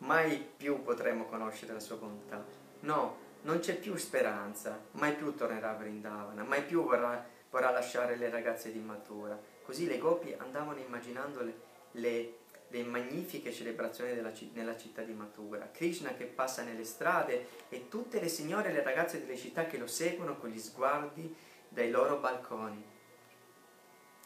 Mai 0.00 0.46
più 0.58 0.82
potremo 0.82 1.24
conoscere 1.24 1.72
la 1.72 1.80
sua 1.80 1.96
bontà. 1.96 2.44
No, 2.80 3.24
non 3.46 3.60
c'è 3.60 3.76
più 3.76 3.96
speranza, 3.96 4.86
mai 4.92 5.14
più 5.14 5.34
tornerà 5.34 5.70
a 5.70 5.74
Vrindavana, 5.74 6.42
mai 6.42 6.64
più 6.64 6.82
vorrà, 6.82 7.24
vorrà 7.48 7.70
lasciare 7.70 8.16
le 8.16 8.28
ragazze 8.28 8.72
di 8.72 8.80
Mathura. 8.80 9.40
Così 9.62 9.86
le 9.86 9.98
gopi 9.98 10.34
andavano 10.36 10.80
immaginando 10.80 11.42
le, 11.42 11.60
le, 11.92 12.38
le 12.66 12.82
magnifiche 12.82 13.52
celebrazioni 13.52 14.14
della, 14.14 14.32
nella 14.52 14.76
città 14.76 15.02
di 15.02 15.12
Mathura. 15.12 15.70
Krishna 15.70 16.14
che 16.14 16.24
passa 16.24 16.64
nelle 16.64 16.84
strade 16.84 17.46
e 17.68 17.86
tutte 17.88 18.20
le 18.20 18.28
signore 18.28 18.70
e 18.70 18.72
le 18.72 18.82
ragazze 18.82 19.20
delle 19.20 19.36
città 19.36 19.66
che 19.66 19.78
lo 19.78 19.86
seguono 19.86 20.36
con 20.36 20.50
gli 20.50 20.58
sguardi 20.58 21.34
dai 21.68 21.90
loro 21.90 22.16
balconi. 22.16 22.84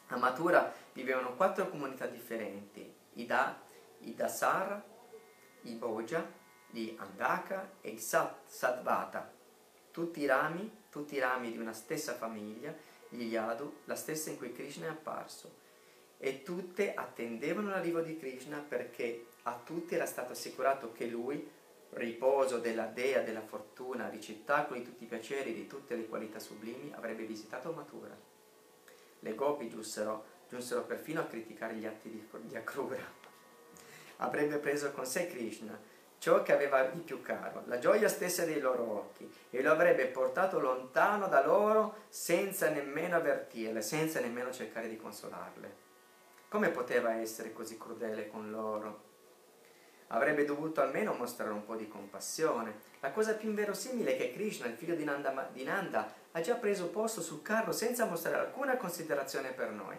A 0.08 0.16
Mathura 0.16 0.72
vivevano 0.94 1.36
quattro 1.36 1.68
comunità 1.68 2.06
differenti, 2.06 2.90
i, 3.14 3.26
da, 3.26 3.60
i 3.98 4.14
Dasara, 6.70 6.78
i 6.78 6.78
Boja, 6.78 6.78
gli 6.78 6.94
Andaka 6.98 7.70
e 7.80 7.90
i 7.90 7.98
Sat, 7.98 8.46
Satvata, 8.46 9.32
tutti 9.90 10.20
i 10.20 10.26
rami, 10.26 10.84
tutti 10.90 11.14
i 11.14 11.18
rami 11.18 11.50
di 11.50 11.58
una 11.58 11.72
stessa 11.72 12.14
famiglia, 12.14 12.74
gli 13.08 13.24
Yadu, 13.24 13.80
la 13.84 13.96
stessa 13.96 14.30
in 14.30 14.38
cui 14.38 14.52
Krishna 14.52 14.86
è 14.86 14.90
apparso. 14.90 15.58
E 16.18 16.42
tutte 16.42 16.94
attendevano 16.94 17.70
l'arrivo 17.70 18.00
di 18.00 18.18
Krishna 18.18 18.58
perché 18.58 19.26
a 19.44 19.58
tutti 19.64 19.94
era 19.94 20.06
stato 20.06 20.32
assicurato 20.32 20.92
che 20.92 21.06
lui, 21.06 21.48
riposo 21.90 22.58
della 22.58 22.86
dea 22.86 23.22
della 23.22 23.40
fortuna, 23.40 24.08
ricettacolo 24.08 24.78
di 24.78 24.84
tutti 24.84 25.04
i 25.04 25.08
piaceri, 25.08 25.54
di 25.54 25.66
tutte 25.66 25.96
le 25.96 26.06
qualità 26.06 26.38
sublimi, 26.38 26.92
avrebbe 26.94 27.24
visitato 27.24 27.72
Mathura. 27.72 28.16
Le 29.22 29.34
gopi 29.34 29.68
giunsero, 29.68 30.24
giunsero 30.48 30.84
perfino 30.84 31.20
a 31.20 31.24
criticare 31.24 31.74
gli 31.74 31.86
atti 31.86 32.10
di, 32.10 32.28
di 32.42 32.56
Akrura. 32.56 33.18
Avrebbe 34.18 34.58
preso 34.58 34.92
con 34.92 35.06
sé 35.06 35.26
Krishna, 35.26 35.78
ciò 36.20 36.42
che 36.42 36.52
aveva 36.52 36.84
di 36.84 37.00
più 37.00 37.22
caro, 37.22 37.62
la 37.64 37.78
gioia 37.78 38.06
stessa 38.06 38.44
dei 38.44 38.60
loro 38.60 38.82
occhi, 38.82 39.28
e 39.48 39.62
lo 39.62 39.72
avrebbe 39.72 40.06
portato 40.06 40.60
lontano 40.60 41.28
da 41.28 41.42
loro 41.44 42.04
senza 42.10 42.68
nemmeno 42.68 43.16
avvertirle, 43.16 43.80
senza 43.80 44.20
nemmeno 44.20 44.52
cercare 44.52 44.86
di 44.86 44.98
consolarle. 44.98 45.88
Come 46.48 46.68
poteva 46.68 47.14
essere 47.14 47.54
così 47.54 47.78
crudele 47.78 48.28
con 48.28 48.50
loro? 48.50 49.08
Avrebbe 50.08 50.44
dovuto 50.44 50.82
almeno 50.82 51.14
mostrare 51.14 51.52
un 51.52 51.64
po' 51.64 51.74
di 51.74 51.88
compassione. 51.88 52.80
La 53.00 53.12
cosa 53.12 53.32
più 53.32 53.48
inverosimile 53.48 54.12
è 54.12 54.16
che 54.18 54.32
Krishna, 54.32 54.66
il 54.66 54.74
figlio 54.74 54.96
di 54.96 55.04
Nanda, 55.04 55.48
di 55.50 55.64
Nanda 55.64 56.12
ha 56.32 56.40
già 56.42 56.56
preso 56.56 56.88
posto 56.88 57.22
sul 57.22 57.40
carro 57.40 57.72
senza 57.72 58.04
mostrare 58.04 58.44
alcuna 58.44 58.76
considerazione 58.76 59.52
per 59.52 59.70
noi. 59.70 59.98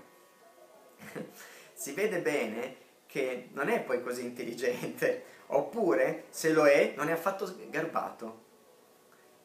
si 1.74 1.93
vede 1.93 2.19
bene 2.19 2.89
che 3.07 3.49
non 3.53 3.69
è 3.69 3.82
poi 3.82 4.03
così 4.03 4.24
intelligente, 4.24 5.39
oppure 5.52 6.26
se 6.30 6.52
lo 6.52 6.66
è 6.66 6.93
non 6.95 7.10
è 7.10 7.12
affatto 7.12 7.54
garbato. 7.70 8.49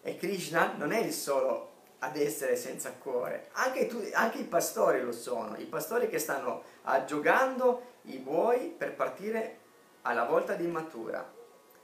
E 0.03 0.17
Krishna 0.17 0.75
non 0.77 0.93
è 0.93 1.01
il 1.01 1.13
solo 1.13 1.75
ad 2.01 2.17
essere 2.17 2.57
senza 2.57 2.93
cuore, 2.93 3.49
anche, 3.53 3.87
tu, 3.87 4.01
anche 4.13 4.39
i 4.39 4.45
pastori 4.45 5.01
lo 5.01 5.13
sono, 5.13 5.57
i 5.57 5.65
pastori 5.65 6.09
che 6.09 6.19
stanno 6.19 6.63
aggiogando 6.83 7.95
i 8.03 8.19
buoi 8.19 8.75
per 8.77 8.95
partire 8.95 9.59
alla 10.03 10.25
volta 10.25 10.55
di 10.55 10.67
matura. 10.67 11.35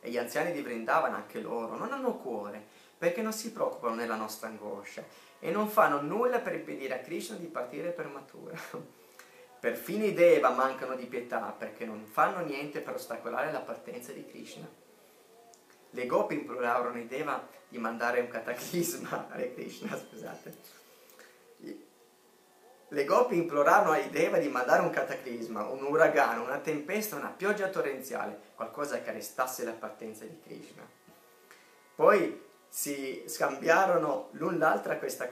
E 0.00 0.10
gli 0.10 0.18
anziani 0.18 0.52
di 0.52 0.62
Vrindavana, 0.62 1.16
anche 1.16 1.40
loro, 1.40 1.76
non 1.76 1.92
hanno 1.92 2.16
cuore, 2.16 2.64
perché 2.98 3.22
non 3.22 3.32
si 3.32 3.52
preoccupano 3.52 3.96
della 3.96 4.16
nostra 4.16 4.48
angoscia 4.48 5.02
e 5.38 5.50
non 5.50 5.68
fanno 5.68 6.00
nulla 6.00 6.38
per 6.40 6.54
impedire 6.54 6.94
a 6.94 7.00
Krishna 7.00 7.36
di 7.36 7.46
partire 7.46 7.90
per 7.90 8.06
matura. 8.06 8.54
Perfino 9.62 10.04
i 10.04 10.12
Deva 10.12 10.50
mancano 10.50 10.96
di 10.96 11.06
pietà 11.06 11.54
perché 11.56 11.84
non 11.84 12.04
fanno 12.04 12.40
niente 12.40 12.80
per 12.80 12.94
ostacolare 12.94 13.52
la 13.52 13.60
partenza 13.60 14.10
di 14.10 14.26
Krishna. 14.26 14.68
Le 15.90 16.06
gopi 16.06 16.34
implorarono 16.34 16.98
i 16.98 17.06
Deva 17.06 17.46
di 17.68 17.78
mandare 17.78 18.18
un 18.18 18.26
cataclisma, 18.26 19.28
Hare 19.30 19.54
Krishna, 19.54 19.96
scusate. 19.96 20.56
Le 22.88 23.04
gopi 23.04 23.36
implorarono 23.36 23.92
ai 23.92 24.10
Deva 24.10 24.38
di 24.38 24.48
mandare 24.48 24.82
un 24.82 24.90
cataclisma, 24.90 25.68
un 25.68 25.84
uragano, 25.84 26.42
una 26.42 26.58
tempesta, 26.58 27.14
una 27.14 27.30
pioggia 27.30 27.68
torrenziale, 27.68 28.36
qualcosa 28.56 29.00
che 29.00 29.10
arrestasse 29.10 29.62
la 29.62 29.74
partenza 29.74 30.24
di 30.24 30.40
Krishna. 30.40 30.82
Poi 31.94 32.42
si 32.68 33.22
scambiarono 33.28 34.30
l'un 34.32 34.58
l'altra 34.58 34.98
queste 34.98 35.30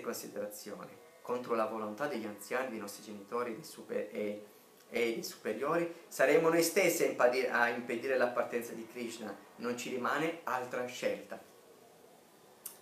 considerazioni 0.00 1.01
contro 1.22 1.54
la 1.54 1.66
volontà 1.66 2.06
degli 2.06 2.26
anziani, 2.26 2.70
dei 2.70 2.78
nostri 2.78 3.04
genitori 3.04 3.54
dei 3.54 3.64
super, 3.64 4.08
e, 4.12 4.46
e, 4.90 5.12
dei 5.14 5.22
superiori, 5.22 5.92
saremo 6.08 6.48
noi 6.48 6.62
stessi 6.62 7.04
a 7.04 7.06
impedire, 7.06 7.50
a 7.50 7.68
impedire 7.68 8.16
la 8.16 8.26
partenza 8.26 8.72
di 8.72 8.86
Krishna, 8.86 9.34
non 9.56 9.78
ci 9.78 9.88
rimane 9.88 10.40
altra 10.44 10.84
scelta. 10.86 11.40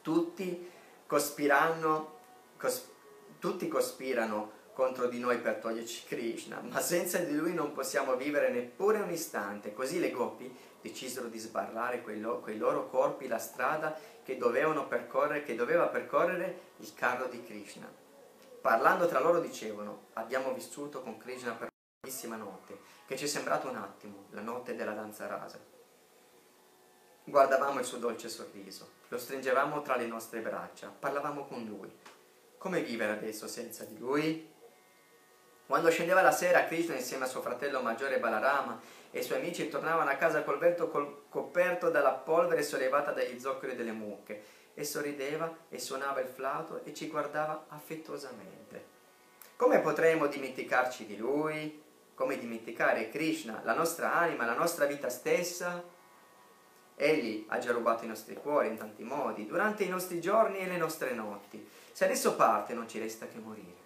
Tutti 0.02 0.70
cospirano, 1.06 2.18
cos, 2.56 2.88
tutti 3.38 3.68
cospirano 3.68 4.58
contro 4.72 5.08
di 5.08 5.18
noi 5.18 5.38
per 5.38 5.56
toglierci 5.56 6.04
Krishna, 6.06 6.60
ma 6.60 6.80
senza 6.80 7.18
di 7.18 7.36
lui 7.36 7.52
non 7.52 7.72
possiamo 7.72 8.16
vivere 8.16 8.50
neppure 8.50 9.00
un 9.00 9.10
istante. 9.10 9.74
Così 9.74 10.00
le 10.00 10.10
gopi 10.10 10.50
decisero 10.80 11.28
di 11.28 11.38
sbarrare 11.38 12.00
quei, 12.00 12.18
lo, 12.18 12.42
loro 12.56 12.88
corpi 12.88 13.28
la 13.28 13.38
strada 13.38 13.94
che, 14.22 14.38
che 14.38 15.54
doveva 15.54 15.86
percorrere 15.88 16.60
il 16.78 16.94
carro 16.94 17.26
di 17.26 17.42
Krishna. 17.42 17.99
Parlando 18.60 19.06
tra 19.06 19.20
loro 19.20 19.40
dicevano, 19.40 20.08
abbiamo 20.14 20.52
vissuto 20.52 21.00
con 21.00 21.16
Krishna 21.16 21.52
per 21.52 21.68
una 21.68 22.00
bellissima 22.02 22.36
notte, 22.36 22.78
che 23.06 23.16
ci 23.16 23.24
è 23.24 23.26
sembrato 23.26 23.70
un 23.70 23.76
attimo, 23.76 24.26
la 24.30 24.42
notte 24.42 24.74
della 24.74 24.92
danza 24.92 25.26
rasa. 25.26 25.58
Guardavamo 27.24 27.78
il 27.78 27.86
suo 27.86 27.96
dolce 27.96 28.28
sorriso, 28.28 28.90
lo 29.08 29.16
stringevamo 29.16 29.80
tra 29.80 29.96
le 29.96 30.06
nostre 30.06 30.40
braccia, 30.40 30.88
parlavamo 30.88 31.46
con 31.46 31.64
lui. 31.64 31.90
Come 32.58 32.82
vivere 32.82 33.12
adesso 33.12 33.46
senza 33.46 33.84
di 33.84 33.96
lui? 33.96 34.52
Quando 35.66 35.88
scendeva 35.88 36.20
la 36.20 36.32
sera, 36.32 36.66
Krishna 36.66 36.96
insieme 36.96 37.24
a 37.24 37.28
suo 37.28 37.40
fratello 37.40 37.80
maggiore 37.80 38.18
Balarama 38.18 38.78
e 39.10 39.20
i 39.20 39.22
suoi 39.22 39.38
amici 39.38 39.70
tornavano 39.70 40.10
a 40.10 40.16
casa 40.16 40.42
col 40.42 40.58
vento 40.58 40.90
col 40.90 41.28
coperto 41.30 41.88
dalla 41.88 42.12
polvere 42.12 42.62
sollevata 42.62 43.12
dagli 43.12 43.40
zoccoli 43.40 43.74
delle 43.74 43.92
mucche 43.92 44.59
e 44.80 44.84
sorrideva 44.84 45.54
e 45.68 45.78
suonava 45.78 46.20
il 46.20 46.28
flauto 46.28 46.82
e 46.84 46.94
ci 46.94 47.08
guardava 47.08 47.66
affettuosamente. 47.68 48.98
Come 49.56 49.80
potremmo 49.80 50.26
dimenticarci 50.26 51.04
di 51.04 51.16
lui? 51.16 51.82
Come 52.14 52.38
dimenticare 52.38 53.10
Krishna, 53.10 53.60
la 53.62 53.74
nostra 53.74 54.14
anima, 54.14 54.46
la 54.46 54.54
nostra 54.54 54.86
vita 54.86 55.10
stessa? 55.10 55.82
Egli 56.96 57.44
ha 57.48 57.58
già 57.58 57.72
rubato 57.72 58.04
i 58.04 58.08
nostri 58.08 58.34
cuori 58.34 58.68
in 58.68 58.76
tanti 58.76 59.02
modi, 59.02 59.46
durante 59.46 59.84
i 59.84 59.88
nostri 59.88 60.20
giorni 60.20 60.58
e 60.58 60.66
le 60.66 60.76
nostre 60.76 61.12
notti. 61.12 61.66
Se 61.92 62.04
adesso 62.04 62.36
parte 62.36 62.74
non 62.74 62.88
ci 62.88 62.98
resta 62.98 63.26
che 63.26 63.38
morire. 63.38 63.78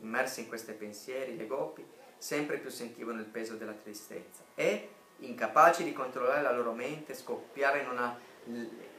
Immersi 0.00 0.40
in 0.40 0.48
questi 0.48 0.72
pensieri, 0.72 1.36
le 1.36 1.46
gopi 1.46 1.84
sempre 2.18 2.58
più 2.58 2.70
sentivano 2.70 3.20
il 3.20 3.26
peso 3.26 3.54
della 3.54 3.72
tristezza 3.72 4.42
e, 4.54 4.88
incapaci 5.18 5.84
di 5.84 5.92
controllare 5.92 6.42
la 6.42 6.52
loro 6.52 6.72
mente, 6.72 7.14
scoppiare 7.14 7.80
in 7.80 7.88
una 7.88 8.18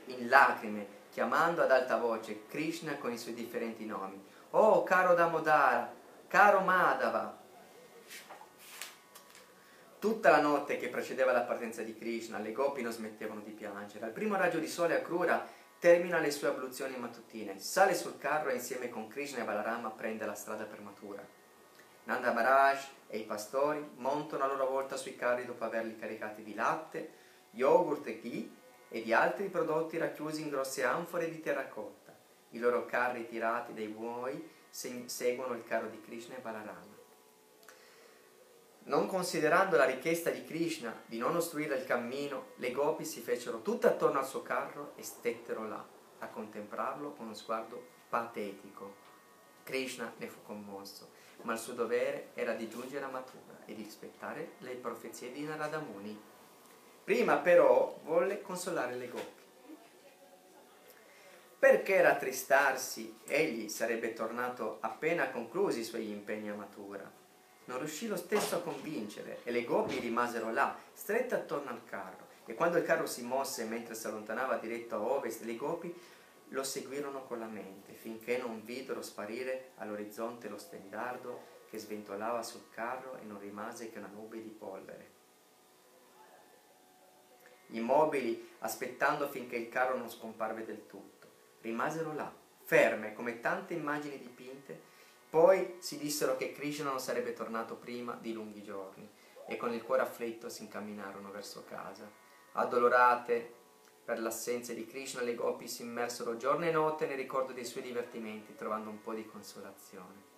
in 0.07 0.27
lacrime, 0.27 1.01
chiamando 1.09 1.61
ad 1.61 1.71
alta 1.71 1.97
voce 1.97 2.45
Krishna 2.47 2.97
con 2.97 3.11
i 3.11 3.17
suoi 3.17 3.33
differenti 3.33 3.85
nomi. 3.85 4.21
Oh, 4.51 4.83
caro 4.83 5.13
Damodara, 5.13 5.93
caro 6.27 6.61
Madhava! 6.61 7.41
Tutta 9.99 10.31
la 10.31 10.41
notte 10.41 10.77
che 10.77 10.89
precedeva 10.89 11.31
la 11.31 11.43
partenza 11.43 11.81
di 11.81 11.95
Krishna, 11.95 12.37
le 12.37 12.51
gopi 12.51 12.81
non 12.81 12.91
smettevano 12.91 13.41
di 13.41 13.51
piangere. 13.51 14.05
Al 14.05 14.11
primo 14.11 14.35
raggio 14.35 14.59
di 14.59 14.67
sole 14.67 14.97
a 14.97 15.01
Krura 15.01 15.47
termina 15.79 16.19
le 16.19 16.31
sue 16.31 16.47
abluzioni 16.47 16.97
mattutine, 16.97 17.59
sale 17.59 17.93
sul 17.93 18.17
carro 18.17 18.49
e 18.49 18.55
insieme 18.55 18.89
con 18.89 19.07
Krishna 19.07 19.41
e 19.41 19.45
Balarama 19.45 19.91
prende 19.91 20.25
la 20.25 20.33
strada 20.33 20.65
per 20.65 20.81
Mathura. 20.81 21.25
Nanda 22.05 22.33
Maharaj 22.33 22.85
e 23.07 23.19
i 23.19 23.23
pastori 23.23 23.91
montano 23.95 24.43
a 24.43 24.47
loro 24.47 24.67
volta 24.67 24.97
sui 24.97 25.15
carri 25.15 25.45
dopo 25.45 25.63
averli 25.63 25.97
caricati 25.97 26.43
di 26.43 26.53
latte, 26.53 27.11
yogurt 27.51 28.07
e 28.07 28.19
ghee 28.19 28.49
e 28.93 29.01
di 29.01 29.11
altri 29.11 29.49
prodotti 29.49 29.97
racchiusi 29.97 30.43
in 30.43 30.49
grosse 30.49 30.83
anfore 30.83 31.27
di 31.27 31.39
terracotta. 31.39 32.15
I 32.51 32.59
loro 32.59 32.85
carri 32.85 33.27
tirati 33.27 33.73
dai 33.73 33.87
buoi 33.87 34.47
seguono 34.69 35.55
il 35.55 35.63
carro 35.63 35.87
di 35.87 35.99
Krishna 35.99 36.35
e 36.35 36.39
Balarama. 36.39 36.95
Non 38.83 39.07
considerando 39.07 39.77
la 39.77 39.85
richiesta 39.85 40.29
di 40.29 40.45
Krishna 40.45 40.95
di 41.07 41.17
non 41.17 41.35
ostruire 41.35 41.75
il 41.75 41.85
cammino, 41.85 42.49
le 42.57 42.71
gopi 42.71 43.03
si 43.03 43.21
fecero 43.21 43.63
tutte 43.63 43.87
attorno 43.87 44.19
al 44.19 44.27
suo 44.27 44.43
carro 44.43 44.93
e 44.95 45.01
stettero 45.01 45.67
là 45.67 45.83
a 46.19 46.27
contemplarlo 46.27 47.13
con 47.13 47.25
uno 47.25 47.33
sguardo 47.33 47.83
patetico. 48.09 48.93
Krishna 49.63 50.13
ne 50.17 50.27
fu 50.27 50.43
commosso, 50.43 51.09
ma 51.41 51.53
il 51.53 51.59
suo 51.59 51.73
dovere 51.73 52.29
era 52.35 52.53
di 52.53 52.69
giungere 52.69 53.05
a 53.05 53.09
Mathura 53.09 53.57
e 53.65 53.73
di 53.73 53.81
rispettare 53.81 54.51
le 54.59 54.75
profezie 54.75 55.31
di 55.31 55.43
Narada 55.43 55.79
Muni 55.79 56.31
Prima 57.03 57.35
però 57.37 57.99
volle 58.03 58.41
consolare 58.41 58.95
le 58.95 59.09
gopi. 59.09 59.41
Perché 61.59 62.01
rattristarsi? 62.01 63.19
Egli 63.25 63.67
sarebbe 63.67 64.13
tornato 64.13 64.77
appena 64.79 65.29
conclusi 65.29 65.81
i 65.81 65.83
suoi 65.83 66.09
impegni 66.09 66.49
a 66.49 66.55
matura. 66.55 67.09
Non 67.65 67.79
riuscì 67.79 68.07
lo 68.07 68.15
stesso 68.15 68.55
a 68.55 68.61
convincere 68.61 69.39
e 69.43 69.51
le 69.51 69.65
gopi 69.65 69.99
rimasero 69.99 70.51
là, 70.51 70.77
strette 70.93 71.35
attorno 71.35 71.71
al 71.71 71.83
carro, 71.83 72.27
E 72.45 72.55
quando 72.55 72.77
il 72.77 72.83
carro 72.83 73.05
si 73.05 73.21
mosse 73.21 73.63
mentre 73.63 73.95
si 73.95 74.07
allontanava 74.07 74.57
diretto 74.57 74.95
a 74.95 75.01
ovest, 75.01 75.43
le 75.43 75.55
gopi 75.55 75.93
lo 76.49 76.63
seguirono 76.63 77.23
con 77.23 77.39
la 77.39 77.47
mente, 77.47 77.93
finché 77.93 78.37
non 78.37 78.63
videro 78.63 79.01
sparire 79.01 79.71
all'orizzonte 79.75 80.49
lo 80.49 80.57
stendardo 80.57 81.51
che 81.69 81.77
sventolava 81.77 82.43
sul 82.43 82.69
carro 82.69 83.17
e 83.17 83.23
non 83.23 83.39
rimase 83.39 83.89
che 83.89 83.97
una 83.97 84.11
nube 84.13 84.41
di 84.41 84.49
polvere. 84.49 85.12
Immobili, 87.75 88.55
aspettando 88.59 89.27
finché 89.27 89.55
il 89.55 89.69
carro 89.69 89.97
non 89.97 90.09
scomparve 90.09 90.65
del 90.65 90.85
tutto, 90.87 91.27
rimasero 91.61 92.13
là, 92.13 92.31
ferme 92.63 93.13
come 93.13 93.39
tante 93.39 93.73
immagini 93.73 94.19
dipinte, 94.19 94.91
poi 95.29 95.77
si 95.79 95.97
dissero 95.97 96.37
che 96.37 96.51
Krishna 96.51 96.89
non 96.89 96.99
sarebbe 96.99 97.33
tornato 97.33 97.75
prima 97.75 98.17
di 98.19 98.33
lunghi 98.33 98.61
giorni 98.61 99.09
e 99.47 99.57
con 99.57 99.73
il 99.73 99.83
cuore 99.83 100.03
afflitto 100.03 100.47
si 100.47 100.61
incamminarono 100.61 101.31
verso 101.31 101.63
casa. 101.67 102.09
Addolorate 102.53 103.61
per 104.05 104.19
l'assenza 104.19 104.73
di 104.73 104.85
Krishna, 104.85 105.21
le 105.21 105.33
gopi 105.33 105.67
si 105.67 105.81
immersero 105.81 106.37
giorno 106.37 106.65
e 106.65 106.71
notte 106.71 107.07
nel 107.07 107.17
ricordo 107.17 107.53
dei 107.53 107.65
suoi 107.65 107.83
divertimenti, 107.83 108.55
trovando 108.55 108.89
un 108.89 109.01
po' 109.01 109.13
di 109.13 109.25
consolazione. 109.25 110.31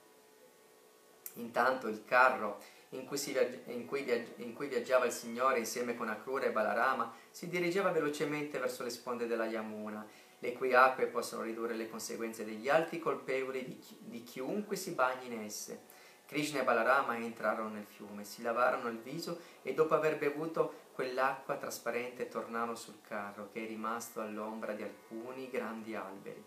Intanto 1.33 1.87
il 1.87 2.05
carro 2.05 2.59
in 2.95 3.05
cui, 3.05 3.17
viaggi- 3.17 3.61
in, 3.67 3.85
cui 3.85 4.03
viaggi- 4.03 4.33
in 4.37 4.53
cui, 4.53 4.67
viaggiava 4.67 5.05
il 5.05 5.11
Signore 5.11 5.59
insieme 5.59 5.95
con 5.95 6.09
Akrura 6.09 6.45
e 6.45 6.51
Balarama 6.51 7.13
si 7.29 7.47
dirigeva 7.47 7.91
velocemente 7.91 8.57
verso 8.57 8.83
le 8.83 8.89
sponde 8.89 9.27
della 9.27 9.45
Yamuna, 9.45 10.05
le 10.39 10.53
cui 10.53 10.73
acque 10.73 11.07
possono 11.07 11.43
ridurre 11.43 11.75
le 11.75 11.89
conseguenze 11.89 12.43
degli 12.45 12.69
atti 12.69 12.99
colpevoli 12.99 13.65
di, 13.65 13.79
chi- 13.79 13.97
di 13.99 14.23
chiunque 14.23 14.75
si 14.75 14.91
bagni 14.91 15.27
in 15.27 15.43
esse. 15.43 15.93
Krishna 16.25 16.61
e 16.61 16.63
Balarama 16.63 17.15
entrarono 17.17 17.69
nel 17.69 17.85
fiume, 17.85 18.23
si 18.23 18.41
lavarono 18.41 18.89
il 18.89 18.97
viso 18.97 19.39
e 19.61 19.73
dopo 19.73 19.93
aver 19.93 20.17
bevuto 20.17 20.83
quell'acqua 20.93 21.57
trasparente 21.57 22.27
tornarono 22.27 22.75
sul 22.75 22.99
carro 23.07 23.49
che 23.51 23.63
è 23.63 23.67
rimasto 23.67 24.21
all'ombra 24.21 24.73
di 24.73 24.81
alcuni 24.81 25.49
grandi 25.49 25.93
alberi. 25.93 26.43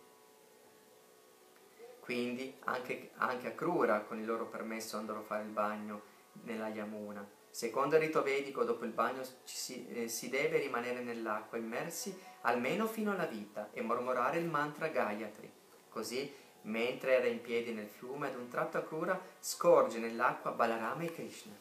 Quindi 2.01 2.57
anche, 2.65 3.11
anche 3.17 3.49
a 3.49 3.53
Krura 3.53 4.01
con 4.01 4.19
il 4.19 4.25
loro 4.25 4.47
permesso 4.47 4.97
andò 4.97 5.15
a 5.15 5.21
fare 5.21 5.43
il 5.43 5.51
bagno 5.51 6.17
nella 6.45 6.69
Yamuna. 6.69 7.27
Secondo 7.51 7.97
il 7.97 8.03
rito 8.03 8.23
vedico, 8.23 8.65
dopo 8.65 8.85
il 8.85 8.93
bagno 8.93 9.23
si, 9.45 9.87
eh, 9.89 10.09
si 10.09 10.29
deve 10.29 10.59
rimanere 10.59 11.01
nell'acqua 11.01 11.59
immersi 11.59 12.17
almeno 12.43 12.87
fino 12.87 13.13
alla 13.13 13.27
vita 13.27 13.71
e 13.73 13.81
mormorare 13.81 14.39
il 14.39 14.47
mantra 14.47 14.89
Gayatri. 14.89 15.51
Così, 15.89 16.33
mentre 16.63 17.17
era 17.17 17.27
in 17.27 17.41
piedi 17.41 17.73
nel 17.73 17.89
fiume, 17.89 18.29
ad 18.29 18.37
un 18.37 18.49
tratto 18.49 18.79
a 18.79 18.83
Krura 18.83 19.21
scorge 19.41 19.99
nell'acqua 19.99 20.53
Balarama 20.53 21.03
e 21.03 21.13
Krishna. 21.13 21.57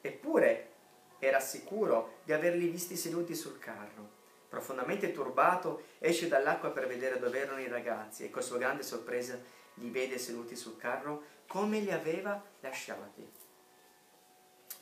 Eppure 0.00 0.72
era 1.18 1.40
sicuro 1.40 2.18
di 2.24 2.32
averli 2.32 2.68
visti 2.68 2.96
seduti 2.96 3.34
sul 3.34 3.58
carro. 3.58 4.22
Profondamente 4.48 5.10
turbato, 5.12 5.84
esce 5.98 6.28
dall'acqua 6.28 6.70
per 6.70 6.86
vedere 6.86 7.18
dove 7.18 7.40
erano 7.40 7.60
i 7.60 7.68
ragazzi 7.68 8.24
e 8.24 8.30
con 8.30 8.42
sua 8.42 8.58
grande 8.58 8.82
sorpresa 8.82 9.40
li 9.74 9.90
vede 9.90 10.18
seduti 10.18 10.54
sul 10.54 10.76
carro 10.76 11.22
come 11.46 11.80
li 11.80 11.90
aveva 11.90 12.40
lasciati. 12.60 13.26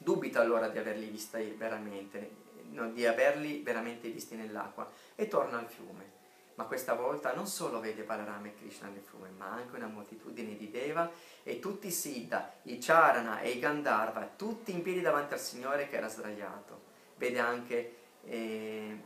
Dubita 0.02 0.40
allora 0.40 0.68
di 0.68 0.78
averli 0.78 1.06
visti 1.06 1.54
veramente, 1.56 2.30
no, 2.70 2.90
di 2.90 3.06
averli 3.06 3.62
veramente 3.62 4.08
visti 4.08 4.34
nell'acqua 4.34 4.90
e 5.14 5.28
torna 5.28 5.58
al 5.58 5.66
fiume. 5.66 6.20
Ma 6.54 6.64
questa 6.64 6.94
volta 6.94 7.32
non 7.34 7.46
solo 7.46 7.80
vede 7.80 8.02
Balarama 8.02 8.46
e 8.46 8.54
Krishna 8.54 8.88
nel 8.88 9.02
fiume, 9.02 9.30
ma 9.30 9.46
anche 9.52 9.76
una 9.76 9.86
moltitudine 9.86 10.56
di 10.56 10.70
Deva 10.70 11.10
e 11.42 11.58
tutti 11.58 11.86
i 11.86 11.90
Siddha, 11.90 12.52
i 12.64 12.78
Charana 12.78 13.40
e 13.40 13.50
i 13.50 13.58
Gandharva, 13.58 14.32
tutti 14.36 14.72
in 14.72 14.82
piedi 14.82 15.00
davanti 15.00 15.32
al 15.32 15.40
Signore 15.40 15.88
che 15.88 15.96
era 15.96 16.08
sdraiato. 16.08 16.90
Vede 17.16 17.38
anche 17.38 17.96
eh, 18.24 18.98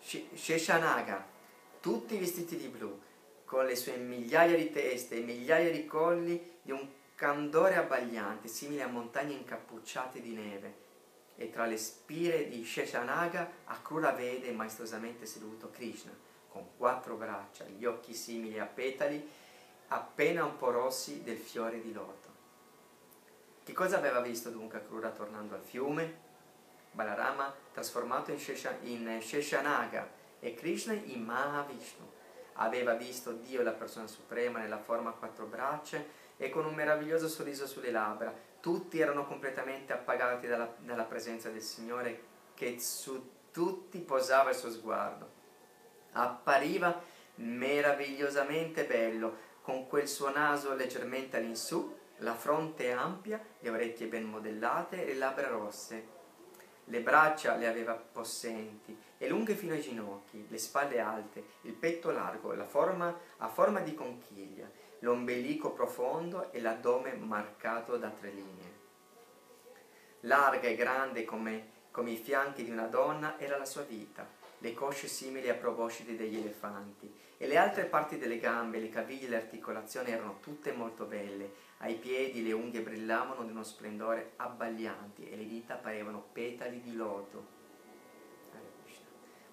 Sheshanaga, 0.00 1.26
tutti 1.80 2.18
vestiti 2.18 2.56
di 2.56 2.68
blu, 2.68 3.00
con 3.44 3.64
le 3.64 3.74
sue 3.74 3.96
migliaia 3.96 4.56
di 4.56 4.70
teste 4.70 5.16
e 5.16 5.20
migliaia 5.20 5.70
di 5.70 5.84
colli 5.86 6.58
di 6.62 6.72
un 6.72 6.86
candore 7.20 7.76
abbagliante, 7.76 8.48
simile 8.48 8.80
a 8.80 8.86
montagne 8.86 9.34
incappucciate 9.34 10.22
di 10.22 10.32
neve. 10.32 10.74
E 11.36 11.50
tra 11.50 11.66
le 11.66 11.76
spire 11.76 12.48
di 12.48 12.64
Sheshanaga, 12.64 13.46
Akrura 13.64 14.12
vede 14.12 14.50
maestosamente 14.52 15.26
seduto 15.26 15.68
Krishna, 15.68 16.16
con 16.48 16.68
quattro 16.78 17.16
braccia, 17.16 17.64
gli 17.64 17.84
occhi 17.84 18.14
simili 18.14 18.58
a 18.58 18.64
petali, 18.64 19.30
appena 19.88 20.46
un 20.46 20.56
po' 20.56 20.70
rossi 20.70 21.22
del 21.22 21.36
fiore 21.36 21.82
di 21.82 21.92
loto. 21.92 22.28
Che 23.64 23.72
cosa 23.74 23.98
aveva 23.98 24.22
visto 24.22 24.48
dunque 24.48 24.78
Akrura 24.78 25.10
tornando 25.10 25.54
al 25.54 25.62
fiume? 25.62 26.20
Balarama 26.90 27.54
trasformato 27.70 28.30
in, 28.30 28.38
Shesha, 28.38 28.78
in 28.84 29.18
Sheshanaga 29.20 30.10
e 30.40 30.54
Krishna 30.54 30.94
in 30.94 31.22
Mahavishnu. 31.22 32.12
Aveva 32.54 32.94
visto 32.94 33.32
Dio, 33.32 33.62
la 33.62 33.72
persona 33.72 34.06
suprema, 34.06 34.58
nella 34.60 34.78
forma 34.78 35.10
a 35.10 35.14
quattro 35.14 35.44
braccia 35.44 36.19
e 36.42 36.48
con 36.48 36.64
un 36.64 36.74
meraviglioso 36.74 37.28
sorriso 37.28 37.66
sulle 37.66 37.90
labbra. 37.90 38.34
Tutti 38.60 38.98
erano 38.98 39.26
completamente 39.26 39.92
appagati 39.92 40.46
dalla, 40.46 40.74
dalla 40.78 41.04
presenza 41.04 41.50
del 41.50 41.60
Signore 41.60 42.22
che 42.54 42.80
su 42.80 43.30
tutti 43.50 43.98
posava 43.98 44.48
il 44.48 44.56
suo 44.56 44.70
sguardo. 44.70 45.38
Appariva 46.12 46.98
meravigliosamente 47.36 48.86
bello, 48.86 49.48
con 49.60 49.86
quel 49.86 50.08
suo 50.08 50.30
naso 50.30 50.74
leggermente 50.74 51.36
all'insù, 51.36 51.94
la 52.18 52.34
fronte 52.34 52.90
ampia, 52.90 53.38
le 53.58 53.68
orecchie 53.68 54.06
ben 54.06 54.24
modellate 54.24 55.04
e 55.04 55.12
le 55.12 55.18
labbra 55.18 55.48
rosse. 55.48 56.18
Le 56.84 57.00
braccia 57.02 57.54
le 57.56 57.68
aveva 57.68 57.92
possenti 57.94 58.98
e 59.18 59.28
lunghe 59.28 59.54
fino 59.54 59.74
ai 59.74 59.80
ginocchi, 59.82 60.46
le 60.48 60.58
spalle 60.58 61.00
alte, 61.00 61.44
il 61.62 61.74
petto 61.74 62.10
largo, 62.10 62.54
la 62.54 62.66
forma 62.66 63.14
a 63.36 63.48
forma 63.48 63.80
di 63.80 63.94
conchiglia, 63.94 64.68
l'ombelico 65.00 65.70
profondo 65.70 66.52
e 66.52 66.60
l'addome 66.60 67.14
marcato 67.14 67.96
da 67.96 68.10
tre 68.10 68.30
linee. 68.30 68.78
Larga 70.20 70.68
e 70.68 70.74
grande 70.76 71.24
come, 71.24 71.70
come 71.90 72.10
i 72.10 72.16
fianchi 72.16 72.64
di 72.64 72.70
una 72.70 72.86
donna 72.86 73.38
era 73.38 73.56
la 73.56 73.64
sua 73.64 73.82
vita, 73.82 74.28
le 74.58 74.74
cosce 74.74 75.08
simili 75.08 75.48
a 75.48 75.54
proboscidi 75.54 76.16
degli 76.16 76.36
elefanti 76.36 77.10
e 77.38 77.46
le 77.46 77.56
altre 77.56 77.86
parti 77.86 78.18
delle 78.18 78.38
gambe, 78.38 78.78
le 78.78 78.90
caviglie 78.90 79.26
e 79.26 79.30
le 79.30 79.36
articolazioni 79.36 80.10
erano 80.10 80.38
tutte 80.40 80.72
molto 80.72 81.06
belle, 81.06 81.68
ai 81.78 81.94
piedi 81.94 82.44
le 82.44 82.52
unghie 82.52 82.82
brillavano 82.82 83.44
di 83.44 83.50
uno 83.50 83.62
splendore 83.62 84.32
abbaglianti 84.36 85.30
e 85.30 85.36
le 85.36 85.46
dita 85.46 85.76
parevano 85.76 86.22
petali 86.32 86.82
di 86.82 86.94
loto. 86.94 87.58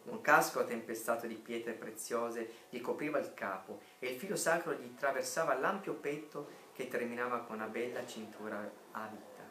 Un 0.08 0.22
casco 0.22 0.64
tempestato 0.64 1.28
di 1.28 1.36
pietre 1.36 1.74
preziose 1.74 2.50
gli 2.70 2.80
copriva 2.80 3.20
il 3.20 3.34
capo 3.34 3.82
e 4.00 4.08
il 4.08 4.18
filo 4.18 4.38
sacro 4.38 4.72
gli 4.72 4.90
attraversava 4.96 5.54
l'ampio 5.58 5.96
petto 5.96 6.48
che 6.72 6.88
terminava 6.88 7.40
con 7.40 7.56
una 7.56 7.66
bella 7.66 8.06
cintura 8.06 8.58
a 8.92 9.08
vita. 9.08 9.44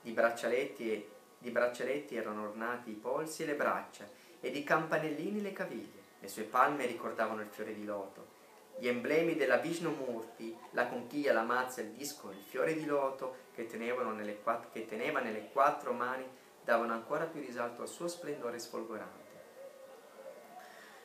Di 0.00 0.10
braccialetti, 0.10 0.90
e, 0.90 1.08
di 1.38 1.50
braccialetti 1.50 2.16
erano 2.16 2.48
ornati 2.48 2.90
i 2.90 2.94
polsi 2.94 3.44
e 3.44 3.46
le 3.46 3.54
braccia 3.54 4.08
e 4.40 4.50
di 4.50 4.64
campanellini 4.64 5.40
le 5.40 5.52
caviglie. 5.52 6.02
Le 6.18 6.26
sue 6.28 6.42
palme 6.42 6.86
ricordavano 6.86 7.42
il 7.42 7.48
fiore 7.48 7.74
di 7.74 7.84
loto. 7.84 8.36
Gli 8.76 8.88
emblemi 8.88 9.36
della 9.36 9.58
Vishnu 9.58 9.90
Murti, 9.90 10.56
la 10.72 10.88
conchiglia, 10.88 11.32
la 11.32 11.42
mazza, 11.42 11.80
il 11.80 11.90
disco, 11.90 12.30
il 12.30 12.42
fiore 12.48 12.74
di 12.74 12.86
loto 12.86 13.46
che, 13.52 13.68
nelle 13.72 14.40
quattro, 14.40 14.70
che 14.72 14.84
teneva 14.84 15.20
nelle 15.20 15.48
quattro 15.52 15.92
mani 15.92 16.37
davano 16.68 16.92
ancora 16.92 17.24
più 17.24 17.40
risalto 17.40 17.80
al 17.80 17.88
suo 17.88 18.08
splendore 18.08 18.58
sfolgorante. 18.58 19.36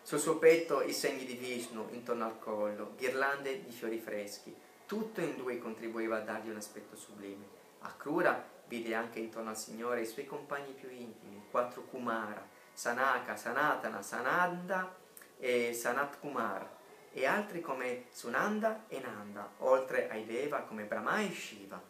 Sul 0.02 0.20
suo 0.20 0.38
petto 0.38 0.82
i 0.82 0.92
segni 0.92 1.24
di 1.24 1.36
Vishnu 1.36 1.88
intorno 1.92 2.26
al 2.26 2.38
collo, 2.38 2.96
ghirlande 2.98 3.64
di 3.64 3.72
fiori 3.72 3.98
freschi. 3.98 4.54
Tutto 4.86 5.22
in 5.22 5.38
lui 5.38 5.60
contribuiva 5.60 6.18
a 6.18 6.20
dargli 6.20 6.50
un 6.50 6.58
aspetto 6.58 6.98
sublime. 6.98 7.48
Akrura 7.80 8.46
vide 8.68 8.94
anche 8.94 9.20
intorno 9.20 9.52
al 9.52 9.58
Signore 9.58 10.02
i 10.02 10.06
suoi 10.06 10.26
compagni 10.26 10.74
più 10.74 10.90
intimi, 10.90 11.46
quattro 11.50 11.84
Kumara, 11.84 12.46
Sanaka, 12.74 13.38
Sanatana, 13.38 14.02
Sananda 14.02 14.94
e 15.38 15.72
Sanat 15.72 16.20
Kumar, 16.20 16.70
e 17.14 17.26
altri 17.26 17.62
come 17.62 18.08
Sunanda 18.10 18.84
e 18.90 19.00
Nanda, 19.00 19.50
oltre 19.60 20.10
ai 20.10 20.26
Deva 20.26 20.64
come 20.64 20.84
Brahma 20.84 21.22
e 21.22 21.32
Shiva. 21.32 21.82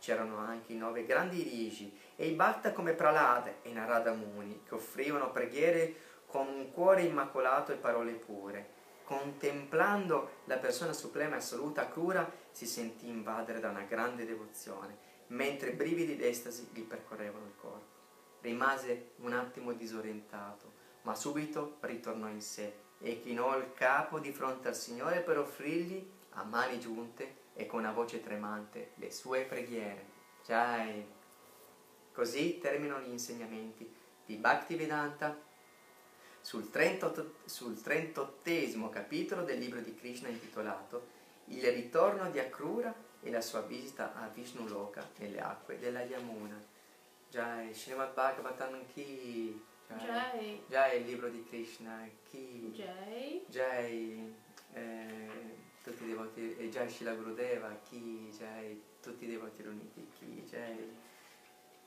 C'erano 0.00 0.38
anche 0.38 0.72
i 0.72 0.76
nove 0.76 1.06
grandi 1.06 1.44
rigi 1.44 1.96
e 2.16 2.26
i 2.26 2.34
Bhatta 2.34 2.72
come 2.72 2.92
Pralada 2.92 3.54
e 3.62 3.72
Narada 3.72 4.12
Muni, 4.12 4.62
che 4.66 4.74
offrivano 4.74 5.30
preghiere 5.30 5.94
con 6.26 6.46
un 6.46 6.72
cuore 6.72 7.02
immacolato 7.02 7.72
e 7.72 7.76
parole 7.76 8.12
pure. 8.12 8.80
Contemplando 9.04 10.40
la 10.44 10.56
persona 10.56 10.92
suprema 10.92 11.34
e 11.34 11.38
assoluta, 11.38 11.88
Krura 11.88 12.30
si 12.50 12.66
sentì 12.66 13.08
invadere 13.08 13.60
da 13.60 13.68
una 13.68 13.82
grande 13.82 14.24
devozione, 14.24 14.96
mentre 15.28 15.72
brividi 15.72 16.16
d'estasi 16.16 16.70
gli 16.72 16.82
percorrevano 16.82 17.46
il 17.46 17.56
corpo. 17.56 18.00
Rimase 18.40 19.10
un 19.16 19.32
attimo 19.32 19.72
disorientato, 19.72 20.72
ma 21.02 21.14
subito 21.14 21.76
ritornò 21.80 22.28
in 22.28 22.40
sé 22.40 22.74
e 22.98 23.20
chinò 23.20 23.56
il 23.58 23.72
capo 23.74 24.18
di 24.18 24.32
fronte 24.32 24.68
al 24.68 24.76
Signore 24.76 25.20
per 25.20 25.38
offrirgli, 25.38 26.10
a 26.30 26.44
mani 26.44 26.78
giunte 26.78 27.40
e 27.54 27.66
con 27.66 27.80
una 27.80 27.92
voce 27.92 28.22
tremante, 28.22 28.92
le 28.94 29.10
sue 29.10 29.42
preghiere. 29.42 30.06
Jai. 30.44 31.20
Così 32.12 32.58
terminano 32.58 33.04
gli 33.04 33.10
insegnamenti 33.10 33.90
di 34.24 34.36
Bhaktivedanta 34.36 35.50
sul 36.40 36.70
38, 36.70 37.34
sul 37.44 37.80
38 37.80 38.90
capitolo 38.90 39.42
del 39.42 39.58
libro 39.58 39.80
di 39.80 39.94
Krishna 39.94 40.28
intitolato 40.28 41.20
Il 41.46 41.62
ritorno 41.72 42.30
di 42.30 42.38
Akrura 42.38 42.94
e 43.22 43.30
la 43.30 43.40
sua 43.40 43.62
visita 43.62 44.14
a 44.14 44.28
Vishnu 44.28 44.66
Loka 44.66 45.08
nelle 45.18 45.40
acque 45.40 45.78
della 45.78 46.02
Yamuna. 46.02 46.60
Jai 47.30 47.72
Srimad 47.72 48.12
Bhagavatam 48.12 48.84
Ki 48.92 49.58
Jai. 49.88 50.62
Jai 50.68 51.00
il 51.00 51.06
libro 51.06 51.28
di 51.28 51.44
Krishna 51.44 52.08
Ki 52.28 52.72
Jai. 52.74 53.44
Jai 53.48 54.34
eh, 54.72 55.56
tutti 55.82 56.04
i 56.04 56.08
devoti 56.08 56.56
e 56.56 56.68
Jai 56.68 56.88
Shila 56.90 57.14
Gurudeva 57.14 57.74
Ki 57.88 58.30
Jai 58.36 58.82
tutti 59.00 59.24
i 59.24 59.28
devoti 59.28 59.62
riuniti 59.62 60.06
Ki 60.18 60.44
Jai 60.48 61.10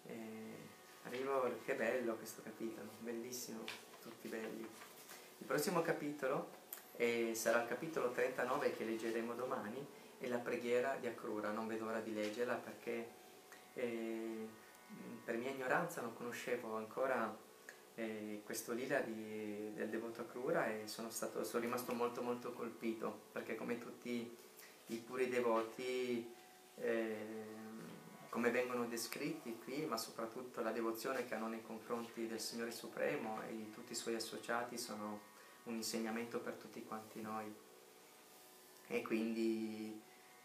eh, 0.08 0.56
arrivo 1.04 1.60
che 1.64 1.76
bello 1.76 2.16
questo 2.16 2.42
capitolo 2.42 2.90
bellissimo 3.00 3.64
tutti 4.02 4.28
belli. 4.28 4.68
Il 5.38 5.46
prossimo 5.46 5.82
capitolo 5.82 6.50
eh, 6.98 7.34
sarà 7.36 7.62
il 7.62 7.68
capitolo 7.68 8.12
39 8.12 8.72
che 8.72 8.84
leggeremo 8.86 9.34
domani 9.34 9.86
e 10.20 10.28
la 10.28 10.38
preghiera 10.38 10.96
di 10.96 11.08
Akrura 11.08 11.52
non 11.52 11.68
vedo 11.68 11.88
ora 11.88 12.00
di 12.00 12.14
leggerla 12.14 12.56
perché 12.56 13.10
eh, 13.74 14.48
per 15.24 15.38
mia 15.38 15.50
ignoranza 15.50 16.02
non 16.02 16.14
conoscevo 16.14 16.76
ancora 16.76 17.36
eh, 17.96 18.42
questo 18.46 18.74
lila 18.74 19.00
di, 19.00 19.74
del 19.74 19.90
devoto 19.90 20.22
Akrura 20.22 20.68
e 20.68 20.88
sono, 20.88 21.10
stato, 21.10 21.44
sono 21.44 21.64
rimasto 21.64 21.94
molto 21.94 22.22
molto 22.22 22.54
colpito 22.54 23.24
perché 23.32 23.56
come 23.56 23.78
tutti 23.78 24.38
i 24.88 24.98
puri 24.98 25.30
devoti 25.30 26.34
eh, 26.78 27.36
come 28.36 28.52
vengono 28.52 28.86
descritti 28.86 29.58
qui 29.64 29.86
ma 29.86 29.96
soprattutto 29.96 30.60
la 30.60 30.74
devozione 30.74 31.24
che 31.24 31.36
hanno 31.36 31.48
nei 31.48 31.62
confronti 31.62 32.28
del 32.28 32.42
Signore 32.42 32.72
Supremo 32.72 33.42
e 33.48 33.56
di 33.56 33.72
tutti 33.72 33.94
i 33.94 33.96
suoi 33.96 34.16
associati 34.16 34.78
sono 34.78 35.22
un 35.64 35.76
insegnamento 35.76 36.42
per 36.42 36.56
tutti 36.56 36.84
quanti 36.84 37.22
noi. 37.22 37.46
E 38.88 39.02
quindi 39.04 40.02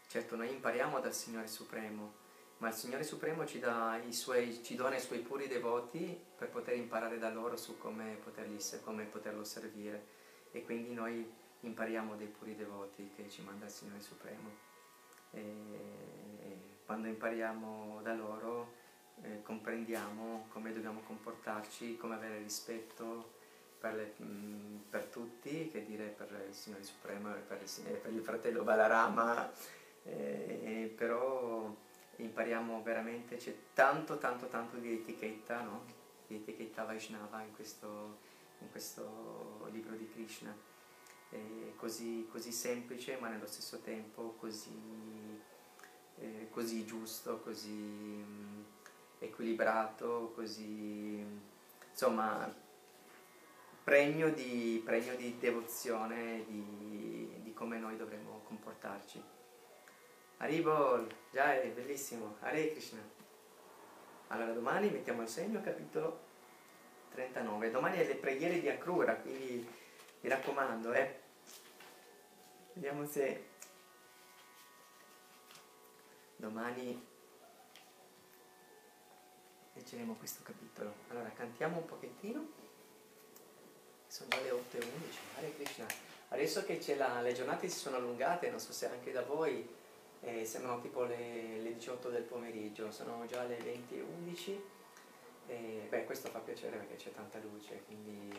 certo 0.07 0.37
noi 0.37 0.51
impariamo 0.51 1.01
dal 1.01 1.13
Signore 1.13 1.47
Supremo 1.47 2.13
ma 2.59 2.69
il 2.69 2.75
Signore 2.75 3.03
Supremo 3.03 3.45
ci, 3.45 3.59
dà 3.59 3.99
i 4.07 4.13
suoi, 4.13 4.63
ci 4.63 4.75
dona 4.75 4.95
i 4.95 5.01
suoi 5.01 5.19
puri 5.19 5.49
devoti 5.49 6.17
per 6.37 6.47
poter 6.47 6.77
imparare 6.77 7.17
da 7.17 7.29
loro 7.29 7.57
su 7.57 7.77
come, 7.77 8.17
poterli, 8.23 8.57
come 8.85 9.03
poterlo 9.03 9.43
servire. 9.43 10.05
E 10.53 10.63
quindi 10.63 10.93
noi 10.93 11.29
impariamo 11.59 12.15
dei 12.15 12.27
puri 12.27 12.55
devoti 12.55 13.11
che 13.17 13.27
ci 13.27 13.41
manda 13.41 13.65
il 13.65 13.71
Signore 13.71 13.99
Supremo. 13.99 14.49
E 15.31 16.70
quando 16.91 17.07
impariamo 17.07 18.01
da 18.03 18.13
loro 18.13 18.73
eh, 19.21 19.41
comprendiamo 19.43 20.47
come 20.49 20.73
dobbiamo 20.73 20.99
comportarci, 21.07 21.95
come 21.95 22.15
avere 22.15 22.39
rispetto 22.39 23.35
per, 23.79 23.93
le, 23.93 24.13
mh, 24.17 24.89
per, 24.89 25.05
tutti, 25.05 25.69
che 25.69 25.85
dire 25.85 26.07
per 26.07 26.47
il 26.49 26.53
Signore 26.53 26.83
Supremo 26.83 27.33
e 27.33 27.39
per 27.39 27.61
il, 27.61 27.93
per 27.93 28.11
il 28.11 28.19
fratello 28.19 28.63
Balarama, 28.63 29.49
eh, 30.03 30.93
però 30.93 31.73
impariamo 32.17 32.83
veramente, 32.83 33.37
c'è 33.37 33.55
tanto 33.73 34.17
tanto 34.17 34.47
tanto 34.47 34.75
di 34.75 34.91
etichetta, 34.91 35.61
no? 35.61 35.85
di 36.27 36.35
etichetta 36.35 36.83
Vaishnava 36.83 37.41
in 37.41 37.55
questo, 37.55 38.17
in 38.59 38.69
questo 38.69 39.65
libro 39.71 39.95
di 39.95 40.09
Krishna, 40.09 40.53
è 41.29 41.37
così, 41.77 42.27
così 42.29 42.51
semplice 42.51 43.15
ma 43.15 43.29
nello 43.29 43.47
stesso 43.47 43.79
tempo 43.79 44.35
così, 44.37 45.20
eh, 46.21 46.47
così 46.51 46.85
giusto, 46.85 47.39
così 47.39 47.69
mh, 47.71 48.65
equilibrato, 49.19 50.31
così 50.35 51.25
insomma 51.89 52.53
pregno 53.83 54.29
di, 54.29 54.81
pregno 54.85 55.15
di 55.15 55.37
devozione 55.39 56.45
di, 56.45 57.41
di 57.41 57.53
come 57.53 57.77
noi 57.77 57.97
dovremmo 57.97 58.41
comportarci. 58.45 59.21
Haribol, 60.37 61.07
Jai, 61.31 61.69
bellissimo, 61.69 62.37
Hare 62.39 62.71
Krishna. 62.71 62.99
Allora 64.27 64.53
domani 64.53 64.89
mettiamo 64.89 65.21
il 65.21 65.27
segno, 65.27 65.61
capitolo 65.61 66.19
39. 67.13 67.69
Domani 67.71 67.97
è 67.97 68.07
le 68.07 68.15
preghiere 68.15 68.59
di 68.59 68.69
Akrura, 68.69 69.15
quindi 69.15 69.67
mi 70.21 70.29
raccomando, 70.29 70.93
eh. 70.93 71.19
Vediamo 72.73 73.05
se 73.05 73.49
domani 76.41 77.07
leggeremo 79.73 80.15
questo 80.15 80.41
capitolo. 80.43 80.93
Allora 81.09 81.29
cantiamo 81.29 81.77
un 81.77 81.85
pochettino. 81.85 82.59
Sono 84.07 84.29
già 84.29 84.41
le 84.41 84.49
8.11, 84.49 85.37
Hare 85.37 85.55
Krishna. 85.55 85.85
Adesso 86.29 86.65
che 86.65 86.95
la, 86.95 87.21
le 87.21 87.33
giornate 87.33 87.69
si 87.69 87.77
sono 87.77 87.97
allungate, 87.97 88.49
non 88.49 88.59
so 88.59 88.73
se 88.73 88.89
anche 88.89 89.11
da 89.11 89.21
voi 89.21 89.67
eh, 90.21 90.43
sembrano 90.43 90.81
tipo 90.81 91.03
le, 91.03 91.61
le, 91.61 91.73
18 91.73 92.09
del 92.09 92.23
pomeriggio, 92.23 92.91
sono 92.91 93.25
già 93.27 93.43
le 93.43 93.59
20.11 93.59 94.59
e 95.47 95.87
beh 95.89 96.05
questo 96.05 96.29
fa 96.29 96.39
piacere 96.39 96.77
perché 96.77 96.95
c'è 96.95 97.13
tanta 97.13 97.39
luce, 97.39 97.83
quindi 97.85 98.31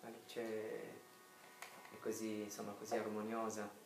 la 0.00 0.08
luce 0.08 0.40
è 1.90 1.98
così, 2.00 2.42
insomma, 2.42 2.72
così 2.72 2.94
armoniosa. 2.94 3.81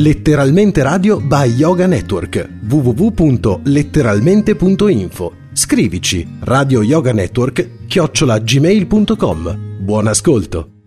Letteralmente 0.00 0.82
Radio 0.82 1.20
by 1.20 1.54
Yoga 1.56 1.86
Network 1.86 2.48
www.letteralmente.info 2.62 5.32
Scrivici 5.52 6.26
Radio 6.40 6.82
Yoga 6.82 7.12
Network 7.12 7.86
chiocciola 7.86 8.38
gmail.com 8.38 9.78
Buon 9.80 10.06
ascolto! 10.06 10.79